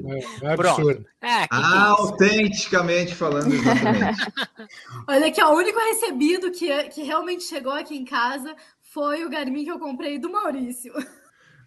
É, 0.43 0.53
é 0.53 0.55
Pronto. 0.55 1.05
Ah, 1.21 1.47
ah 1.49 1.87
autenticamente 1.97 3.15
falando, 3.15 3.53
exatamente. 3.53 4.19
Olha 5.09 5.27
aqui, 5.27 5.41
ó, 5.41 5.53
o 5.53 5.57
único 5.57 5.79
recebido 5.79 6.51
que, 6.51 6.83
que 6.89 7.01
realmente 7.01 7.43
chegou 7.43 7.73
aqui 7.73 7.97
em 7.97 8.05
casa 8.05 8.55
foi 8.81 9.25
o 9.25 9.29
Garmin 9.29 9.63
que 9.63 9.71
eu 9.71 9.79
comprei 9.79 10.19
do 10.19 10.31
Maurício. 10.31 10.93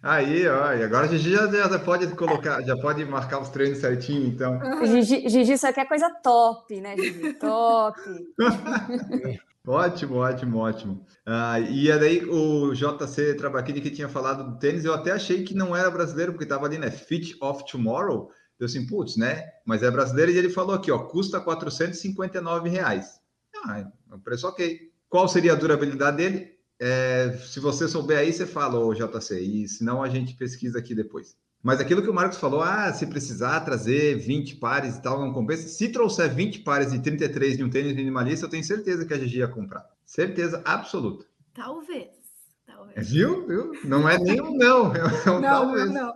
Aí, 0.05 0.47
ó, 0.47 0.71
e 0.71 0.83
agora 0.83 1.07
a 1.07 1.09
Gigi 1.09 1.31
já, 1.31 1.47
já, 1.47 1.79
pode 1.79 2.05
colocar, 2.09 2.61
já 2.61 2.77
pode 2.77 3.03
marcar 3.05 3.41
os 3.41 3.49
treinos 3.49 3.79
certinho, 3.79 4.27
então. 4.27 4.59
Gigi, 4.85 5.27
Gigi 5.27 5.57
só 5.57 5.73
quer 5.73 5.87
coisa 5.87 6.11
top, 6.21 6.79
né, 6.79 6.95
Gigi? 6.95 7.33
Top. 7.33 7.99
ótimo, 9.65 10.17
ótimo, 10.17 10.59
ótimo. 10.59 11.03
Ah, 11.25 11.59
e 11.59 11.91
aí 11.91 12.23
o 12.23 12.71
JC 12.75 13.33
Trabaquini 13.33 13.81
que 13.81 13.89
tinha 13.89 14.07
falado 14.07 14.43
do 14.43 14.59
tênis, 14.59 14.85
eu 14.85 14.93
até 14.93 15.09
achei 15.11 15.43
que 15.43 15.55
não 15.55 15.75
era 15.75 15.89
brasileiro, 15.89 16.33
porque 16.33 16.45
estava 16.45 16.67
ali, 16.67 16.77
né? 16.77 16.91
Fit 16.91 17.35
of 17.41 17.65
Tomorrow. 17.65 18.29
Eu 18.59 18.67
assim, 18.67 18.85
putz, 18.85 19.17
né? 19.17 19.43
Mas 19.65 19.81
é 19.81 19.89
brasileiro 19.89 20.31
e 20.31 20.37
ele 20.37 20.51
falou 20.51 20.75
aqui, 20.75 20.91
ó, 20.91 20.99
custa 20.99 21.41
459 21.41 22.69
reais. 22.69 23.19
Ah, 23.65 23.79
é 23.79 24.13
um 24.13 24.19
preço 24.19 24.47
ok. 24.47 24.81
Qual 25.09 25.27
seria 25.27 25.53
a 25.53 25.55
durabilidade 25.55 26.17
dele? 26.17 26.54
É, 26.79 27.37
se 27.45 27.59
você 27.59 27.87
souber 27.87 28.17
aí, 28.17 28.33
você 28.33 28.45
fala, 28.45 28.79
ô 28.79 28.93
JC, 28.93 29.39
e 29.39 29.67
senão 29.67 30.03
a 30.03 30.09
gente 30.09 30.35
pesquisa 30.35 30.79
aqui 30.79 30.93
depois. 30.93 31.35
Mas 31.63 31.79
aquilo 31.79 32.03
que 32.03 32.09
o 32.09 32.13
Marcos 32.13 32.37
falou, 32.37 32.61
ah, 32.61 32.93
se 32.93 33.07
precisar 33.07 33.61
trazer 33.61 34.19
20 34.19 34.57
pares 34.57 34.97
e 34.97 35.01
tal, 35.01 35.19
não 35.19 35.33
compensa. 35.33 35.67
Se 35.67 35.89
trouxer 35.89 36.31
20 36.31 36.59
pares 36.59 36.93
e 36.93 36.99
33 36.99 37.57
de 37.57 37.63
um 37.63 37.69
tênis 37.69 37.95
minimalista, 37.95 38.45
eu 38.45 38.49
tenho 38.49 38.63
certeza 38.63 39.03
que 39.03 39.13
a 39.13 39.17
GG 39.17 39.37
ia 39.37 39.47
comprar. 39.47 39.83
Certeza 40.05 40.61
absoluta. 40.63 41.25
Talvez. 41.55 42.09
talvez. 42.67 43.09
Viu? 43.09 43.47
Viu? 43.47 43.71
Não 43.83 44.07
é 44.07 44.19
nem 44.19 44.39
um 44.41 44.55
não. 44.55 44.93
É 44.95 45.31
um 45.31 45.39
não, 45.39 45.41
talvez. 45.41 45.91
não, 45.91 46.05
não. 46.05 46.13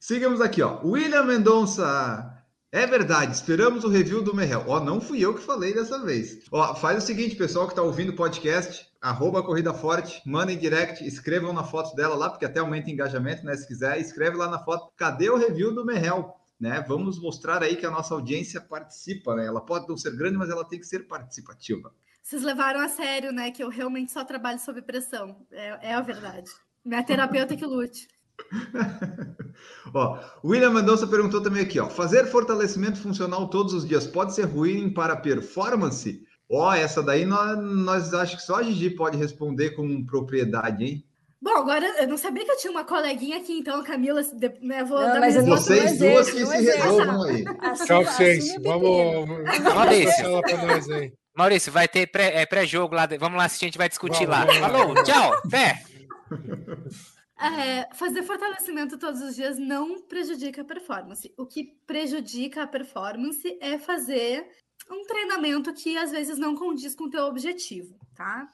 Sigamos 0.00 0.40
aqui, 0.40 0.62
ó. 0.62 0.80
William 0.82 1.24
Mendonça. 1.24 2.41
É 2.74 2.86
verdade, 2.86 3.34
esperamos 3.34 3.84
o 3.84 3.88
review 3.90 4.22
do 4.22 4.34
Merrell. 4.34 4.64
Ó, 4.66 4.80
não 4.80 4.98
fui 4.98 5.20
eu 5.20 5.34
que 5.34 5.42
falei 5.42 5.74
dessa 5.74 6.02
vez. 6.02 6.38
Ó, 6.50 6.74
faz 6.74 7.04
o 7.04 7.06
seguinte, 7.06 7.36
pessoal 7.36 7.66
que 7.66 7.72
está 7.72 7.82
ouvindo 7.82 8.12
o 8.12 8.16
podcast, 8.16 8.90
arroba 8.98 9.42
Corrida 9.42 9.74
Forte, 9.74 10.22
mandem 10.24 10.56
direct, 10.56 11.06
escrevam 11.06 11.52
na 11.52 11.64
foto 11.64 11.94
dela 11.94 12.14
lá, 12.14 12.30
porque 12.30 12.46
até 12.46 12.60
aumenta 12.60 12.90
engajamento, 12.90 13.44
né? 13.44 13.54
Se 13.54 13.68
quiser, 13.68 14.00
escreve 14.00 14.38
lá 14.38 14.48
na 14.48 14.58
foto. 14.58 14.90
Cadê 14.96 15.28
o 15.28 15.36
review 15.36 15.74
do 15.74 15.84
Merrell? 15.84 16.32
Né? 16.58 16.82
Vamos 16.88 17.20
mostrar 17.20 17.62
aí 17.62 17.76
que 17.76 17.84
a 17.84 17.90
nossa 17.90 18.14
audiência 18.14 18.58
participa, 18.58 19.36
né? 19.36 19.44
Ela 19.44 19.60
pode 19.60 19.86
não 19.86 19.98
ser 19.98 20.16
grande, 20.16 20.38
mas 20.38 20.48
ela 20.48 20.64
tem 20.64 20.80
que 20.80 20.86
ser 20.86 21.00
participativa. 21.00 21.92
Vocês 22.22 22.42
levaram 22.42 22.80
a 22.80 22.88
sério, 22.88 23.32
né? 23.32 23.50
Que 23.50 23.62
eu 23.62 23.68
realmente 23.68 24.12
só 24.12 24.24
trabalho 24.24 24.58
sob 24.58 24.80
pressão. 24.80 25.46
É, 25.50 25.90
é 25.90 25.94
a 25.94 26.00
verdade. 26.00 26.50
Minha 26.82 27.02
terapeuta 27.02 27.54
que 27.54 27.66
lute. 27.66 28.08
ó, 29.94 30.18
William 30.44 30.70
Mendonça 30.70 31.06
perguntou 31.06 31.42
também 31.42 31.62
aqui, 31.62 31.78
ó, 31.80 31.88
fazer 31.88 32.26
fortalecimento 32.26 32.98
funcional 32.98 33.48
todos 33.48 33.72
os 33.74 33.86
dias 33.86 34.06
pode 34.06 34.34
ser 34.34 34.44
ruim 34.44 34.92
para 34.92 35.16
performance? 35.16 36.22
Ó, 36.50 36.72
essa 36.74 37.02
daí 37.02 37.24
nós, 37.24 37.58
nós 37.58 38.12
acho 38.14 38.36
que 38.36 38.42
só 38.42 38.56
a 38.56 38.62
Gigi 38.62 38.90
pode 38.90 39.16
responder 39.16 39.70
com 39.70 40.04
propriedade, 40.04 40.84
hein? 40.84 41.04
Bom, 41.40 41.56
agora 41.56 41.84
eu 42.00 42.06
não 42.06 42.16
sabia 42.16 42.44
que 42.44 42.52
eu 42.52 42.56
tinha 42.58 42.70
uma 42.70 42.84
coleguinha 42.84 43.38
aqui, 43.38 43.58
então, 43.58 43.82
Camila, 43.82 44.20
né, 44.60 44.84
vou 44.84 45.00
Não, 45.00 45.08
dar 45.08 45.18
mas 45.20 45.34
Vocês 45.34 45.92
um 45.92 45.98
duas 46.12 46.28
exercito, 46.28 46.36
que 46.36 46.44
um 46.44 46.46
se 46.46 46.76
resolvam 46.76 47.22
aí. 47.24 47.44
Assume- 47.62 47.86
Tchau, 47.86 48.00
assume 48.02 48.04
vocês. 48.04 48.56
o 48.56 48.62
Vamos. 48.62 49.28
Maurício. 49.74 50.24
ela 50.24 50.40
para 50.42 50.66
nós 50.66 50.90
aí. 50.90 51.12
Maurício, 51.34 51.72
vai 51.72 51.88
ter 51.88 52.06
pré- 52.06 52.42
é, 52.42 52.46
pré-jogo 52.46 52.94
lá. 52.94 53.08
Vamos 53.18 53.38
lá 53.38 53.46
assistir, 53.46 53.64
a 53.64 53.68
gente 53.68 53.78
vai 53.78 53.88
discutir 53.88 54.26
Vamos, 54.26 54.28
lá. 54.28 54.44
vamos 54.44 54.60
Falou, 54.60 54.78
vamos 54.94 54.94
lá. 54.96 55.02
tchau, 55.04 55.42
fé. 55.50 55.82
É, 57.42 57.94
fazer 57.94 58.22
fortalecimento 58.22 58.98
todos 58.98 59.20
os 59.20 59.34
dias 59.34 59.58
não 59.58 60.00
prejudica 60.02 60.62
a 60.62 60.64
performance. 60.64 61.32
O 61.36 61.46
que 61.46 61.76
prejudica 61.86 62.62
a 62.62 62.66
performance 62.66 63.58
é 63.60 63.78
fazer 63.78 64.48
um 64.90 65.04
treinamento 65.04 65.72
que 65.72 65.96
às 65.96 66.10
vezes 66.10 66.38
não 66.38 66.54
condiz 66.54 66.94
com 66.94 67.04
o 67.04 67.10
teu 67.10 67.24
objetivo, 67.24 67.98
tá? 68.14 68.50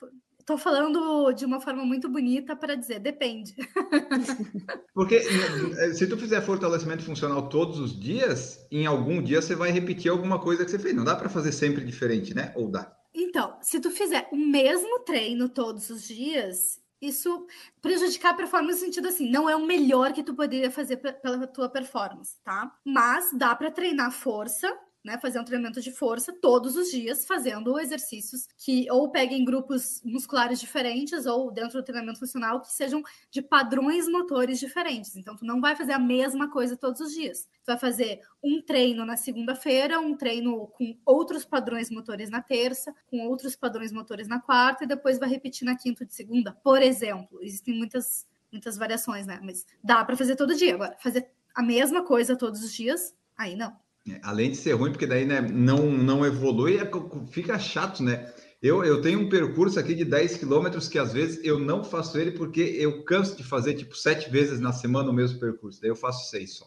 Tô 0.48 0.56
falando 0.56 1.30
de 1.32 1.44
uma 1.44 1.60
forma 1.60 1.84
muito 1.84 2.08
bonita 2.08 2.56
para 2.56 2.74
dizer, 2.74 3.00
depende. 3.00 3.54
Porque 4.94 5.16
eh, 5.16 5.92
se 5.92 6.06
tu 6.06 6.16
fizer 6.16 6.40
fortalecimento 6.40 7.04
funcional 7.04 7.50
todos 7.50 7.78
os 7.78 7.98
dias, 7.98 8.66
em 8.70 8.86
algum 8.86 9.22
dia 9.22 9.42
você 9.42 9.54
vai 9.54 9.70
repetir 9.70 10.10
alguma 10.10 10.38
coisa 10.38 10.64
que 10.64 10.70
você 10.70 10.78
fez. 10.78 10.94
Não 10.94 11.04
dá 11.04 11.14
para 11.14 11.28
fazer 11.28 11.52
sempre 11.52 11.84
diferente, 11.84 12.34
né? 12.34 12.50
Ou 12.56 12.70
dá? 12.70 12.96
Então, 13.14 13.58
se 13.60 13.78
tu 13.78 13.90
fizer 13.90 14.26
o 14.32 14.36
mesmo 14.36 15.00
treino 15.00 15.50
todos 15.50 15.90
os 15.90 16.08
dias, 16.08 16.80
isso 17.00 17.46
prejudicar 17.80 18.32
a 18.32 18.34
performance 18.36 18.80
no 18.80 18.86
sentido 18.86 19.08
assim, 19.08 19.30
não 19.30 19.48
é 19.48 19.56
o 19.56 19.64
melhor 19.66 20.12
que 20.12 20.22
tu 20.22 20.34
poderia 20.34 20.70
fazer 20.70 20.96
pe- 20.98 21.12
pela 21.12 21.46
tua 21.46 21.68
performance, 21.68 22.36
tá? 22.42 22.72
Mas 22.84 23.30
dá 23.32 23.54
para 23.54 23.70
treinar 23.70 24.10
força, 24.12 24.72
né? 25.08 25.18
Fazer 25.18 25.40
um 25.40 25.44
treinamento 25.44 25.80
de 25.80 25.90
força 25.90 26.32
todos 26.32 26.76
os 26.76 26.90
dias, 26.90 27.26
fazendo 27.26 27.80
exercícios 27.80 28.46
que 28.58 28.86
ou 28.90 29.10
peguem 29.10 29.44
grupos 29.44 30.02
musculares 30.04 30.60
diferentes 30.60 31.24
ou 31.24 31.50
dentro 31.50 31.80
do 31.80 31.82
treinamento 31.82 32.18
funcional 32.18 32.60
que 32.60 32.70
sejam 32.70 33.02
de 33.30 33.40
padrões 33.40 34.06
motores 34.06 34.60
diferentes. 34.60 35.16
Então, 35.16 35.34
tu 35.34 35.46
não 35.46 35.60
vai 35.60 35.74
fazer 35.74 35.92
a 35.92 35.98
mesma 35.98 36.50
coisa 36.50 36.76
todos 36.76 37.00
os 37.00 37.12
dias. 37.12 37.48
Tu 37.64 37.66
vai 37.66 37.78
fazer 37.78 38.20
um 38.44 38.60
treino 38.60 39.04
na 39.06 39.16
segunda-feira, 39.16 39.98
um 39.98 40.14
treino 40.14 40.66
com 40.68 40.96
outros 41.06 41.44
padrões 41.44 41.90
motores 41.90 42.28
na 42.28 42.42
terça, 42.42 42.94
com 43.06 43.26
outros 43.26 43.56
padrões 43.56 43.90
motores 43.90 44.28
na 44.28 44.40
quarta, 44.40 44.84
e 44.84 44.86
depois 44.86 45.18
vai 45.18 45.28
repetir 45.28 45.64
na 45.64 45.76
quinta 45.76 46.04
de 46.04 46.14
segunda, 46.14 46.52
por 46.62 46.82
exemplo. 46.82 47.42
Existem 47.42 47.74
muitas, 47.74 48.26
muitas 48.52 48.76
variações, 48.76 49.26
né? 49.26 49.40
Mas 49.42 49.66
dá 49.82 50.04
para 50.04 50.16
fazer 50.16 50.36
todo 50.36 50.54
dia. 50.54 50.74
Agora, 50.74 50.96
fazer 51.00 51.30
a 51.54 51.62
mesma 51.62 52.04
coisa 52.04 52.36
todos 52.36 52.62
os 52.62 52.72
dias, 52.72 53.14
aí 53.36 53.56
não. 53.56 53.87
É, 54.10 54.20
Além 54.22 54.50
de 54.50 54.56
ser 54.56 54.72
ruim, 54.72 54.90
porque 54.90 55.06
daí 55.06 55.24
né, 55.24 55.40
não, 55.40 55.90
não 55.90 56.24
evolui, 56.24 56.78
é 56.78 56.90
fica 57.30 57.58
chato, 57.58 58.02
né? 58.02 58.32
Eu, 58.60 58.84
eu 58.84 59.00
tenho 59.00 59.20
um 59.20 59.28
percurso 59.28 59.78
aqui 59.78 59.94
de 59.94 60.04
10 60.04 60.38
quilômetros 60.38 60.88
que 60.88 60.98
às 60.98 61.12
vezes 61.12 61.44
eu 61.44 61.58
não 61.60 61.84
faço 61.84 62.18
ele 62.18 62.32
porque 62.32 62.60
eu 62.60 63.04
canso 63.04 63.36
de 63.36 63.44
fazer 63.44 63.74
tipo 63.74 63.96
sete 63.96 64.28
vezes 64.28 64.58
na 64.58 64.72
semana 64.72 65.10
o 65.10 65.14
mesmo 65.14 65.38
percurso. 65.38 65.80
Daí 65.80 65.90
eu 65.90 65.96
faço 65.96 66.28
seis 66.28 66.56
só. 66.56 66.66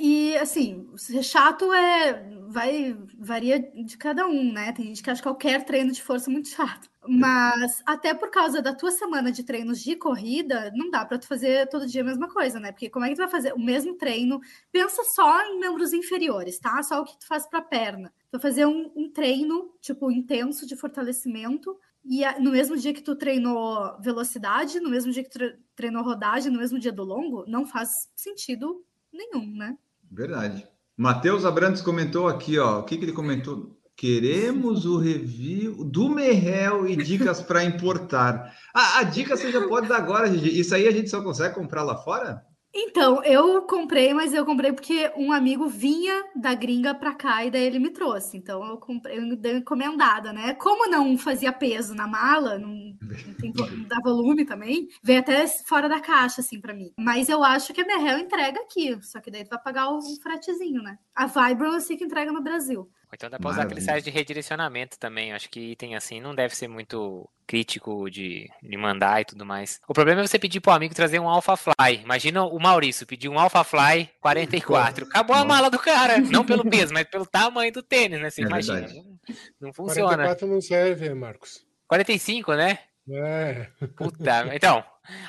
E 0.00 0.36
assim, 0.38 0.88
ser 0.96 1.22
chato 1.22 1.72
é. 1.72 2.34
Vai, 2.48 2.96
varia 3.18 3.58
de 3.58 3.98
cada 3.98 4.26
um, 4.26 4.52
né? 4.52 4.72
Tem 4.72 4.86
gente 4.86 5.02
que 5.02 5.10
acha 5.10 5.22
qualquer 5.22 5.64
treino 5.64 5.92
de 5.92 6.00
força 6.02 6.30
muito 6.30 6.48
chato. 6.48 6.88
Mas 7.06 7.82
até 7.84 8.14
por 8.14 8.30
causa 8.30 8.62
da 8.62 8.72
tua 8.74 8.90
semana 8.92 9.30
de 9.32 9.42
treinos 9.44 9.82
de 9.82 9.96
corrida, 9.96 10.72
não 10.74 10.88
dá 10.90 11.04
para 11.04 11.18
tu 11.18 11.26
fazer 11.26 11.68
todo 11.68 11.86
dia 11.86 12.02
a 12.02 12.04
mesma 12.04 12.28
coisa, 12.28 12.58
né? 12.60 12.70
Porque 12.72 12.88
como 12.88 13.04
é 13.04 13.08
que 13.08 13.14
tu 13.14 13.18
vai 13.18 13.28
fazer 13.28 13.52
o 13.52 13.58
mesmo 13.58 13.94
treino? 13.96 14.40
Pensa 14.72 15.02
só 15.04 15.42
em 15.42 15.58
membros 15.58 15.92
inferiores, 15.92 16.58
tá? 16.58 16.82
Só 16.82 17.00
o 17.02 17.04
que 17.04 17.18
tu 17.18 17.26
faz 17.26 17.46
para 17.46 17.60
perna. 17.60 18.12
Tu 18.30 18.32
vai 18.32 18.40
fazer 18.40 18.64
um, 18.66 18.90
um 18.96 19.10
treino, 19.10 19.70
tipo, 19.80 20.10
intenso 20.10 20.66
de 20.66 20.76
fortalecimento. 20.76 21.76
E 22.04 22.24
a- 22.24 22.38
no 22.38 22.52
mesmo 22.52 22.76
dia 22.76 22.94
que 22.94 23.02
tu 23.02 23.16
treinou 23.16 24.00
velocidade, 24.00 24.78
no 24.80 24.88
mesmo 24.88 25.10
dia 25.12 25.22
que 25.24 25.30
tu 25.30 25.38
tre- 25.38 25.58
treinou 25.74 26.02
rodagem, 26.04 26.50
no 26.52 26.58
mesmo 26.58 26.78
dia 26.78 26.92
do 26.92 27.02
longo, 27.04 27.44
não 27.48 27.66
faz 27.66 28.08
sentido 28.14 28.84
nenhum, 29.16 29.56
né? 29.56 29.76
Verdade. 30.10 30.66
Matheus 30.96 31.44
Abrantes 31.44 31.82
comentou 31.82 32.28
aqui, 32.28 32.58
ó. 32.58 32.80
O 32.80 32.84
que, 32.84 32.96
que 32.96 33.04
ele 33.04 33.12
comentou? 33.12 33.76
Queremos 33.96 34.84
o 34.84 34.98
review 34.98 35.84
do 35.84 36.08
Merrell 36.08 36.86
e 36.86 36.94
dicas 36.96 37.40
para 37.40 37.64
importar. 37.64 38.54
Ah, 38.74 38.98
a 38.98 39.02
dica 39.02 39.36
você 39.36 39.50
já 39.50 39.66
pode 39.66 39.88
dar 39.88 39.96
agora, 39.96 40.30
Gigi. 40.30 40.60
Isso 40.60 40.74
aí 40.74 40.86
a 40.86 40.90
gente 40.90 41.08
só 41.08 41.22
consegue 41.22 41.54
comprar 41.54 41.82
lá 41.82 41.96
fora? 41.96 42.44
Então, 42.78 43.24
eu 43.24 43.62
comprei, 43.62 44.12
mas 44.12 44.34
eu 44.34 44.44
comprei 44.44 44.70
porque 44.70 45.10
um 45.16 45.32
amigo 45.32 45.66
vinha 45.66 46.24
da 46.36 46.54
gringa 46.54 46.94
pra 46.94 47.14
cá 47.14 47.42
e 47.42 47.50
daí 47.50 47.64
ele 47.64 47.78
me 47.78 47.88
trouxe. 47.88 48.36
Então, 48.36 48.62
eu 48.66 48.76
comprei, 48.76 49.18
eu 49.18 49.34
dei 49.34 49.56
encomendada, 49.56 50.30
né? 50.30 50.52
Como 50.54 50.86
não 50.90 51.16
fazia 51.16 51.50
peso 51.50 51.94
na 51.94 52.06
mala, 52.06 52.58
não, 52.58 52.68
não, 52.68 53.34
tem, 53.40 53.50
não 53.56 53.84
dá 53.84 53.98
volume 54.04 54.44
também, 54.44 54.88
veio 55.02 55.20
até 55.20 55.46
fora 55.46 55.88
da 55.88 56.00
caixa, 56.00 56.42
assim, 56.42 56.60
pra 56.60 56.74
mim. 56.74 56.92
Mas 56.98 57.30
eu 57.30 57.42
acho 57.42 57.72
que 57.72 57.80
a 57.80 57.86
Merrell 57.86 58.18
entrega 58.18 58.60
aqui, 58.60 58.98
só 59.02 59.20
que 59.20 59.30
daí 59.30 59.42
tu 59.42 59.48
vai 59.48 59.62
pagar 59.62 59.88
o 59.88 60.02
fretezinho, 60.22 60.82
né? 60.82 60.98
A 61.14 61.24
Vibram 61.26 61.72
eu 61.72 61.80
sei 61.80 61.96
que 61.96 62.04
entrega 62.04 62.30
no 62.30 62.42
Brasil. 62.42 62.90
Ou 63.06 63.14
então 63.14 63.30
dá 63.30 63.38
pra 63.38 63.50
usar 63.50 63.62
aquele 63.62 63.80
site 63.80 64.04
de 64.04 64.10
redirecionamento 64.10 64.98
também. 64.98 65.32
Acho 65.32 65.48
que 65.48 65.72
item 65.72 65.94
assim 65.94 66.20
não 66.20 66.34
deve 66.34 66.56
ser 66.56 66.66
muito 66.66 67.28
crítico 67.46 68.10
de, 68.10 68.50
de 68.60 68.76
mandar 68.76 69.20
e 69.20 69.24
tudo 69.24 69.46
mais. 69.46 69.80
O 69.86 69.94
problema 69.94 70.20
é 70.20 70.26
você 70.26 70.38
pedir 70.38 70.60
pro 70.60 70.72
amigo 70.72 70.94
trazer 70.94 71.20
um 71.20 71.28
Alpha 71.28 71.56
Fly. 71.56 72.00
Imagina 72.02 72.44
o 72.44 72.58
Maurício 72.58 73.06
pedir 73.06 73.28
um 73.28 73.38
Alpha 73.38 73.62
Fly 73.62 74.10
44. 74.20 75.06
Acabou 75.08 75.34
a 75.36 75.38
Nossa. 75.38 75.48
mala 75.48 75.70
do 75.70 75.78
cara. 75.78 76.18
Não 76.18 76.44
pelo 76.44 76.68
peso, 76.68 76.92
mas 76.92 77.04
pelo 77.04 77.24
tamanho 77.24 77.72
do 77.72 77.82
tênis, 77.82 78.20
né? 78.20 78.28
Você 78.28 78.42
É 78.42 78.46
imagina. 78.46 78.88
Não, 78.88 79.18
não 79.60 79.72
funciona. 79.72 80.08
44 80.08 80.46
não 80.48 80.60
serve, 80.60 81.14
Marcos. 81.14 81.64
45, 81.86 82.54
né? 82.54 82.78
É. 83.08 83.68
Puta. 83.96 84.52
Então, 84.52 84.82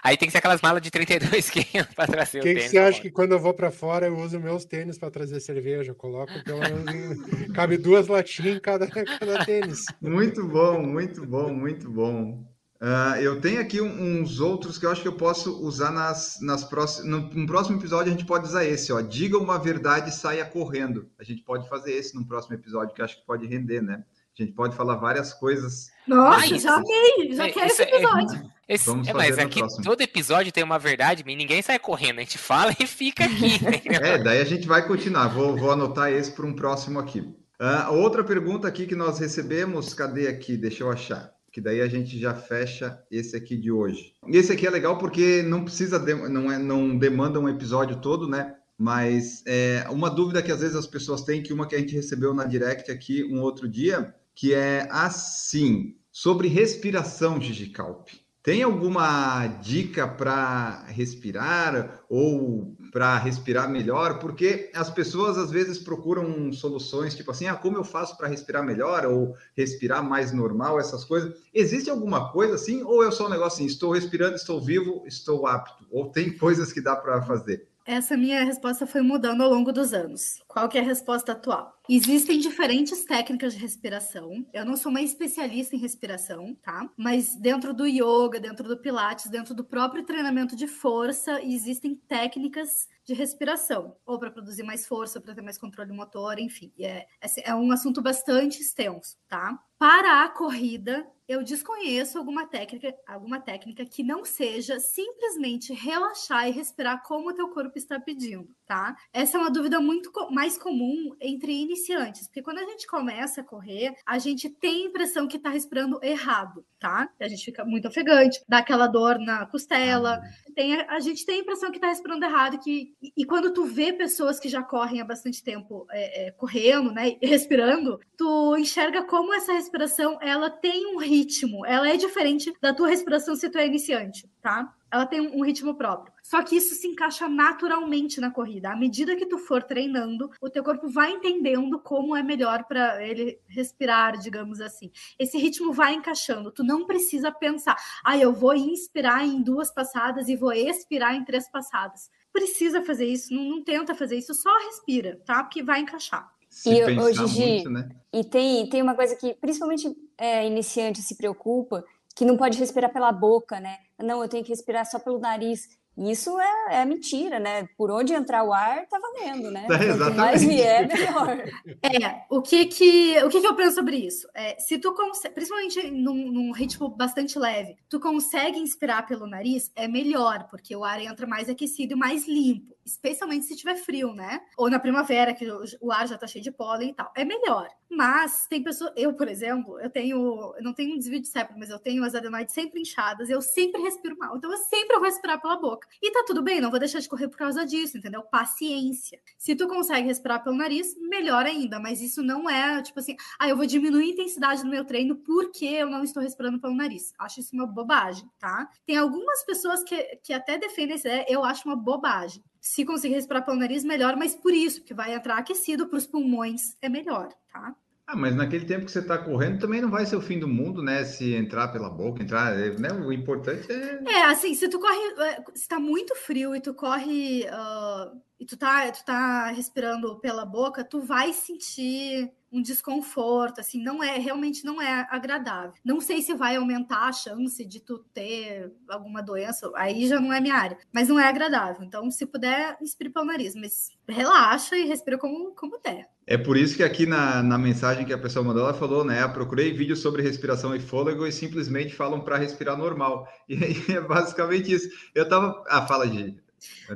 aí 0.04 0.18
tem 0.18 0.28
que 0.28 0.32
ser 0.32 0.40
aquelas 0.40 0.62
malas 0.62 0.82
de 0.82 0.90
32 0.92 1.50
quilos 1.50 1.88
pra 1.96 2.08
trazer 2.08 2.40
O 2.40 2.42
o 2.42 2.44
que, 2.44 2.50
que 2.50 2.56
tênis. 2.60 2.72
você 2.72 2.78
acha 2.78 3.02
que 3.02 3.12
quando 3.12 3.32
eu 3.34 3.40
vou 3.40 3.54
para 3.54 3.72
fora 3.72 4.08
eu 4.08 4.18
uso 4.18 4.40
meus 4.40 4.66
tênis 4.66 4.98
para 4.98 5.12
trazer 5.12 5.40
cerveja? 5.40 5.92
Eu 5.92 5.96
coloco 5.96 6.32
pelo 6.44 6.60
menos 6.60 6.88
em- 6.94 7.52
cabe 7.54 7.78
duas 7.78 8.08
latinhas 8.08 8.58
em 8.58 8.60
cada, 8.60 8.88
cada 8.88 9.46
tênis. 9.46 9.86
Muito 10.02 10.48
bom, 10.48 10.82
muito 10.82 11.26
bom, 11.26 11.54
muito 11.54 11.90
bom. 11.90 12.46
Ah, 12.80 13.20
eu 13.20 13.42
tenho 13.42 13.60
aqui 13.60 13.82
um- 13.82 14.22
uns 14.22 14.40
outros 14.40 14.78
que 14.78 14.86
eu 14.86 14.92
acho 14.92 15.02
que 15.02 15.08
eu 15.08 15.16
posso 15.18 15.64
usar 15.66 15.90
nas, 15.92 16.38
nas 16.42 16.64
próximas. 16.64 17.10
No, 17.10 17.28
no 17.34 17.48
próximo 17.48 17.80
episódio 17.80 18.14
a 18.14 18.16
gente 18.16 18.26
pode 18.28 18.46
usar 18.46 18.66
esse, 18.66 18.94
ó. 18.94 19.02
Diga 19.02 19.36
uma 19.40 19.58
verdade 19.58 20.10
e 20.12 20.14
saia 20.14 20.46
correndo. 20.46 21.10
A 21.20 21.24
gente 21.24 21.42
pode 21.42 21.68
fazer 21.68 21.94
esse 21.94 22.14
no 22.16 22.24
próximo 22.28 22.54
episódio, 22.56 22.94
que 22.94 23.02
eu 23.02 23.06
acho 23.06 23.20
que 23.20 23.26
pode 23.26 23.48
render, 23.48 23.82
né? 23.82 24.04
A 24.40 24.44
gente 24.44 24.54
pode 24.54 24.76
falar 24.76 24.96
várias 24.98 25.34
coisas. 25.34 25.90
Nossa, 26.08 26.48
Mas- 26.50 26.62
já 26.62 26.76
amei! 26.76 27.34
Já 27.34 27.48
É, 27.48 27.52
quero 27.52 27.66
esse 27.66 27.82
é- 27.82 27.96
episódio. 27.96 28.52
Esse- 28.70 28.86
Vamos 28.86 29.08
é, 29.08 29.14
mas 29.14 29.40
aqui 29.40 29.60
próximo. 29.60 29.84
todo 29.84 30.02
episódio 30.02 30.52
tem 30.52 30.64
uma 30.64 30.78
verdade, 30.78 31.24
ninguém 31.26 31.62
sai 31.62 31.80
correndo. 31.80 32.18
A 32.20 32.22
gente 32.22 32.38
fala 32.38 32.72
e 32.80 32.86
fica 32.86 33.24
aqui. 33.26 33.56
entendeu? 33.56 34.02
É, 34.04 34.18
daí 34.22 34.40
a 34.42 34.44
gente 34.46 34.68
vai 34.68 34.86
continuar. 34.86 35.30
Vou, 35.30 35.56
vou 35.56 35.72
anotar 35.72 36.12
esse 36.12 36.32
para 36.32 36.46
um 36.46 36.54
próximo 36.54 37.00
aqui. 37.00 37.28
Ah, 37.60 37.90
outra 37.90 38.24
pergunta 38.24 38.68
aqui 38.68 38.86
que 38.86 38.96
nós 38.96 39.18
recebemos, 39.20 39.94
cadê 39.94 40.28
aqui? 40.28 40.56
Deixa 40.58 40.84
eu 40.84 40.92
achar. 40.92 41.32
Que 41.52 41.60
daí 41.62 41.82
a 41.82 41.88
gente 41.88 42.20
já 42.20 42.36
fecha 42.36 43.00
esse 43.10 43.36
aqui 43.36 43.56
de 43.58 43.72
hoje. 43.72 44.14
Esse 44.28 44.52
aqui 44.52 44.68
é 44.68 44.70
legal 44.70 44.98
porque 45.00 45.42
não 45.42 45.64
precisa, 45.64 45.98
de- 45.98 46.14
não, 46.30 46.52
é, 46.52 46.60
não 46.60 46.96
demanda 46.96 47.40
um 47.40 47.50
episódio 47.50 47.96
todo, 47.96 48.28
né? 48.28 48.54
Mas 48.78 49.42
é, 49.48 49.88
uma 49.90 50.08
dúvida 50.10 50.42
que 50.44 50.52
às 50.52 50.60
vezes 50.60 50.76
as 50.76 50.86
pessoas 50.86 51.22
têm, 51.24 51.42
que 51.42 51.52
uma 51.54 51.66
que 51.66 51.74
a 51.74 51.80
gente 51.80 51.96
recebeu 51.96 52.32
na 52.34 52.44
direct 52.44 52.92
aqui 52.92 53.24
um 53.24 53.42
outro 53.42 53.68
dia, 53.68 54.14
que 54.38 54.54
é 54.54 54.88
assim: 54.92 55.96
sobre 56.12 56.48
respiração, 56.48 57.42
Gigi 57.42 57.72
Calpe. 57.72 58.22
Tem 58.44 58.64
alguma 58.64 59.46
dica 59.48 60.08
para 60.08 60.86
respirar 60.86 62.02
ou 62.08 62.78
para 62.94 63.18
respirar 63.18 63.70
melhor? 63.70 64.20
Porque 64.20 64.72
as 64.74 64.90
pessoas 64.90 65.38
às 65.38 65.52
vezes 65.52 65.80
procuram 65.80 66.54
soluções 66.54 67.14
tipo 67.14 67.30
assim, 67.32 67.48
ah, 67.48 67.56
como 67.56 67.76
eu 67.76 67.84
faço 67.84 68.16
para 68.16 68.30
respirar 68.30 68.64
melhor 68.64 69.06
ou 69.06 69.36
respirar 69.54 70.02
mais 70.02 70.32
normal, 70.32 70.80
essas 70.80 71.04
coisas. 71.04 71.36
Existe 71.54 71.90
alguma 71.90 72.32
coisa 72.32 72.56
assim 72.56 72.84
ou 72.84 73.04
é 73.04 73.12
só 73.12 73.26
um 73.26 73.30
negócio 73.30 73.58
assim, 73.58 73.66
estou 73.66 73.92
respirando, 73.92 74.36
estou 74.36 74.62
vivo, 74.62 75.04
estou 75.06 75.46
apto? 75.46 75.86
Ou 75.92 76.10
tem 76.10 76.38
coisas 76.38 76.72
que 76.72 76.80
dá 76.80 76.96
para 76.96 77.22
fazer? 77.24 77.68
Essa 77.86 78.18
minha 78.18 78.44
resposta 78.44 78.86
foi 78.86 79.02
mudando 79.02 79.42
ao 79.42 79.50
longo 79.50 79.72
dos 79.72 79.94
anos. 79.94 80.42
Qual 80.46 80.68
que 80.68 80.78
é 80.78 80.82
a 80.82 80.84
resposta 80.84 81.32
atual? 81.32 81.77
Existem 81.90 82.38
diferentes 82.38 83.06
técnicas 83.06 83.54
de 83.54 83.62
respiração. 83.62 84.46
Eu 84.54 84.66
não 84.66 84.76
sou 84.76 84.90
uma 84.90 85.02
especialista 85.02 85.74
em 85.74 85.80
respiração, 85.80 86.54
tá? 86.56 86.90
Mas 86.98 87.34
dentro 87.36 87.74
do 87.74 87.88
yoga, 87.88 88.42
dentro 88.42 88.68
do 88.68 88.78
pilates, 88.78 89.30
dentro 89.30 89.56
do 89.56 89.64
próprio 89.64 90.04
treinamento 90.04 90.54
de 90.54 90.68
força, 90.68 91.42
existem 91.42 91.96
técnicas 91.96 92.90
de 93.06 93.14
respiração, 93.14 93.96
ou 94.06 94.20
para 94.20 94.30
produzir 94.30 94.64
mais 94.64 94.86
força, 94.86 95.22
para 95.22 95.34
ter 95.34 95.42
mais 95.42 95.58
controle 95.58 95.94
motor, 95.94 96.38
enfim. 96.40 96.74
É, 96.78 97.08
é 97.46 97.56
um 97.56 97.72
assunto 97.72 98.02
bastante 98.02 98.62
extenso, 98.62 99.16
tá? 99.30 99.58
Para 99.80 100.24
a 100.26 100.30
corrida, 100.30 101.08
eu 101.26 101.42
desconheço 101.42 102.18
alguma 102.18 102.46
técnica, 102.46 102.94
alguma 103.08 103.40
técnica 103.40 103.86
que 103.86 104.04
não 104.04 104.26
seja 104.26 104.78
simplesmente 104.80 105.74
relaxar 105.74 106.50
e 106.50 106.52
respirar 106.52 107.02
como 107.04 107.30
o 107.30 107.34
teu 107.34 107.50
corpo 107.50 107.78
está 107.78 107.98
pedindo, 107.98 108.50
tá? 108.68 108.96
Essa 109.14 109.38
é 109.38 109.42
uma 109.42 109.50
dúvida 109.50 109.80
muito 109.80 110.12
mais 110.30 110.58
comum 110.58 111.16
entre 111.22 111.54
iniciantes, 111.54 112.28
porque 112.28 112.42
quando 112.42 112.60
a 112.60 112.66
gente 112.66 112.86
começa 112.86 113.42
a 113.42 113.44
correr, 113.44 113.94
a 114.06 114.20
gente 114.20 114.50
tem 114.50 114.84
a 114.84 114.88
impressão 114.88 115.28
que 115.28 115.38
está 115.38 115.50
respirando 115.50 116.00
errado, 116.04 116.66
tá? 116.80 117.10
A 117.20 117.28
gente 117.28 117.46
fica 117.46 117.64
muito 117.64 117.88
ofegante, 117.88 118.44
dá 118.48 118.58
aquela 118.58 118.88
dor 118.88 119.18
na 119.20 119.46
costela, 119.46 120.20
tem, 120.54 120.76
a 120.82 121.00
gente 121.00 121.26
tem 121.26 121.38
a 121.38 121.42
impressão 121.42 121.72
que 121.72 121.78
está 121.78 121.88
respirando 121.88 122.26
errado, 122.26 122.60
que, 122.60 122.94
e, 123.02 123.14
e, 123.16 123.26
quando 123.26 123.54
tu 123.54 123.66
vê 123.66 123.94
pessoas 123.94 124.40
que 124.40 124.50
já 124.50 124.62
correm 124.62 125.00
há 125.00 125.06
bastante 125.06 125.44
tempo 125.44 125.86
é, 125.90 126.28
é, 126.28 126.32
correndo, 126.32 126.92
né, 126.92 127.16
e 127.22 127.28
respirando, 127.28 128.00
tu 128.18 128.58
enxerga 128.58 129.04
como 129.04 129.34
essa 129.34 129.54
respiração, 129.54 130.18
ela 130.22 130.50
tem 130.50 130.94
um 130.94 130.98
ritmo, 130.98 131.66
ela 131.66 131.88
é 131.88 131.96
diferente 131.96 132.54
da 132.62 132.74
tua 132.74 132.90
respiração 132.90 133.36
se 133.36 133.50
tu 133.50 133.58
é 133.58 133.66
iniciante, 133.66 134.30
tá? 134.42 134.74
Ela 134.92 135.06
tem 135.06 135.22
um 135.22 135.44
ritmo 135.44 135.76
próprio. 135.76 136.14
Só 136.24 136.42
que 136.44 136.56
isso 136.56 136.76
se 136.76 136.88
encaixa 136.88 137.28
naturalmente 137.28 138.20
na 138.20 138.32
corrida. 138.32 138.70
À 138.72 138.76
medida 138.76 139.16
que 139.16 139.26
tu 139.26 139.38
for 139.38 139.64
treinando, 139.64 140.30
o 140.42 140.50
teu 140.50 140.64
corpo 140.64 140.88
vai 140.88 141.12
entendendo 141.12 141.80
como 141.80 142.16
é 142.16 142.24
melhor 142.24 142.64
para 142.66 143.06
ele 143.06 143.40
respirar, 143.48 144.18
digamos 144.18 144.62
assim. 144.62 144.92
Esse 145.18 145.38
ritmo 145.38 145.74
vai 145.74 145.94
encaixando. 145.94 146.52
Tu 146.52 146.64
não 146.64 146.86
precisa 146.86 147.32
pensar, 147.32 147.76
ah, 148.04 148.18
eu 148.18 148.34
vou 148.34 148.56
inspirar 148.56 149.26
em 149.26 149.42
duas 149.42 149.72
passadas 149.72 150.28
e 150.28 150.36
vou 150.36 150.54
expirar 150.54 151.16
em 151.16 151.24
três 151.24 151.50
passadas. 151.50 152.10
Precisa 152.32 152.84
fazer 152.84 153.06
isso, 153.06 153.34
não, 153.34 153.44
não 153.44 153.64
tenta 153.64 153.96
fazer 153.96 154.18
isso, 154.18 154.34
só 154.34 154.54
respira, 154.66 155.20
tá? 155.26 155.44
Porque 155.44 155.64
vai 155.64 155.80
encaixar. 155.80 156.30
Se 156.50 156.70
e 156.70 157.00
hoje, 157.00 157.22
muito, 157.22 157.70
né? 157.70 157.90
e 158.14 158.24
tem, 158.24 158.68
tem 158.70 158.82
uma 158.82 158.96
coisa 158.96 159.16
que 159.16 159.34
principalmente 159.36 159.96
é, 160.18 160.46
iniciante 160.48 161.02
se 161.02 161.16
preocupa, 161.16 161.84
que 162.18 162.26
não 162.26 162.36
pode 162.36 162.58
respirar 162.58 162.92
pela 162.92 163.12
boca, 163.12 163.60
né? 163.60 163.78
Não, 164.00 164.24
eu 164.24 164.28
tenho 164.28 164.44
que 164.44 164.50
respirar 164.50 164.84
só 164.88 164.98
pelo 164.98 165.20
nariz. 165.20 165.70
Isso 165.98 166.40
é, 166.40 166.82
é, 166.82 166.86
mentira, 166.86 167.40
né? 167.40 167.68
Por 167.76 167.90
onde 167.90 168.14
entrar 168.14 168.44
o 168.44 168.54
ar, 168.54 168.86
tá 168.88 169.00
valendo, 169.00 169.50
né? 169.50 169.66
É, 169.88 169.98
Quanto 169.98 170.18
mais 170.18 170.44
vier, 170.44 170.88
melhor. 170.88 171.38
É, 171.82 172.26
o 172.30 172.42
que 172.42 172.66
que, 172.66 173.24
o 173.24 173.30
que 173.30 173.40
que 173.40 173.48
eu 173.48 173.56
penso 173.56 173.76
sobre 173.76 173.96
isso? 173.98 174.28
É, 174.34 174.60
se 174.60 174.78
tu 174.78 174.94
consegue, 174.94 175.34
principalmente 175.34 175.90
num, 175.92 176.32
num, 176.32 176.52
ritmo 176.52 176.90
bastante 176.90 177.40
leve, 177.40 177.78
tu 177.90 178.00
consegue 178.00 178.60
inspirar 178.60 179.06
pelo 179.08 179.28
nariz, 179.28 179.72
é 179.76 179.88
melhor, 179.88 180.48
porque 180.50 180.76
o 180.76 180.84
ar 180.84 181.02
entra 181.02 181.26
mais 181.26 181.48
aquecido 181.48 181.94
e 181.94 181.96
mais 181.96 182.28
limpo, 182.28 182.76
especialmente 182.86 183.46
se 183.46 183.56
tiver 183.56 183.76
frio, 183.76 184.14
né? 184.14 184.42
Ou 184.58 184.70
na 184.70 184.80
primavera, 184.80 185.34
que 185.34 185.46
o 185.82 185.92
ar 185.92 186.08
já 186.08 186.18
tá 186.18 186.28
cheio 186.28 186.44
de 186.44 186.52
pólen 186.52 186.90
e 186.90 186.94
tal. 186.94 187.12
É 187.16 187.24
melhor. 187.24 187.70
Mas 187.90 188.46
tem 188.48 188.62
pessoas, 188.62 188.92
eu, 188.98 189.14
por 189.14 189.28
exemplo, 189.28 189.80
eu 189.80 189.90
tenho, 189.90 190.54
eu 190.58 190.64
não 190.64 190.74
tenho 190.74 190.94
um 190.94 190.98
desvio 190.98 191.22
de 191.22 191.28
septo, 191.28 191.58
mas 191.58 191.70
eu 191.70 191.80
tenho 191.80 192.04
as 192.04 192.14
adenoides 192.14 192.54
sempre 192.54 192.82
inchadas, 192.82 193.30
eu 193.30 193.42
sempre 193.42 193.82
respiro 193.82 194.18
mal. 194.18 194.36
Então 194.36 194.52
eu 194.52 194.58
sempre 194.58 194.96
vou 194.98 195.06
respirar 195.06 195.42
pela 195.42 195.56
boca. 195.56 195.87
E 196.02 196.12
tá 196.12 196.24
tudo 196.26 196.42
bem, 196.42 196.62
não 196.62 196.70
vou 196.70 196.80
deixar 196.80 197.00
de 197.00 197.10
correr 197.10 197.28
por 197.28 197.38
causa 197.38 197.66
disso, 197.66 197.98
entendeu? 197.98 198.22
Paciência. 198.24 199.20
Se 199.38 199.56
tu 199.56 199.68
consegue 199.68 200.08
respirar 200.08 200.44
pelo 200.44 200.56
nariz, 200.56 200.96
melhor 201.00 201.46
ainda, 201.46 201.80
mas 201.80 202.02
isso 202.02 202.22
não 202.22 202.50
é 202.50 202.82
tipo 202.82 203.00
assim, 203.00 203.16
ah, 203.40 203.50
eu 203.50 203.58
vou 203.58 203.66
diminuir 203.66 204.10
a 204.10 204.14
intensidade 204.14 204.64
do 204.64 204.70
meu 204.70 204.86
treino 204.86 205.16
porque 205.16 205.66
eu 205.66 205.90
não 205.90 206.04
estou 206.04 206.22
respirando 206.22 206.60
pelo 206.60 206.76
nariz. 206.76 207.14
Acho 207.18 207.40
isso 207.40 207.56
uma 207.56 207.66
bobagem, 207.66 208.30
tá? 208.40 208.70
Tem 208.86 208.98
algumas 208.98 209.44
pessoas 209.44 209.84
que, 209.84 209.98
que 210.24 210.34
até 210.34 210.58
defendem 210.58 210.98
ideia, 210.98 211.26
eu 211.28 211.44
acho 211.44 211.68
uma 211.68 211.76
bobagem. 211.76 212.44
Se 212.60 212.86
conseguir 212.86 213.16
respirar 213.16 213.46
pelo 213.46 213.58
nariz, 213.58 213.84
melhor, 213.84 214.16
mas 214.16 214.36
por 214.36 214.54
isso, 214.54 214.82
porque 214.82 214.94
vai 214.94 215.14
entrar 215.14 215.38
aquecido 215.38 215.88
para 215.88 215.98
os 215.98 216.06
pulmões, 216.06 216.76
é 216.82 216.90
melhor, 216.90 217.30
tá? 217.52 217.76
Ah, 218.10 218.16
mas 218.16 218.34
naquele 218.34 218.66
tempo 218.66 218.86
que 218.86 218.92
você 218.92 219.00
está 219.00 219.18
correndo 219.18 219.60
também 219.60 219.82
não 219.82 219.92
vai 219.92 220.06
ser 220.06 220.16
o 220.16 220.22
fim 220.22 220.40
do 220.40 220.48
mundo, 220.48 220.82
né? 220.82 221.04
Se 221.04 221.34
entrar 221.36 221.68
pela 221.68 221.90
boca, 221.90 222.24
entrar, 222.24 222.56
né? 222.80 222.90
O 222.94 223.12
importante 223.12 223.70
é. 223.70 224.02
É, 224.08 224.24
assim, 224.24 224.56
se 224.56 224.70
tu 224.70 224.80
corre, 224.80 225.22
é, 225.24 225.44
se 225.54 225.68
tá 225.68 225.78
muito 225.78 226.16
frio 226.16 226.56
e 226.56 226.62
tu 226.62 226.74
corre 226.74 227.44
uh, 227.44 228.18
e 228.40 228.46
tu 228.46 228.56
tá, 228.56 228.92
tu 228.92 229.04
tá 229.04 229.48
respirando 229.52 230.20
pela 230.20 230.46
boca, 230.46 230.84
tu 230.84 231.02
vai 231.02 231.34
sentir 231.34 232.32
um 232.52 232.62
desconforto, 232.62 233.60
assim, 233.60 233.84
não 233.84 234.02
é, 234.02 234.18
realmente 234.18 234.64
não 234.64 234.82
é 234.82 235.06
agradável. 235.10 235.74
Não 235.84 236.00
sei 236.00 236.22
se 236.22 236.34
vai 236.34 236.56
aumentar 236.56 237.08
a 237.08 237.12
chance 237.12 237.64
de 237.66 237.80
tu 237.80 238.00
ter 238.14 238.72
alguma 238.88 239.22
doença, 239.22 239.70
aí 239.76 240.08
já 240.08 240.20
não 240.20 240.32
é 240.32 240.40
minha 240.40 240.56
área, 240.56 240.78
mas 240.94 241.10
não 241.10 241.20
é 241.20 241.28
agradável. 241.28 241.84
Então, 241.84 242.10
se 242.10 242.26
puder, 242.26 242.78
inspire 242.82 243.10
pelo 243.10 243.26
nariz, 243.26 243.54
mas 243.54 243.90
relaxa 244.08 244.78
e 244.78 244.88
respira 244.88 245.18
como, 245.18 245.54
como 245.56 245.80
der. 245.84 246.08
É 246.26 246.38
por 246.38 246.58
isso 246.58 246.78
que 246.78 246.84
aqui 246.84 247.06
na, 247.06 247.42
na 247.44 247.58
mensagem 247.58 248.06
que 248.06 248.14
a 248.14 248.18
pessoa 248.18 248.46
mandou, 248.46 248.64
ela 248.64 248.74
falou, 248.74 249.04
né? 249.04 249.24
Eu 249.24 249.34
procurei 249.34 249.74
vídeos 249.74 250.00
sobre 250.00 250.22
respiração 250.22 250.76
e 250.76 250.80
fôlego 250.80 251.26
e 251.26 251.32
simplesmente 251.32 251.96
falam 251.96 252.22
para 252.22 252.38
respirar 252.38 252.78
normal. 252.78 253.28
E 253.48 253.92
é 253.92 254.02
basicamente 254.02 254.72
isso. 254.72 254.90
Eu 255.16 255.28
tava. 255.28 255.64
Ah, 255.68 255.88
fala, 255.88 256.06
de 256.06 256.38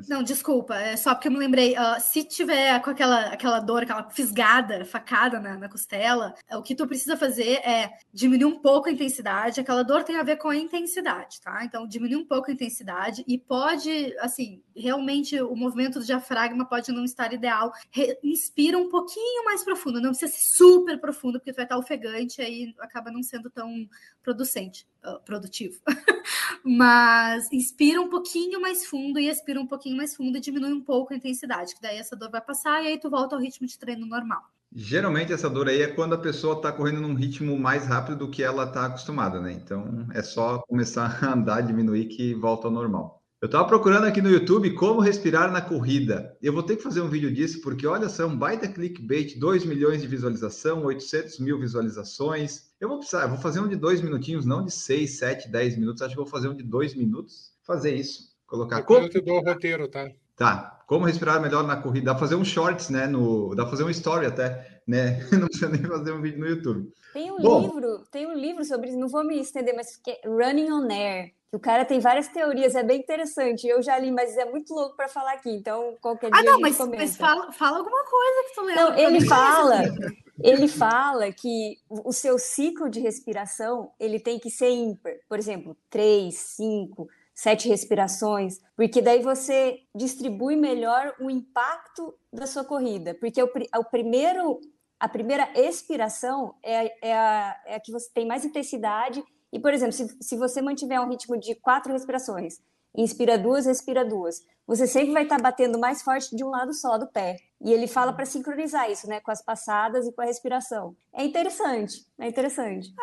não, 0.07 0.23
desculpa, 0.23 0.75
é 0.75 0.95
só 0.95 1.13
porque 1.13 1.27
eu 1.27 1.31
me 1.31 1.37
lembrei. 1.37 1.73
Uh, 1.73 1.99
se 1.99 2.23
tiver 2.23 2.79
com 2.81 2.89
aquela, 2.89 3.27
aquela 3.27 3.59
dor, 3.59 3.83
aquela 3.83 4.09
fisgada, 4.09 4.85
facada 4.85 5.39
na, 5.39 5.57
na 5.57 5.69
costela, 5.69 6.33
o 6.53 6.61
que 6.61 6.75
tu 6.75 6.87
precisa 6.87 7.17
fazer 7.17 7.59
é 7.65 7.91
diminuir 8.13 8.45
um 8.45 8.59
pouco 8.59 8.89
a 8.89 8.91
intensidade. 8.91 9.59
Aquela 9.59 9.83
dor 9.83 10.03
tem 10.03 10.17
a 10.17 10.23
ver 10.23 10.37
com 10.37 10.49
a 10.49 10.55
intensidade, 10.55 11.41
tá? 11.41 11.63
Então, 11.63 11.87
diminuir 11.87 12.21
um 12.21 12.25
pouco 12.25 12.49
a 12.49 12.53
intensidade 12.53 13.23
e 13.27 13.37
pode, 13.37 14.15
assim, 14.19 14.61
realmente 14.75 15.39
o 15.41 15.55
movimento 15.55 15.99
do 15.99 16.05
diafragma 16.05 16.65
pode 16.65 16.91
não 16.91 17.03
estar 17.03 17.33
ideal. 17.33 17.71
Re 17.91 18.17
inspira 18.23 18.77
um 18.77 18.89
pouquinho 18.89 19.45
mais 19.45 19.63
profundo, 19.63 20.01
não 20.01 20.09
precisa 20.09 20.31
ser 20.31 20.41
super 20.41 20.99
profundo, 20.99 21.39
porque 21.39 21.51
tu 21.51 21.57
vai 21.57 21.65
estar 21.65 21.77
ofegante, 21.77 22.41
aí 22.41 22.73
acaba 22.79 23.11
não 23.11 23.21
sendo 23.21 23.49
tão 23.49 23.87
producente, 24.23 24.87
uh, 25.05 25.19
produtivo. 25.23 25.79
Mas 26.63 27.51
inspira 27.51 28.01
um 28.01 28.09
pouquinho 28.09 28.61
mais 28.61 28.85
fundo 28.85 29.19
e 29.19 29.27
expira 29.27 29.59
pouquinho 29.67 29.97
mais 29.97 30.15
fundo 30.15 30.37
e 30.37 30.41
diminui 30.41 30.73
um 30.73 30.81
pouco 30.81 31.13
a 31.13 31.17
intensidade, 31.17 31.75
que 31.75 31.81
daí 31.81 31.97
essa 31.97 32.15
dor 32.15 32.29
vai 32.29 32.41
passar 32.41 32.83
e 32.83 32.87
aí 32.87 32.99
tu 32.99 33.09
volta 33.09 33.35
ao 33.35 33.41
ritmo 33.41 33.67
de 33.67 33.77
treino 33.77 34.05
normal. 34.05 34.41
Geralmente 34.73 35.33
essa 35.33 35.49
dor 35.49 35.67
aí 35.67 35.81
é 35.81 35.87
quando 35.87 36.13
a 36.13 36.17
pessoa 36.17 36.55
está 36.55 36.71
correndo 36.71 37.01
num 37.01 37.13
ritmo 37.13 37.59
mais 37.59 37.85
rápido 37.85 38.19
do 38.19 38.29
que 38.29 38.41
ela 38.41 38.63
está 38.63 38.85
acostumada, 38.85 39.39
né? 39.41 39.51
Então 39.51 40.07
é 40.13 40.23
só 40.23 40.59
começar 40.59 41.19
a 41.25 41.33
andar, 41.33 41.61
diminuir 41.61 42.05
que 42.05 42.33
volta 42.33 42.67
ao 42.67 42.73
normal. 42.73 43.21
Eu 43.41 43.47
estava 43.47 43.67
procurando 43.67 44.05
aqui 44.05 44.21
no 44.21 44.29
YouTube 44.29 44.75
como 44.75 45.01
respirar 45.01 45.51
na 45.51 45.61
corrida. 45.61 46.37
Eu 46.39 46.53
vou 46.53 46.61
ter 46.61 46.75
que 46.75 46.83
fazer 46.83 47.01
um 47.01 47.09
vídeo 47.09 47.33
disso, 47.33 47.59
porque 47.61 47.87
olha 47.87 48.07
só, 48.07 48.27
um 48.27 48.37
baita 48.37 48.67
clickbait, 48.67 49.35
2 49.39 49.65
milhões 49.65 49.99
de 49.99 50.07
visualização, 50.07 50.85
800 50.85 51.39
mil 51.39 51.59
visualizações. 51.59 52.69
Eu 52.79 52.87
vou 52.87 52.99
precisar, 52.99 53.23
eu 53.23 53.29
vou 53.29 53.39
fazer 53.39 53.59
um 53.59 53.67
de 53.67 53.75
dois 53.75 53.99
minutinhos, 53.99 54.45
não 54.45 54.63
de 54.63 54.69
6, 54.69 55.17
7, 55.17 55.49
10 55.49 55.75
minutos. 55.79 56.03
Acho 56.03 56.11
que 56.11 56.21
vou 56.21 56.29
fazer 56.29 56.49
um 56.49 56.55
de 56.55 56.61
dois 56.61 56.93
minutos. 56.93 57.51
Fazer 57.65 57.95
isso. 57.95 58.30
Colocar. 58.51 58.81
Depois 58.81 58.99
como... 58.99 59.07
eu 59.07 59.11
te 59.11 59.21
dou 59.21 59.37
o 59.37 59.45
roteiro, 59.45 59.87
tá? 59.87 60.11
Tá. 60.35 60.83
Como 60.85 61.05
respirar 61.05 61.41
melhor 61.41 61.63
na 61.63 61.77
corrida? 61.77 62.07
Dá 62.07 62.11
pra 62.11 62.19
fazer 62.19 62.35
um 62.35 62.43
shorts, 62.43 62.89
né? 62.89 63.07
No... 63.07 63.55
Dá 63.55 63.63
pra 63.63 63.71
fazer 63.71 63.85
um 63.85 63.89
story 63.89 64.25
até, 64.25 64.81
né? 64.85 65.25
Não 65.31 65.47
precisa 65.47 65.69
nem 65.69 65.81
fazer 65.81 66.11
um 66.11 66.21
vídeo 66.21 66.39
no 66.41 66.47
YouTube. 66.47 66.91
Tem 67.13 67.31
um 67.31 67.37
Bom, 67.37 67.61
livro, 67.61 68.03
tem 68.11 68.27
um 68.27 68.33
livro 68.33 68.65
sobre 68.65 68.89
isso, 68.89 68.97
não 68.97 69.09
vou 69.09 69.25
me 69.25 69.37
estender, 69.37 69.75
mas 69.75 69.97
que 69.97 70.11
é 70.11 70.21
Running 70.25 70.71
on 70.71 70.89
Air 70.89 71.33
o 71.53 71.59
cara 71.59 71.83
tem 71.83 71.99
várias 71.99 72.29
teorias, 72.29 72.75
é 72.75 72.83
bem 72.83 72.99
interessante. 72.99 73.67
Eu 73.67 73.83
já 73.83 73.99
li, 73.99 74.09
mas 74.09 74.37
é 74.37 74.45
muito 74.45 74.73
louco 74.73 74.95
para 74.95 75.09
falar 75.09 75.33
aqui. 75.33 75.49
Então, 75.49 75.97
qualquer 76.01 76.27
ah, 76.27 76.41
dia. 76.41 76.49
Ah, 76.49 76.53
não, 76.53 76.61
mas, 76.61 76.77
mas 76.79 77.17
fala, 77.17 77.51
fala, 77.51 77.79
alguma 77.79 78.05
coisa 78.05 78.43
que 78.47 78.55
tu 78.55 78.61
leu. 78.61 78.75
Não, 78.75 78.97
ele 78.97 79.25
fala, 79.25 79.81
ele 80.41 80.67
fala 80.69 81.29
que 81.33 81.77
o 81.89 82.13
seu 82.13 82.39
ciclo 82.39 82.89
de 82.89 83.01
respiração 83.01 83.91
ele 83.99 84.17
tem 84.17 84.39
que 84.39 84.49
ser 84.49 84.69
ímpar. 84.69 85.11
Por 85.27 85.37
exemplo, 85.37 85.75
três, 85.89 86.35
cinco, 86.35 87.09
sete 87.41 87.67
respirações, 87.67 88.59
porque 88.75 89.01
daí 89.01 89.23
você 89.23 89.79
distribui 89.95 90.55
melhor 90.55 91.15
o 91.19 91.27
impacto 91.27 92.13
da 92.31 92.45
sua 92.45 92.63
corrida. 92.63 93.15
Porque 93.15 93.41
o, 93.41 93.49
o 93.77 93.83
primeiro 93.85 94.61
a 94.99 95.09
primeira 95.09 95.49
expiração 95.55 96.53
é, 96.61 97.07
é, 97.09 97.17
a, 97.17 97.61
é 97.65 97.75
a 97.75 97.79
que 97.79 97.91
você 97.91 98.07
tem 98.13 98.27
mais 98.27 98.45
intensidade. 98.45 99.23
E, 99.51 99.59
por 99.59 99.73
exemplo, 99.73 99.93
se, 99.93 100.15
se 100.21 100.37
você 100.37 100.61
mantiver 100.61 101.01
um 101.01 101.09
ritmo 101.09 101.35
de 101.39 101.55
quatro 101.55 101.91
respirações, 101.91 102.59
inspira 102.95 103.39
duas, 103.39 103.65
respira 103.65 104.05
duas, 104.05 104.45
você 104.67 104.85
sempre 104.85 105.11
vai 105.11 105.23
estar 105.23 105.41
batendo 105.41 105.79
mais 105.79 106.03
forte 106.03 106.35
de 106.35 106.43
um 106.43 106.49
lado 106.49 106.75
só 106.75 106.99
do 106.99 107.07
pé. 107.07 107.37
E 107.59 107.73
ele 107.73 107.87
fala 107.87 108.13
para 108.13 108.25
sincronizar 108.27 108.91
isso, 108.91 109.07
né, 109.07 109.19
com 109.19 109.31
as 109.31 109.43
passadas 109.43 110.05
e 110.05 110.13
com 110.13 110.21
a 110.21 110.25
respiração. 110.25 110.95
É 111.11 111.25
interessante, 111.25 112.05
é 112.19 112.27
interessante. 112.27 112.93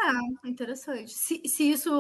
É, 0.45 0.49
interessante. 0.49 1.11
Se, 1.11 1.43
se 1.45 1.68
isso 1.68 1.91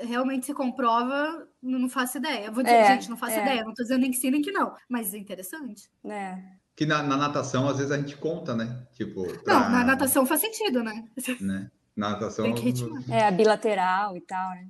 realmente 0.00 0.46
se 0.46 0.54
comprova, 0.54 1.46
não 1.62 1.88
faço 1.88 2.18
ideia. 2.18 2.50
vou 2.50 2.62
dizer, 2.62 2.76
é, 2.76 2.86
gente, 2.86 3.10
não 3.10 3.16
faço 3.16 3.38
é. 3.38 3.42
ideia, 3.42 3.62
não 3.62 3.70
estou 3.70 3.84
dizendo 3.84 4.00
nem 4.00 4.10
que 4.10 4.16
sim, 4.16 4.30
nem 4.30 4.42
que 4.42 4.52
não, 4.52 4.74
mas 4.88 5.14
é 5.14 5.18
interessante. 5.18 5.90
É 6.04 6.60
que 6.80 6.86
na, 6.86 7.02
na, 7.02 7.14
natação, 7.14 7.68
às 7.68 7.76
vezes, 7.76 7.92
a 7.92 7.98
gente 7.98 8.16
conta, 8.16 8.56
né? 8.56 8.86
Tipo, 8.94 9.26
pra... 9.44 9.52
Não, 9.52 9.70
na 9.70 9.84
natação 9.84 10.24
faz 10.24 10.40
sentido, 10.40 10.82
né? 10.82 11.04
né? 11.38 11.70
Na 11.94 12.12
natação. 12.12 12.46
É, 13.10 13.26
a 13.26 13.30
bilateral 13.30 14.16
e 14.16 14.20
tal, 14.22 14.50
né? 14.50 14.66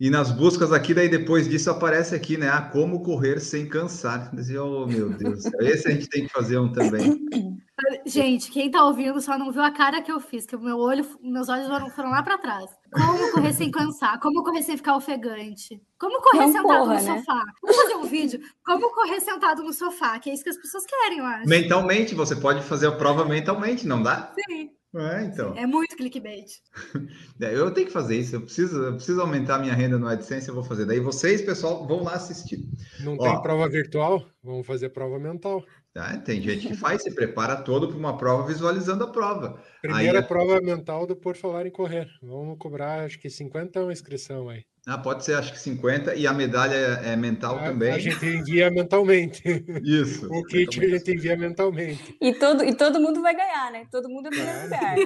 E 0.00 0.08
nas 0.08 0.32
buscas 0.32 0.72
aqui, 0.72 0.94
daí 0.94 1.10
depois 1.10 1.46
disso 1.46 1.70
aparece 1.70 2.14
aqui, 2.14 2.38
né? 2.38 2.48
Ah, 2.48 2.62
como 2.62 3.02
correr 3.02 3.38
sem 3.38 3.68
cansar. 3.68 4.32
Oh, 4.58 4.86
meu 4.86 5.10
Deus. 5.10 5.44
Esse 5.60 5.88
a 5.88 5.90
gente 5.90 6.08
tem 6.08 6.26
que 6.26 6.32
fazer 6.32 6.58
um 6.58 6.72
também. 6.72 7.20
Gente, 8.04 8.50
quem 8.50 8.70
tá 8.70 8.84
ouvindo 8.84 9.20
só 9.20 9.38
não 9.38 9.50
viu 9.50 9.62
a 9.62 9.70
cara 9.70 10.02
que 10.02 10.12
eu 10.12 10.20
fiz, 10.20 10.44
que 10.44 10.54
o 10.54 10.60
meu 10.60 10.78
olho, 10.78 11.06
meus 11.22 11.48
olhos 11.48 11.66
foram, 11.66 11.90
foram 11.90 12.10
lá 12.10 12.22
para 12.22 12.36
trás. 12.36 12.70
Como 12.92 13.32
correr 13.32 13.54
sem 13.54 13.70
cansar? 13.70 14.20
Como 14.20 14.42
correr 14.42 14.62
sem 14.62 14.76
ficar 14.76 14.96
ofegante? 14.96 15.80
Como 15.98 16.20
correr 16.20 16.46
não 16.46 16.52
sentado 16.52 16.78
porra, 16.78 17.00
no 17.00 17.02
né? 17.02 17.18
sofá? 17.18 17.42
Vamos 17.62 17.76
fazer 17.76 17.94
um 17.94 18.04
vídeo. 18.04 18.40
Como 18.64 18.94
correr 18.94 19.20
sentado 19.20 19.62
no 19.62 19.72
sofá? 19.72 20.18
Que 20.18 20.30
é 20.30 20.34
isso 20.34 20.44
que 20.44 20.50
as 20.50 20.58
pessoas 20.58 20.84
querem, 20.84 21.18
eu 21.18 21.24
acho. 21.24 21.48
Mentalmente, 21.48 22.14
você 22.14 22.36
pode 22.36 22.62
fazer 22.62 22.86
a 22.86 22.92
prova 22.92 23.24
mentalmente, 23.24 23.86
não 23.86 24.02
dá? 24.02 24.32
Sim. 24.34 24.70
É, 24.94 25.22
então. 25.22 25.56
É 25.56 25.66
muito 25.66 25.96
clickbait. 25.96 26.50
É, 27.40 27.54
eu 27.54 27.70
tenho 27.72 27.86
que 27.86 27.92
fazer 27.92 28.18
isso. 28.18 28.36
Eu 28.36 28.42
preciso, 28.42 28.82
eu 28.82 28.94
preciso 28.94 29.20
aumentar 29.20 29.58
minha 29.58 29.72
renda 29.72 29.98
no 29.98 30.06
AdSense, 30.06 30.48
eu 30.48 30.54
vou 30.54 30.62
fazer. 30.62 30.84
Daí 30.84 31.00
vocês, 31.00 31.40
pessoal, 31.40 31.86
vão 31.86 32.02
lá 32.02 32.14
assistir. 32.14 32.58
Não 33.00 33.16
Ó, 33.18 33.22
tem 33.24 33.42
prova 33.42 33.66
virtual? 33.66 34.26
Vamos 34.42 34.66
fazer 34.66 34.90
prova 34.90 35.18
mental. 35.18 35.64
Ah, 35.96 36.18
tem 36.18 36.40
gente 36.42 36.68
que 36.68 36.76
faz, 36.76 37.02
se 37.02 37.14
prepara 37.14 37.62
todo 37.62 37.88
para 37.88 37.96
uma 37.96 38.16
prova 38.16 38.46
visualizando 38.46 39.04
a 39.04 39.10
prova. 39.10 39.60
Primeira 39.80 40.18
aí, 40.18 40.24
é 40.24 40.26
prova 40.26 40.60
mental 40.60 41.06
do 41.06 41.16
Por 41.16 41.34
Falar 41.34 41.66
em 41.66 41.70
Correr. 41.70 42.08
Vamos 42.22 42.58
cobrar, 42.58 43.04
acho 43.04 43.18
que 43.18 43.30
50 43.30 43.82
uma 43.82 43.92
inscrição 43.92 44.50
aí. 44.50 44.64
Ah, 44.86 44.96
pode 44.96 45.24
ser, 45.24 45.34
acho 45.34 45.52
que 45.52 45.58
50, 45.58 46.14
e 46.14 46.26
a 46.26 46.32
medalha 46.32 46.74
é, 46.74 47.14
mental 47.14 47.58
a, 47.58 47.64
também. 47.64 47.92
A 47.92 47.98
gente 47.98 48.24
envia 48.24 48.70
mentalmente. 48.70 49.42
Isso. 49.84 50.26
o 50.32 50.42
kit 50.44 50.82
a 50.82 50.88
gente 50.88 51.12
envia 51.12 51.36
mentalmente. 51.36 52.16
E 52.20 52.32
todo, 52.34 52.64
e 52.64 52.74
todo 52.74 52.98
mundo 52.98 53.20
vai 53.20 53.36
ganhar, 53.36 53.70
né? 53.70 53.86
Todo 53.90 54.08
mundo 54.08 54.28
é 54.28 54.30
primeiro 54.30 54.62
lugar. 54.62 54.96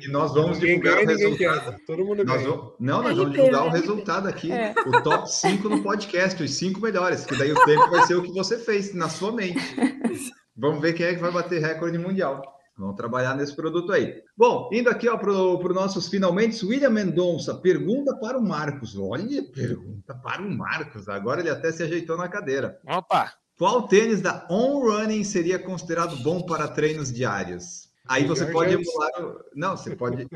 E 0.00 0.08
nós 0.08 0.34
vamos 0.34 0.58
ninguém 0.58 0.78
divulgar 0.78 1.06
ganha, 1.06 1.16
o 1.16 1.30
resultado. 1.30 1.76
Todo 1.86 2.04
mundo 2.04 2.24
nós 2.24 2.42
ganha. 2.42 2.50
Vamos, 2.50 2.72
não, 2.78 3.02
nós 3.02 3.16
vamos 3.16 3.32
divulgar 3.32 3.66
o 3.66 3.70
resultado 3.70 4.28
aqui. 4.28 4.52
É. 4.52 4.74
O 4.86 5.02
top 5.02 5.32
5 5.32 5.68
no 5.68 5.82
podcast, 5.82 6.42
os 6.42 6.54
5 6.54 6.80
melhores, 6.80 7.24
que 7.24 7.36
daí 7.36 7.50
o 7.50 7.64
tempo 7.64 7.90
vai 7.90 8.06
ser 8.06 8.14
o 8.14 8.22
que 8.22 8.32
você 8.32 8.58
fez 8.58 8.94
na 8.94 9.08
sua 9.08 9.32
mente. 9.32 9.58
Vamos 10.54 10.80
ver 10.80 10.92
quem 10.92 11.06
é 11.06 11.14
que 11.14 11.20
vai 11.20 11.30
bater 11.30 11.62
recorde 11.62 11.96
mundial. 11.98 12.42
Vamos 12.78 12.94
trabalhar 12.94 13.36
nesse 13.36 13.54
produto 13.56 13.92
aí. 13.92 14.22
Bom, 14.36 14.70
indo 14.72 14.88
aqui 14.88 15.06
para 15.06 15.32
os 15.32 15.74
nossos 15.74 16.06
finalmente, 16.08 16.64
William 16.64 16.90
Mendonça 16.90 17.54
pergunta 17.56 18.16
para 18.16 18.38
o 18.38 18.42
Marcos. 18.42 18.96
Olha, 18.96 19.42
pergunta 19.52 20.14
para 20.14 20.40
o 20.40 20.48
Marcos. 20.48 21.08
Agora 21.08 21.40
ele 21.40 21.50
até 21.50 21.72
se 21.72 21.82
ajeitou 21.82 22.16
na 22.16 22.28
cadeira. 22.28 22.78
Opa! 22.86 23.34
Qual 23.58 23.88
tênis 23.88 24.20
da 24.20 24.46
On 24.48 24.78
Running 24.78 25.24
seria 25.24 25.58
considerado 25.58 26.16
bom 26.22 26.42
para 26.42 26.68
treinos 26.68 27.12
diários? 27.12 27.88
Aí 28.08 28.24
você 28.24 28.46
pode 28.46 28.72
emular. 28.72 29.10
Não, 29.54 29.76
você 29.76 29.94
pode, 29.94 30.26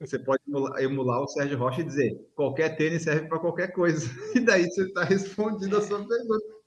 você 0.00 0.18
pode 0.18 0.42
emular, 0.48 0.82
emular 0.82 1.20
o 1.20 1.28
Sérgio 1.28 1.58
Rocha 1.58 1.82
e 1.82 1.84
dizer: 1.84 2.30
qualquer 2.34 2.76
tênis 2.76 3.02
serve 3.02 3.28
para 3.28 3.38
qualquer 3.38 3.72
coisa. 3.72 4.08
E 4.34 4.40
daí 4.40 4.64
você 4.64 4.84
está 4.84 5.04
respondendo 5.04 5.76
a 5.76 5.82
sua 5.82 5.98
pergunta. 5.98 6.59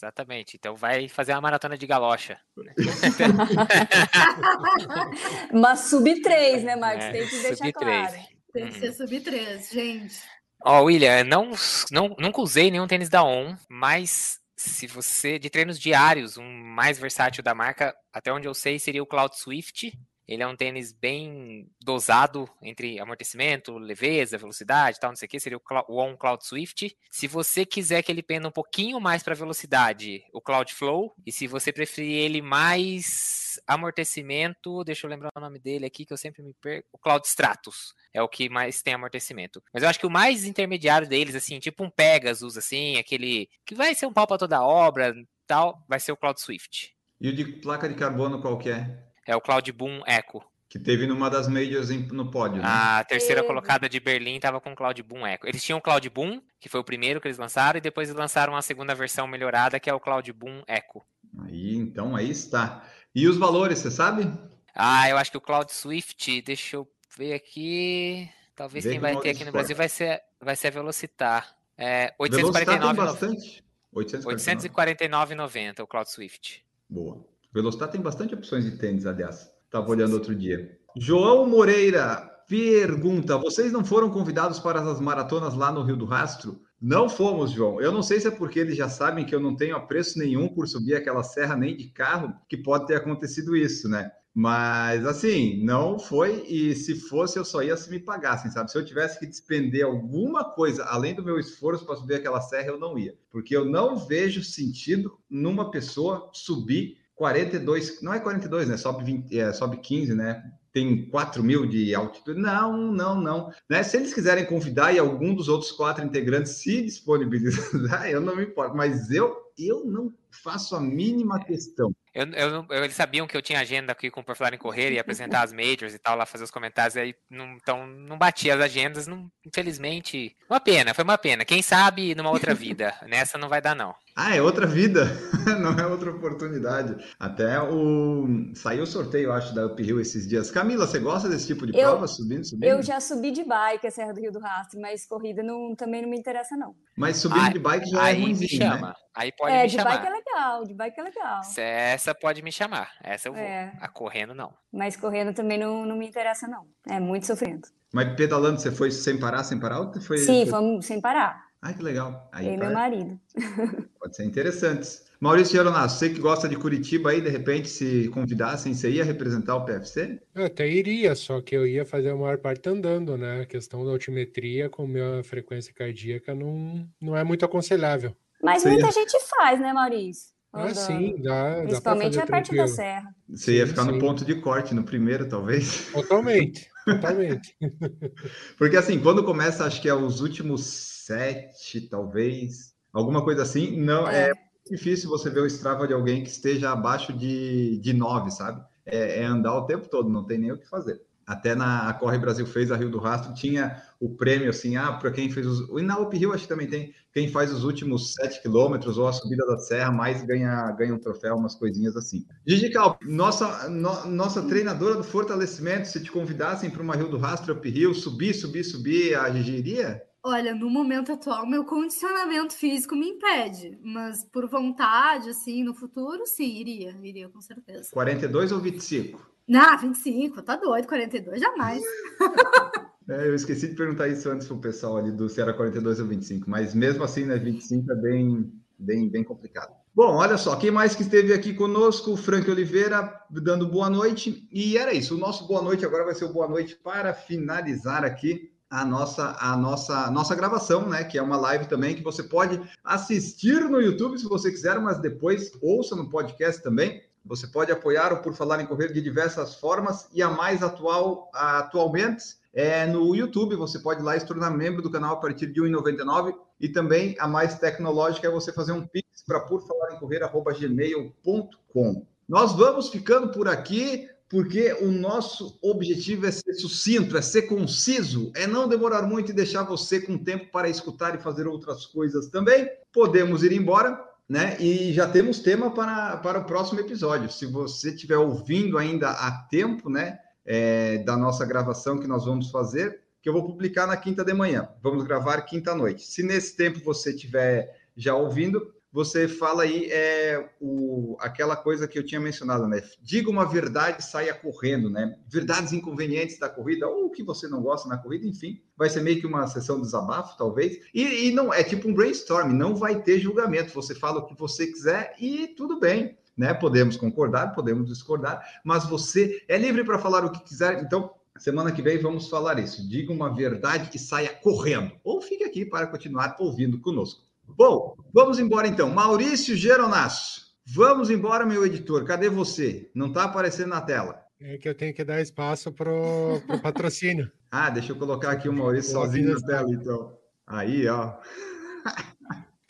Exatamente. 0.00 0.56
Então 0.56 0.74
vai 0.74 1.08
fazer 1.08 1.32
uma 1.32 1.42
maratona 1.42 1.76
de 1.76 1.86
galocha. 1.86 2.40
Mas 5.52 5.80
sub 5.80 6.22
3, 6.22 6.64
né, 6.64 6.74
Marcos? 6.74 7.04
É, 7.04 7.12
Tem 7.12 7.28
que 7.28 7.36
deixar 7.36 7.56
sub 7.56 7.72
claro. 7.74 8.16
Tem 8.50 8.68
que 8.68 8.80
ser 8.80 8.92
sub 8.94 9.20
3, 9.20 9.68
gente. 9.68 10.22
Ó, 10.64 10.80
oh, 10.80 10.84
William, 10.84 11.22
não, 11.24 11.50
não, 11.90 12.16
nunca 12.18 12.40
usei 12.40 12.70
nenhum 12.70 12.86
tênis 12.86 13.10
da 13.10 13.22
ON, 13.22 13.54
mas 13.68 14.38
se 14.56 14.86
você, 14.86 15.38
de 15.38 15.48
treinos 15.48 15.78
diários, 15.78 16.36
um 16.36 16.44
mais 16.44 16.98
versátil 16.98 17.42
da 17.42 17.54
marca, 17.54 17.94
até 18.12 18.32
onde 18.32 18.46
eu 18.46 18.54
sei, 18.54 18.78
seria 18.78 19.02
o 19.02 19.06
Cloud 19.06 19.38
Swift, 19.38 19.92
ele 20.30 20.44
é 20.44 20.46
um 20.46 20.54
tênis 20.54 20.92
bem 20.92 21.68
dosado 21.80 22.48
entre 22.62 23.00
amortecimento, 23.00 23.76
leveza, 23.76 24.38
velocidade, 24.38 25.00
tal, 25.00 25.10
não 25.10 25.16
sei 25.16 25.26
o 25.26 25.28
que, 25.28 25.40
seria 25.40 25.58
o 25.88 26.00
On 26.00 26.16
Cloud 26.16 26.46
Swift. 26.46 26.96
Se 27.10 27.26
você 27.26 27.66
quiser 27.66 28.00
que 28.04 28.12
ele 28.12 28.22
penda 28.22 28.46
um 28.46 28.52
pouquinho 28.52 29.00
mais 29.00 29.24
para 29.24 29.34
velocidade, 29.34 30.22
o 30.32 30.40
Cloud 30.40 30.72
Flow. 30.72 31.12
E 31.26 31.32
se 31.32 31.48
você 31.48 31.72
preferir 31.72 32.16
ele 32.16 32.40
mais 32.40 33.60
amortecimento, 33.66 34.84
deixa 34.84 35.04
eu 35.04 35.10
lembrar 35.10 35.30
o 35.34 35.40
nome 35.40 35.58
dele 35.58 35.84
aqui 35.84 36.06
que 36.06 36.12
eu 36.12 36.16
sempre 36.16 36.44
me 36.44 36.54
perco, 36.54 36.86
o 36.92 36.98
Cloud 36.98 37.26
Stratus. 37.26 37.92
É 38.14 38.22
o 38.22 38.28
que 38.28 38.48
mais 38.48 38.82
tem 38.82 38.94
amortecimento. 38.94 39.60
Mas 39.74 39.82
eu 39.82 39.88
acho 39.88 39.98
que 39.98 40.06
o 40.06 40.10
mais 40.10 40.44
intermediário 40.44 41.08
deles, 41.08 41.34
assim, 41.34 41.58
tipo 41.58 41.82
um 41.82 41.90
Pegasus, 41.90 42.56
assim, 42.56 42.96
aquele 42.98 43.48
que 43.66 43.74
vai 43.74 43.96
ser 43.96 44.06
um 44.06 44.12
pau 44.12 44.28
para 44.28 44.38
toda 44.38 44.62
obra, 44.62 45.12
tal, 45.44 45.84
vai 45.88 45.98
ser 45.98 46.12
o 46.12 46.16
Cloud 46.16 46.40
Swift. 46.40 46.94
E 47.20 47.28
o 47.28 47.34
de 47.34 47.44
placa 47.44 47.88
de 47.88 47.96
carbono 47.96 48.40
qual 48.40 48.56
que 48.56 48.70
é? 48.70 49.09
É 49.30 49.36
o 49.36 49.40
Cloud 49.40 49.70
Boom 49.70 50.02
Echo. 50.08 50.42
Que 50.68 50.76
teve 50.76 51.06
numa 51.06 51.30
das 51.30 51.46
majors 51.46 51.88
no 52.10 52.32
pódio, 52.32 52.60
né? 52.60 52.64
A 52.66 53.04
terceira 53.04 53.44
colocada 53.44 53.88
de 53.88 54.00
Berlim 54.00 54.34
estava 54.34 54.60
com 54.60 54.72
o 54.72 54.74
Cloud 54.74 55.00
Boom 55.04 55.24
Echo. 55.24 55.46
Eles 55.46 55.62
tinham 55.62 55.78
o 55.78 55.80
Cloud 55.80 56.10
Boom, 56.10 56.42
que 56.58 56.68
foi 56.68 56.80
o 56.80 56.84
primeiro 56.84 57.20
que 57.20 57.28
eles 57.28 57.38
lançaram, 57.38 57.78
e 57.78 57.80
depois 57.80 58.08
eles 58.08 58.18
lançaram 58.18 58.56
a 58.56 58.62
segunda 58.62 58.92
versão 58.92 59.28
melhorada, 59.28 59.78
que 59.78 59.88
é 59.88 59.94
o 59.94 60.00
Cloud 60.00 60.32
Boom 60.32 60.64
Echo. 60.66 61.00
Aí, 61.44 61.76
então, 61.76 62.16
aí 62.16 62.28
está. 62.28 62.84
E 63.14 63.28
os 63.28 63.36
valores, 63.36 63.78
você 63.78 63.88
sabe? 63.88 64.28
Ah, 64.74 65.08
eu 65.08 65.16
acho 65.16 65.30
que 65.30 65.36
o 65.36 65.40
Cloud 65.40 65.72
Swift, 65.72 66.42
deixa 66.42 66.74
eu 66.74 66.88
ver 67.16 67.34
aqui. 67.34 68.28
Talvez 68.56 68.84
Vê 68.84 68.90
quem 68.90 68.98
vai 68.98 69.16
ter 69.20 69.30
aqui 69.30 69.44
no 69.44 69.52
Brasil 69.52 69.76
vai 69.76 69.88
ser, 69.88 70.20
vai 70.40 70.56
ser 70.56 70.66
a 70.66 70.72
Velocitar. 70.72 71.54
É, 71.78 72.12
849,90. 72.18 73.62
849,90 73.94 75.84
o 75.84 75.86
Cloud 75.86 76.10
Swift. 76.10 76.64
Boa. 76.88 77.24
Velocitar 77.52 77.90
tem 77.90 78.00
bastante 78.00 78.34
opções 78.34 78.64
de 78.64 78.72
tênis, 78.72 79.06
aliás. 79.06 79.50
Estava 79.64 79.90
olhando 79.90 80.14
outro 80.14 80.34
dia. 80.34 80.78
João 80.96 81.46
Moreira 81.46 82.28
pergunta: 82.48 83.36
vocês 83.38 83.72
não 83.72 83.84
foram 83.84 84.10
convidados 84.10 84.58
para 84.58 84.80
as 84.80 85.00
maratonas 85.00 85.54
lá 85.54 85.70
no 85.70 85.82
Rio 85.82 85.96
do 85.96 86.04
Rastro? 86.04 86.60
Não 86.80 87.08
fomos, 87.08 87.50
João. 87.50 87.80
Eu 87.80 87.92
não 87.92 88.02
sei 88.02 88.18
se 88.18 88.28
é 88.28 88.30
porque 88.30 88.58
eles 88.58 88.76
já 88.76 88.88
sabem 88.88 89.24
que 89.24 89.34
eu 89.34 89.40
não 89.40 89.54
tenho 89.54 89.76
apreço 89.76 90.18
nenhum 90.18 90.48
por 90.48 90.66
subir 90.66 90.94
aquela 90.94 91.22
serra 91.22 91.54
nem 91.54 91.76
de 91.76 91.90
carro, 91.90 92.34
que 92.48 92.56
pode 92.56 92.86
ter 92.86 92.96
acontecido 92.96 93.54
isso, 93.56 93.88
né? 93.88 94.10
Mas 94.32 95.04
assim, 95.04 95.62
não 95.64 95.98
foi, 95.98 96.44
e 96.46 96.74
se 96.74 96.94
fosse, 96.94 97.36
eu 97.36 97.44
só 97.44 97.62
ia 97.62 97.76
se 97.76 97.90
me 97.90 97.98
pagassem, 97.98 98.50
sabe? 98.50 98.70
Se 98.70 98.78
eu 98.78 98.84
tivesse 98.84 99.18
que 99.18 99.26
despender 99.26 99.84
alguma 99.84 100.44
coisa 100.44 100.84
além 100.84 101.14
do 101.14 101.24
meu 101.24 101.38
esforço 101.38 101.84
para 101.84 101.96
subir 101.96 102.14
aquela 102.14 102.40
serra, 102.40 102.68
eu 102.68 102.78
não 102.78 102.96
ia. 102.96 103.14
Porque 103.30 103.56
eu 103.56 103.64
não 103.64 103.96
vejo 103.96 104.42
sentido 104.42 105.18
numa 105.28 105.70
pessoa 105.70 106.30
subir 106.32 106.99
42, 107.20 108.00
não 108.00 108.14
é 108.14 108.18
42, 108.18 108.66
né? 108.66 108.78
Sobe, 108.78 109.04
20, 109.04 109.38
é, 109.38 109.52
sobe 109.52 109.76
15, 109.76 110.14
né? 110.14 110.42
Tem 110.72 111.04
4 111.10 111.44
mil 111.44 111.66
de 111.66 111.94
altitude. 111.94 112.40
Não, 112.40 112.78
não, 112.90 113.20
não. 113.20 113.52
Né? 113.68 113.82
Se 113.82 113.98
eles 113.98 114.14
quiserem 114.14 114.46
convidar 114.46 114.94
e 114.94 114.98
algum 114.98 115.34
dos 115.34 115.46
outros 115.46 115.70
quatro 115.70 116.02
integrantes 116.02 116.52
se 116.52 116.80
disponibilizar, 116.80 118.08
eu 118.08 118.22
não 118.22 118.34
me 118.34 118.44
importo. 118.44 118.74
Mas 118.74 119.10
eu, 119.10 119.36
eu 119.58 119.84
não 119.84 120.10
faço 120.30 120.74
a 120.74 120.80
mínima 120.80 121.44
questão. 121.44 121.92
Eu, 122.14 122.26
eu, 122.32 122.66
eu, 122.70 122.84
eles 122.84 122.96
sabiam 122.96 123.26
que 123.26 123.36
eu 123.36 123.42
tinha 123.42 123.60
agenda 123.60 123.92
aqui 123.92 124.10
com 124.10 124.20
o 124.20 124.24
Por 124.24 124.34
Falar 124.34 124.54
em 124.54 124.58
Correr 124.58 124.90
e 124.90 124.98
apresentar 124.98 125.42
as 125.42 125.52
majors 125.52 125.94
e 125.94 125.98
tal, 125.98 126.16
lá 126.16 126.24
fazer 126.24 126.44
os 126.44 126.50
comentários, 126.50 126.96
aí 126.96 127.14
não, 127.28 127.52
então 127.52 127.86
não 127.86 128.16
batia 128.16 128.54
as 128.54 128.60
agendas, 128.60 129.06
não, 129.06 129.30
infelizmente. 129.46 130.34
Uma 130.48 130.58
pena, 130.58 130.94
foi 130.94 131.04
uma 131.04 131.18
pena. 131.18 131.44
Quem 131.44 131.60
sabe 131.60 132.14
numa 132.14 132.30
outra 132.30 132.54
vida. 132.54 132.94
Nessa 133.06 133.36
não 133.36 133.48
vai 133.48 133.60
dar, 133.60 133.76
não. 133.76 133.94
Ah, 134.22 134.36
é 134.36 134.42
outra 134.42 134.66
vida, 134.66 135.06
não 135.62 135.72
é 135.72 135.86
outra 135.86 136.10
oportunidade. 136.10 136.94
Até 137.18 137.58
o. 137.58 138.52
Saiu 138.54 138.82
o 138.82 138.86
sorteio, 138.86 139.32
acho, 139.32 139.54
da 139.54 139.64
Uphill 139.64 139.98
esses 139.98 140.28
dias. 140.28 140.50
Camila, 140.50 140.86
você 140.86 140.98
gosta 140.98 141.26
desse 141.26 141.46
tipo 141.46 141.66
de 141.66 141.72
eu, 141.74 141.88
prova, 141.88 142.06
subindo, 142.06 142.44
subindo? 142.44 142.68
Eu 142.68 142.82
já 142.82 143.00
subi 143.00 143.30
de 143.30 143.42
bike 143.42 143.86
a 143.86 143.90
Serra 143.90 144.12
do 144.12 144.20
Rio 144.20 144.30
do 144.30 144.38
Rastro, 144.38 144.78
mas 144.78 145.06
corrida 145.06 145.42
não, 145.42 145.74
também 145.74 146.02
não 146.02 146.10
me 146.10 146.18
interessa, 146.18 146.54
não. 146.54 146.74
Mas 146.98 147.16
subindo 147.16 147.50
de 147.50 147.58
bike 147.58 147.88
já 147.88 148.02
aí 148.02 148.14
é 148.14 148.20
ruimzinho, 148.20 148.50
me 148.50 148.58
chama. 148.58 148.88
Né? 148.88 148.94
Aí 149.14 149.32
pode 149.32 149.54
é, 149.54 149.62
me 149.62 149.70
chamar. 149.70 149.90
É, 149.90 149.92
de 149.94 149.98
bike 149.98 150.06
é 150.06 150.10
legal, 150.10 150.64
de 150.64 150.74
bike 150.74 151.00
é 151.00 151.02
legal. 151.02 151.40
Essa 151.56 152.14
pode 152.14 152.42
me 152.42 152.52
chamar, 152.52 152.90
essa 153.02 153.28
eu 153.28 153.32
vou. 153.32 153.42
É. 153.42 153.72
A 153.80 153.88
correndo, 153.88 154.34
não. 154.34 154.52
Mas 154.70 154.98
correndo 154.98 155.32
também 155.32 155.56
não, 155.56 155.86
não 155.86 155.96
me 155.96 156.06
interessa, 156.06 156.46
não. 156.46 156.66
É 156.86 157.00
muito 157.00 157.26
sofrimento. 157.26 157.70
Mas 157.90 158.14
pedalando, 158.14 158.60
você 158.60 158.70
foi 158.70 158.90
sem 158.90 159.18
parar, 159.18 159.42
sem 159.44 159.58
parar? 159.58 159.80
Ou 159.80 160.00
foi... 160.00 160.18
Sim, 160.18 160.44
fomos 160.46 160.84
sem 160.84 161.00
parar. 161.00 161.49
Ah, 161.62 161.74
que 161.74 161.82
legal. 161.82 162.28
Aí 162.32 162.54
e 162.54 162.56
meu 162.56 162.72
marido. 162.72 163.20
Pode 164.00 164.16
ser 164.16 164.24
interessante. 164.24 165.00
Maurício 165.20 165.54
Geronasso, 165.54 165.98
você 165.98 166.08
que 166.08 166.18
gosta 166.18 166.48
de 166.48 166.56
Curitiba 166.56 167.10
aí, 167.10 167.20
de 167.20 167.28
repente, 167.28 167.68
se 167.68 168.08
convidassem, 168.08 168.72
você 168.72 168.90
ia 168.90 169.04
representar 169.04 169.56
o 169.56 169.66
PFC? 169.66 170.18
Eu 170.34 170.46
até 170.46 170.66
iria, 170.66 171.14
só 171.14 171.42
que 171.42 171.54
eu 171.54 171.66
ia 171.66 171.84
fazer 171.84 172.08
a 172.08 172.16
maior 172.16 172.38
parte 172.38 172.66
andando, 172.70 173.18
né? 173.18 173.42
A 173.42 173.46
questão 173.46 173.84
da 173.84 173.90
altimetria 173.90 174.70
com 174.70 174.86
minha 174.86 175.22
frequência 175.22 175.74
cardíaca 175.74 176.34
não, 176.34 176.88
não 176.98 177.14
é 177.14 177.22
muito 177.22 177.44
aconselhável. 177.44 178.16
Mas 178.42 178.62
você 178.62 178.70
muita 178.70 178.86
ia... 178.86 178.92
gente 178.92 179.18
faz, 179.28 179.60
né, 179.60 179.74
Maurício? 179.74 180.30
Ah, 180.52 180.74
sim, 180.74 181.20
dá. 181.22 181.60
Principalmente 181.62 182.16
dá 182.16 182.24
a 182.24 182.26
parte 182.26 182.56
da 182.56 182.66
serra. 182.66 183.14
Você 183.28 183.58
ia 183.58 183.66
ficar 183.66 183.84
sim. 183.84 183.92
no 183.92 183.98
ponto 183.98 184.24
de 184.24 184.34
corte 184.36 184.74
no 184.74 184.82
primeiro, 184.82 185.28
talvez? 185.28 185.90
Totalmente, 185.92 186.68
totalmente. 186.84 187.54
Porque 188.58 188.76
assim, 188.76 188.98
quando 188.98 189.22
começa, 189.22 189.64
acho 189.64 189.80
que 189.80 189.88
é 189.88 189.94
os 189.94 190.20
últimos 190.20 190.89
sete, 191.10 191.80
talvez, 191.82 192.72
alguma 192.92 193.24
coisa 193.24 193.42
assim, 193.42 193.76
não 193.80 194.06
é, 194.08 194.30
é 194.30 194.32
difícil 194.70 195.10
você 195.10 195.28
ver 195.28 195.40
o 195.40 195.46
Strava 195.46 195.88
de 195.88 195.92
alguém 195.92 196.22
que 196.22 196.30
esteja 196.30 196.70
abaixo 196.70 197.12
de, 197.12 197.78
de 197.78 197.92
nove, 197.92 198.30
sabe? 198.30 198.64
É, 198.86 199.22
é 199.22 199.24
andar 199.24 199.56
o 199.56 199.66
tempo 199.66 199.88
todo, 199.88 200.08
não 200.08 200.24
tem 200.24 200.38
nem 200.38 200.52
o 200.52 200.58
que 200.58 200.68
fazer 200.68 201.00
até 201.30 201.54
na 201.54 201.92
Corre 201.94 202.18
Brasil 202.18 202.44
fez 202.44 202.72
a 202.72 202.76
Rio 202.76 202.90
do 202.90 202.98
Rastro, 202.98 203.32
tinha 203.32 203.80
o 204.00 204.10
prêmio 204.10 204.50
assim, 204.50 204.74
ah, 204.76 204.94
para 204.94 205.12
quem 205.12 205.30
fez 205.30 205.46
os. 205.46 205.60
E 205.78 205.82
na 205.82 205.96
Up 205.96 206.16
Rio 206.16 206.32
acho 206.32 206.42
que 206.42 206.48
também 206.48 206.66
tem, 206.66 206.92
quem 207.12 207.28
faz 207.28 207.52
os 207.52 207.62
últimos 207.62 208.14
sete 208.14 208.42
quilômetros 208.42 208.98
ou 208.98 209.06
a 209.06 209.12
subida 209.12 209.46
da 209.46 209.56
serra, 209.56 209.92
mais 209.92 210.22
ganha, 210.22 210.72
ganha 210.72 210.92
um 210.92 210.98
troféu, 210.98 211.36
umas 211.36 211.54
coisinhas 211.54 211.96
assim. 211.96 212.26
Gigi 212.44 212.70
Cal, 212.70 212.98
nossa, 213.02 213.68
no, 213.68 214.06
nossa 214.06 214.42
treinadora 214.42 214.96
do 214.96 215.04
fortalecimento, 215.04 215.86
se 215.86 216.02
te 216.02 216.10
convidassem 216.10 216.68
para 216.68 216.82
uma 216.82 216.96
Rio 216.96 217.08
do 217.08 217.16
Rastro, 217.16 217.54
Up 217.54 217.70
Rio, 217.70 217.94
subir, 217.94 218.34
subir, 218.34 218.64
subir, 218.64 219.14
a 219.14 219.30
Gigi 219.30 219.52
iria? 219.52 220.02
Olha, 220.22 220.54
no 220.54 220.68
momento 220.68 221.12
atual, 221.12 221.46
meu 221.46 221.64
condicionamento 221.64 222.52
físico 222.52 222.94
me 222.94 223.08
impede, 223.08 223.78
mas 223.82 224.22
por 224.22 224.46
vontade, 224.48 225.30
assim, 225.30 225.64
no 225.64 225.74
futuro, 225.74 226.26
sim, 226.26 226.58
iria, 226.58 226.94
iria 227.02 227.28
com 227.30 227.40
certeza. 227.40 227.88
42 227.90 228.52
ou 228.52 228.60
25? 228.60 229.30
Não, 229.48 229.78
25, 229.78 230.42
tá 230.42 230.56
doido, 230.56 230.86
42 230.86 231.40
jamais. 231.40 231.82
É, 233.08 233.26
eu 233.26 233.34
esqueci 233.34 233.66
de 233.66 233.74
perguntar 233.74 234.06
isso 234.06 234.30
antes 234.30 234.46
pro 234.46 234.60
pessoal 234.60 234.96
ali 234.96 235.10
do 235.10 235.28
se 235.28 235.40
era 235.40 235.52
42 235.52 235.98
ou 235.98 236.06
25, 236.06 236.48
mas 236.48 236.76
mesmo 236.76 237.02
assim, 237.02 237.24
né, 237.24 237.36
25 237.36 237.90
é 237.90 237.96
bem, 237.96 238.52
bem, 238.78 239.08
bem 239.08 239.24
complicado. 239.24 239.74
Bom, 239.92 240.14
olha 240.14 240.38
só, 240.38 240.54
quem 240.54 240.70
mais 240.70 240.94
que 240.94 241.02
esteve 241.02 241.32
aqui 241.32 241.52
conosco? 241.52 242.16
Frank 242.16 242.48
Oliveira, 242.48 243.12
dando 243.28 243.66
boa 243.66 243.90
noite. 243.90 244.48
E 244.52 244.78
era 244.78 244.94
isso, 244.94 245.16
o 245.16 245.18
nosso 245.18 245.48
boa 245.48 245.60
noite 245.60 245.84
agora 245.84 246.04
vai 246.04 246.14
ser 246.14 246.26
o 246.26 246.32
boa 246.32 246.46
noite 246.46 246.76
para 246.76 247.12
finalizar 247.12 248.04
aqui 248.04 248.52
a 248.70 248.84
nossa 248.84 249.36
a 249.40 249.56
nossa 249.56 250.08
nossa 250.10 250.34
gravação, 250.36 250.88
né, 250.88 251.02
que 251.02 251.18
é 251.18 251.22
uma 251.22 251.36
live 251.36 251.66
também 251.66 251.96
que 251.96 252.04
você 252.04 252.22
pode 252.22 252.60
assistir 252.84 253.68
no 253.68 253.80
YouTube 253.80 254.16
se 254.18 254.28
você 254.28 254.50
quiser, 254.50 254.78
mas 254.78 255.00
depois 255.00 255.50
ouça 255.60 255.96
no 255.96 256.08
podcast 256.08 256.62
também. 256.62 257.02
Você 257.24 257.48
pode 257.48 257.72
apoiar 257.72 258.12
o 258.12 258.22
Por 258.22 258.34
Falar 258.34 258.62
em 258.62 258.66
Correr 258.66 258.92
de 258.92 259.02
diversas 259.02 259.56
formas 259.56 260.08
e 260.14 260.22
a 260.22 260.30
mais 260.30 260.62
atual 260.62 261.28
atualmente 261.34 262.36
é 262.54 262.86
no 262.86 263.14
YouTube. 263.14 263.56
Você 263.56 263.78
pode 263.80 264.00
ir 264.00 264.04
lá 264.04 264.18
se 264.18 264.24
tornar 264.24 264.50
membro 264.50 264.80
do 264.80 264.90
canal 264.90 265.12
a 265.14 265.20
partir 265.20 265.48
de 265.48 265.60
R$ 265.60 265.68
1,99 265.68 266.34
e 266.58 266.66
também 266.68 267.14
a 267.18 267.28
mais 267.28 267.58
tecnológica 267.58 268.28
é 268.28 268.30
você 268.30 268.52
fazer 268.52 268.72
um 268.72 268.86
pix 268.86 269.22
para 269.26 269.40
por 269.40 269.66
falar 269.66 269.94
em 269.94 269.98
correr@gmail.com. 269.98 272.06
Nós 272.28 272.52
vamos 272.52 272.88
ficando 272.88 273.32
por 273.32 273.48
aqui 273.48 274.08
porque 274.30 274.72
o 274.80 274.92
nosso 274.92 275.58
objetivo 275.60 276.24
é 276.24 276.30
ser 276.30 276.54
sucinto, 276.54 277.18
é 277.18 277.22
ser 277.22 277.42
conciso, 277.42 278.32
é 278.34 278.46
não 278.46 278.68
demorar 278.68 279.02
muito 279.02 279.30
e 279.30 279.34
deixar 279.34 279.64
você 279.64 280.00
com 280.00 280.16
tempo 280.16 280.50
para 280.52 280.68
escutar 280.68 281.14
e 281.16 281.22
fazer 281.22 281.48
outras 281.48 281.84
coisas 281.84 282.28
também. 282.28 282.70
Podemos 282.92 283.42
ir 283.42 283.52
embora 283.52 284.08
né? 284.30 284.56
E 284.60 284.92
já 284.92 285.08
temos 285.08 285.40
tema 285.40 285.74
para, 285.74 286.16
para 286.18 286.38
o 286.38 286.44
próximo 286.44 286.78
episódio. 286.78 287.28
Se 287.28 287.46
você 287.46 287.90
estiver 287.90 288.16
ouvindo 288.16 288.78
ainda 288.78 289.10
a 289.10 289.32
tempo, 289.50 289.90
né, 289.90 290.20
é, 290.46 290.98
da 290.98 291.16
nossa 291.16 291.44
gravação 291.44 291.98
que 291.98 292.06
nós 292.06 292.26
vamos 292.26 292.48
fazer, 292.48 293.00
que 293.20 293.28
eu 293.28 293.32
vou 293.32 293.44
publicar 293.44 293.88
na 293.88 293.96
quinta 293.96 294.24
de 294.24 294.32
manhã. 294.32 294.68
Vamos 294.80 295.02
gravar 295.02 295.42
quinta 295.42 295.74
noite. 295.74 296.02
Se 296.02 296.22
nesse 296.22 296.56
tempo 296.56 296.78
você 296.84 297.10
estiver 297.10 297.76
já 297.96 298.14
ouvindo, 298.14 298.72
você 298.92 299.28
fala 299.28 299.62
aí 299.62 299.88
é, 299.90 300.50
o, 300.60 301.16
aquela 301.20 301.54
coisa 301.54 301.86
que 301.86 301.98
eu 301.98 302.04
tinha 302.04 302.20
mencionado, 302.20 302.66
né? 302.66 302.82
Diga 303.00 303.30
uma 303.30 303.44
verdade, 303.44 304.04
saia 304.04 304.34
correndo, 304.34 304.90
né? 304.90 305.16
Verdades 305.28 305.72
inconvenientes 305.72 306.38
da 306.38 306.48
corrida, 306.48 306.88
ou 306.88 307.06
o 307.06 307.10
que 307.10 307.22
você 307.22 307.46
não 307.46 307.62
gosta 307.62 307.88
na 307.88 307.98
corrida, 307.98 308.26
enfim. 308.26 308.60
Vai 308.76 308.90
ser 308.90 309.00
meio 309.00 309.20
que 309.20 309.26
uma 309.26 309.46
sessão 309.46 309.76
de 309.76 309.82
desabafo, 309.82 310.36
talvez. 310.36 310.80
E, 310.92 311.28
e 311.28 311.32
não 311.32 311.54
é 311.54 311.62
tipo 311.62 311.88
um 311.88 311.94
brainstorm, 311.94 312.52
não 312.52 312.74
vai 312.74 313.00
ter 313.00 313.20
julgamento. 313.20 313.72
Você 313.74 313.94
fala 313.94 314.18
o 314.18 314.26
que 314.26 314.36
você 314.36 314.66
quiser 314.66 315.14
e 315.20 315.48
tudo 315.48 315.78
bem. 315.78 316.18
Né? 316.36 316.52
Podemos 316.54 316.96
concordar, 316.96 317.54
podemos 317.54 317.86
discordar, 317.86 318.42
mas 318.64 318.86
você 318.86 319.44
é 319.46 319.58
livre 319.58 319.84
para 319.84 319.98
falar 319.98 320.24
o 320.24 320.32
que 320.32 320.42
quiser. 320.42 320.82
Então, 320.82 321.14
semana 321.38 321.70
que 321.70 321.82
vem 321.82 321.98
vamos 321.98 322.28
falar 322.28 322.58
isso. 322.58 322.88
Diga 322.88 323.12
uma 323.12 323.32
verdade 323.32 323.90
e 323.94 323.98
saia 323.98 324.30
correndo. 324.30 324.92
Ou 325.04 325.20
fique 325.20 325.44
aqui 325.44 325.64
para 325.64 325.86
continuar 325.86 326.36
ouvindo 326.40 326.80
conosco. 326.80 327.29
Bom, 327.56 327.96
vamos 328.12 328.38
embora 328.38 328.66
então. 328.66 328.90
Maurício 328.90 329.56
Geronasso. 329.56 330.50
Vamos 330.66 331.10
embora, 331.10 331.44
meu 331.44 331.64
editor. 331.66 332.04
Cadê 332.04 332.28
você? 332.28 332.90
Não 332.94 333.08
está 333.08 333.24
aparecendo 333.24 333.70
na 333.70 333.80
tela. 333.80 334.22
É 334.40 334.56
que 334.56 334.68
eu 334.68 334.74
tenho 334.74 334.94
que 334.94 335.04
dar 335.04 335.20
espaço 335.20 335.72
para 335.72 335.92
o 335.92 336.60
patrocínio. 336.62 337.30
ah, 337.50 337.68
deixa 337.70 337.92
eu 337.92 337.96
colocar 337.96 338.30
aqui 338.30 338.48
o 338.48 338.52
Maurício 338.52 338.92
sozinho 338.92 339.34
na 339.34 339.40
tela, 339.40 339.70
então. 339.70 340.16
Aí, 340.46 340.88
ó. 340.88 341.18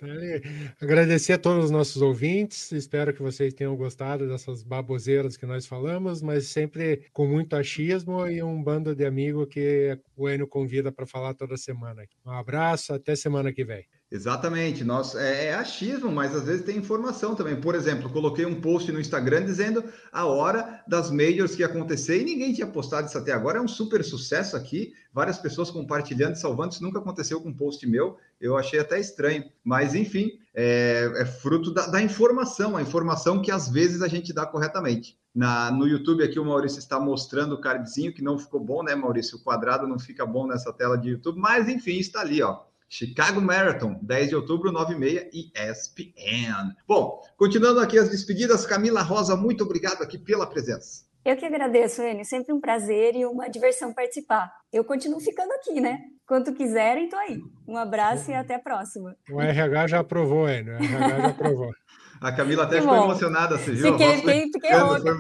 Tá 0.00 0.06
Agradecer 0.80 1.34
a 1.34 1.38
todos 1.38 1.66
os 1.66 1.70
nossos 1.70 2.00
ouvintes. 2.00 2.72
Espero 2.72 3.12
que 3.12 3.20
vocês 3.20 3.52
tenham 3.52 3.76
gostado 3.76 4.26
dessas 4.26 4.62
baboseiras 4.62 5.36
que 5.36 5.44
nós 5.44 5.66
falamos, 5.66 6.22
mas 6.22 6.46
sempre 6.46 7.04
com 7.12 7.26
muito 7.26 7.54
achismo 7.54 8.26
e 8.26 8.42
um 8.42 8.62
bando 8.62 8.94
de 8.94 9.04
amigos 9.04 9.46
que 9.50 9.98
o 10.16 10.28
Enio 10.28 10.48
convida 10.48 10.90
para 10.90 11.06
falar 11.06 11.34
toda 11.34 11.56
semana. 11.58 12.02
Um 12.24 12.30
abraço, 12.30 12.94
até 12.94 13.14
semana 13.14 13.52
que 13.52 13.62
vem. 13.62 13.84
Exatamente, 14.12 14.82
nós 14.82 15.14
é, 15.14 15.46
é, 15.46 15.54
achismo, 15.54 16.10
mas 16.10 16.34
às 16.34 16.42
vezes 16.42 16.64
tem 16.64 16.76
informação 16.76 17.36
também. 17.36 17.60
Por 17.60 17.76
exemplo, 17.76 18.10
coloquei 18.10 18.44
um 18.44 18.60
post 18.60 18.90
no 18.90 18.98
Instagram 18.98 19.44
dizendo 19.44 19.84
a 20.10 20.26
hora 20.26 20.82
das 20.88 21.12
majors 21.12 21.54
que 21.54 21.62
ia 21.62 21.66
acontecer 21.66 22.20
e 22.20 22.24
ninguém 22.24 22.52
tinha 22.52 22.66
postado 22.66 23.06
isso 23.06 23.16
até 23.16 23.30
agora. 23.30 23.58
É 23.58 23.62
um 23.62 23.68
super 23.68 24.02
sucesso 24.02 24.56
aqui, 24.56 24.92
várias 25.12 25.38
pessoas 25.38 25.70
compartilhando 25.70 26.34
salvando. 26.34 26.74
Isso 26.74 26.82
nunca 26.82 26.98
aconteceu 26.98 27.40
com 27.40 27.50
um 27.50 27.56
post 27.56 27.86
meu, 27.86 28.16
eu 28.40 28.56
achei 28.56 28.80
até 28.80 28.98
estranho. 28.98 29.44
Mas 29.62 29.94
enfim, 29.94 30.32
é, 30.52 31.08
é 31.18 31.24
fruto 31.24 31.72
da, 31.72 31.86
da, 31.86 32.02
informação, 32.02 32.76
a 32.76 32.82
informação 32.82 33.40
que 33.40 33.52
às 33.52 33.68
vezes 33.68 34.02
a 34.02 34.08
gente 34.08 34.32
dá 34.32 34.44
corretamente. 34.44 35.16
Na, 35.32 35.70
no 35.70 35.86
YouTube 35.86 36.24
aqui 36.24 36.40
o 36.40 36.44
Maurício 36.44 36.80
está 36.80 36.98
mostrando 36.98 37.54
o 37.54 37.60
cardzinho 37.60 38.12
que 38.12 38.24
não 38.24 38.36
ficou 38.36 38.58
bom, 38.58 38.82
né, 38.82 38.96
Maurício? 38.96 39.38
O 39.38 39.42
quadrado 39.44 39.86
não 39.86 40.00
fica 40.00 40.26
bom 40.26 40.48
nessa 40.48 40.72
tela 40.72 40.98
de 40.98 41.10
YouTube, 41.10 41.38
mas 41.38 41.68
enfim, 41.68 42.00
está 42.00 42.22
ali, 42.22 42.42
ó. 42.42 42.68
Chicago 42.92 43.40
Marathon, 43.40 44.00
10 44.02 44.30
de 44.30 44.34
outubro, 44.34 44.72
9 44.72 44.94
e 44.94 44.98
meia, 44.98 45.30
ESPN. 45.32 46.74
Bom, 46.88 47.22
continuando 47.36 47.78
aqui 47.78 47.96
as 47.96 48.08
despedidas, 48.08 48.66
Camila 48.66 49.00
Rosa, 49.00 49.36
muito 49.36 49.62
obrigado 49.62 50.02
aqui 50.02 50.18
pela 50.18 50.44
presença. 50.44 51.04
Eu 51.24 51.36
que 51.36 51.46
agradeço, 51.46 52.02
Enio. 52.02 52.24
Sempre 52.24 52.52
um 52.52 52.60
prazer 52.60 53.14
e 53.14 53.24
uma 53.24 53.48
diversão 53.48 53.94
participar. 53.94 54.50
Eu 54.72 54.84
continuo 54.84 55.20
ficando 55.20 55.52
aqui, 55.52 55.80
né? 55.80 56.00
Quanto 56.26 56.52
quiserem, 56.52 57.08
tô 57.08 57.16
aí. 57.16 57.38
Um 57.68 57.76
abraço 57.76 58.32
e 58.32 58.34
até 58.34 58.56
a 58.56 58.58
próxima. 58.58 59.14
O 59.30 59.40
RH 59.40 59.86
já 59.86 60.00
aprovou, 60.00 60.48
Enio. 60.48 60.74
O 60.74 60.82
RH 60.82 61.20
já 61.20 61.26
aprovou. 61.28 61.70
A 62.20 62.32
Camila 62.32 62.64
até 62.64 62.82
ficou 62.82 62.96
emocionada, 62.96 63.56
você 63.56 63.70
viu? 63.72 63.92
Fiquei, 63.92 64.16
fiquei, 64.16 64.42
fiquei 64.52 64.70
até, 64.72 65.10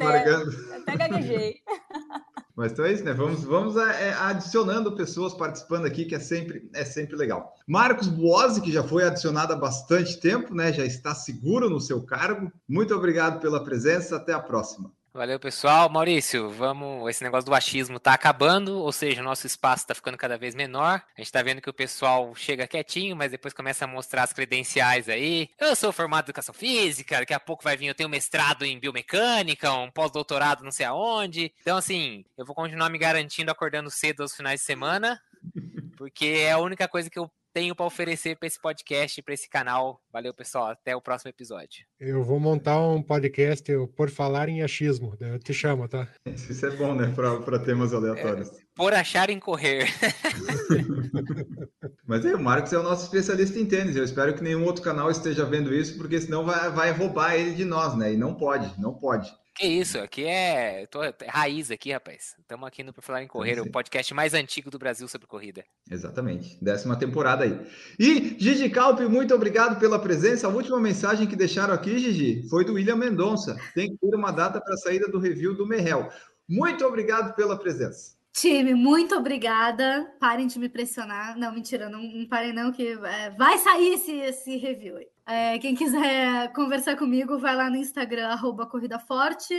até 0.76 0.96
gaguejei. 0.98 1.54
Mas 2.56 2.72
então 2.72 2.84
é 2.84 2.92
isso, 2.92 3.04
né? 3.04 3.12
Vamos, 3.12 3.44
vamos 3.44 3.76
é, 3.76 4.08
é, 4.08 4.12
adicionando 4.14 4.94
pessoas 4.94 5.34
participando 5.34 5.86
aqui, 5.86 6.04
que 6.04 6.14
é 6.14 6.20
sempre, 6.20 6.68
é 6.74 6.84
sempre 6.84 7.16
legal. 7.16 7.54
Marcos 7.66 8.08
Buozzi, 8.08 8.60
que 8.60 8.72
já 8.72 8.82
foi 8.82 9.04
adicionado 9.04 9.52
há 9.52 9.56
bastante 9.56 10.18
tempo, 10.18 10.54
né? 10.54 10.72
Já 10.72 10.84
está 10.84 11.14
seguro 11.14 11.70
no 11.70 11.80
seu 11.80 12.02
cargo. 12.02 12.52
Muito 12.68 12.94
obrigado 12.94 13.40
pela 13.40 13.62
presença. 13.62 14.16
Até 14.16 14.32
a 14.32 14.40
próxima. 14.40 14.92
Valeu, 15.12 15.40
pessoal. 15.40 15.90
Maurício, 15.90 16.48
vamos. 16.50 17.08
Esse 17.10 17.24
negócio 17.24 17.44
do 17.44 17.54
achismo 17.54 17.98
tá 17.98 18.14
acabando, 18.14 18.78
ou 18.78 18.92
seja, 18.92 19.20
o 19.20 19.24
nosso 19.24 19.44
espaço 19.44 19.84
tá 19.84 19.92
ficando 19.92 20.16
cada 20.16 20.38
vez 20.38 20.54
menor. 20.54 21.02
A 21.16 21.20
gente 21.20 21.32
tá 21.32 21.42
vendo 21.42 21.60
que 21.60 21.68
o 21.68 21.74
pessoal 21.74 22.32
chega 22.36 22.68
quietinho, 22.68 23.16
mas 23.16 23.32
depois 23.32 23.52
começa 23.52 23.84
a 23.84 23.88
mostrar 23.88 24.22
as 24.22 24.32
credenciais 24.32 25.08
aí. 25.08 25.50
Eu 25.58 25.74
sou 25.74 25.90
formado 25.92 26.26
em 26.26 26.26
educação 26.26 26.54
física, 26.54 27.18
daqui 27.18 27.34
a 27.34 27.40
pouco 27.40 27.64
vai 27.64 27.76
vir, 27.76 27.88
eu 27.88 27.94
tenho 27.94 28.08
mestrado 28.08 28.64
em 28.64 28.78
biomecânica, 28.78 29.72
um 29.72 29.90
pós-doutorado 29.90 30.62
não 30.62 30.70
sei 30.70 30.86
aonde. 30.86 31.52
Então, 31.60 31.76
assim, 31.76 32.24
eu 32.38 32.46
vou 32.46 32.54
continuar 32.54 32.88
me 32.88 32.98
garantindo 32.98 33.50
acordando 33.50 33.90
cedo 33.90 34.22
aos 34.22 34.36
finais 34.36 34.60
de 34.60 34.66
semana, 34.66 35.20
porque 35.96 36.26
é 36.26 36.52
a 36.52 36.58
única 36.58 36.86
coisa 36.86 37.10
que 37.10 37.18
eu 37.18 37.28
tenho 37.52 37.74
para 37.74 37.86
oferecer 37.86 38.36
para 38.36 38.46
esse 38.46 38.60
podcast, 38.60 39.22
para 39.22 39.34
esse 39.34 39.48
canal. 39.48 40.00
Valeu, 40.12 40.32
pessoal. 40.32 40.68
Até 40.68 40.94
o 40.94 41.00
próximo 41.00 41.30
episódio. 41.30 41.84
Eu 41.98 42.22
vou 42.22 42.40
montar 42.40 42.80
um 42.80 43.02
podcast 43.02 43.64
por 43.96 44.10
falar 44.10 44.48
em 44.48 44.62
achismo. 44.62 45.16
Eu 45.20 45.38
te 45.38 45.52
chamo, 45.52 45.88
tá? 45.88 46.08
Isso 46.26 46.66
é 46.66 46.70
bom, 46.70 46.94
né? 46.94 47.12
Para 47.14 47.58
temas 47.58 47.92
aleatórios. 47.92 48.48
É, 48.48 48.60
por 48.74 48.94
achar 48.94 49.30
em 49.30 49.38
correr. 49.38 49.86
Mas 52.06 52.24
aí, 52.24 52.34
o 52.34 52.40
Marcos 52.40 52.72
é 52.72 52.78
o 52.78 52.82
nosso 52.82 53.04
especialista 53.04 53.58
em 53.58 53.66
tênis. 53.66 53.96
Eu 53.96 54.04
espero 54.04 54.34
que 54.34 54.42
nenhum 54.42 54.64
outro 54.64 54.82
canal 54.82 55.10
esteja 55.10 55.44
vendo 55.44 55.74
isso, 55.74 55.96
porque 55.96 56.20
senão 56.20 56.44
vai, 56.44 56.70
vai 56.70 56.90
roubar 56.92 57.34
ele 57.34 57.54
de 57.54 57.64
nós, 57.64 57.96
né? 57.96 58.12
E 58.12 58.16
não 58.16 58.34
pode, 58.34 58.80
não 58.80 58.94
pode. 58.94 59.30
Que 59.60 59.66
isso, 59.66 59.98
aqui 59.98 60.24
é. 60.24 60.86
Tô, 60.86 61.04
é 61.04 61.14
raiz 61.28 61.70
aqui, 61.70 61.92
rapaz. 61.92 62.34
Estamos 62.40 62.66
aqui 62.66 62.82
no 62.82 62.94
Pra 62.94 63.02
Falar 63.02 63.22
em 63.22 63.26
Correr, 63.26 63.60
o 63.60 63.70
podcast 63.70 64.14
mais 64.14 64.32
antigo 64.32 64.70
do 64.70 64.78
Brasil 64.78 65.06
sobre 65.06 65.26
corrida. 65.26 65.62
Exatamente. 65.90 66.56
Décima 66.64 66.98
temporada 66.98 67.44
aí. 67.44 67.60
E 67.98 68.36
Gigi 68.38 68.70
Calpe, 68.70 69.04
muito 69.04 69.34
obrigado 69.34 69.78
pela 69.78 69.98
presença. 69.98 70.46
A 70.46 70.50
última 70.50 70.80
mensagem 70.80 71.26
que 71.26 71.36
deixaram 71.36 71.74
aqui, 71.74 71.98
Gigi, 71.98 72.48
foi 72.48 72.64
do 72.64 72.72
William 72.72 72.96
Mendonça. 72.96 73.54
Tem 73.74 73.90
que 73.90 73.98
ter 73.98 74.16
uma 74.16 74.30
data 74.30 74.58
para 74.62 74.72
a 74.72 74.78
saída 74.78 75.06
do 75.06 75.18
review 75.18 75.54
do 75.54 75.66
Merrell. 75.66 76.08
Muito 76.48 76.82
obrigado 76.86 77.34
pela 77.34 77.58
presença. 77.58 78.18
Time, 78.32 78.72
muito 78.72 79.14
obrigada. 79.14 80.10
Parem 80.18 80.46
de 80.46 80.58
me 80.58 80.70
pressionar. 80.70 81.36
Não, 81.36 81.52
mentira, 81.52 81.90
não, 81.90 82.00
não 82.00 82.26
parem 82.26 82.54
não, 82.54 82.72
que 82.72 82.92
é, 82.92 83.28
vai 83.36 83.58
sair 83.58 83.92
esse, 83.92 84.12
esse 84.12 84.56
review. 84.56 84.96
É, 85.30 85.60
quem 85.60 85.76
quiser 85.76 86.50
conversar 86.54 86.96
comigo, 86.96 87.38
vai 87.38 87.54
lá 87.54 87.70
no 87.70 87.76
Instagram, 87.76 88.26
arroba 88.26 88.66
Corrida 88.66 88.98
Forte. 88.98 89.54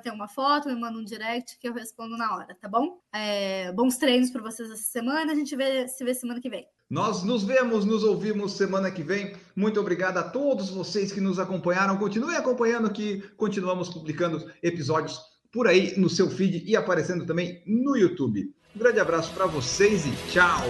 Tenho 0.00 0.14
uma 0.14 0.28
foto, 0.28 0.68
me 0.68 0.76
manda 0.76 0.96
um 0.96 1.04
direct 1.04 1.58
que 1.58 1.66
eu 1.66 1.72
respondo 1.72 2.16
na 2.16 2.36
hora, 2.36 2.54
tá 2.54 2.68
bom? 2.68 3.00
É, 3.12 3.72
bons 3.72 3.96
treinos 3.96 4.30
para 4.30 4.40
vocês 4.40 4.70
essa 4.70 4.84
semana. 4.84 5.32
A 5.32 5.34
gente 5.34 5.56
vê, 5.56 5.88
se 5.88 6.04
vê 6.04 6.14
semana 6.14 6.40
que 6.40 6.48
vem. 6.48 6.64
Nós 6.88 7.24
nos 7.24 7.42
vemos, 7.42 7.84
nos 7.84 8.04
ouvimos 8.04 8.52
semana 8.52 8.92
que 8.92 9.02
vem. 9.02 9.34
Muito 9.56 9.80
obrigado 9.80 10.18
a 10.18 10.22
todos 10.22 10.70
vocês 10.70 11.10
que 11.10 11.20
nos 11.20 11.40
acompanharam. 11.40 11.96
Continuem 11.96 12.36
acompanhando 12.36 12.92
que 12.92 13.22
continuamos 13.36 13.88
publicando 13.88 14.48
episódios 14.62 15.20
por 15.50 15.66
aí 15.66 15.98
no 15.98 16.08
seu 16.08 16.30
feed 16.30 16.62
e 16.64 16.76
aparecendo 16.76 17.26
também 17.26 17.60
no 17.66 17.96
YouTube. 17.96 18.54
Um 18.76 18.78
grande 18.78 19.00
abraço 19.00 19.34
para 19.34 19.46
vocês 19.46 20.06
e 20.06 20.30
tchau! 20.30 20.60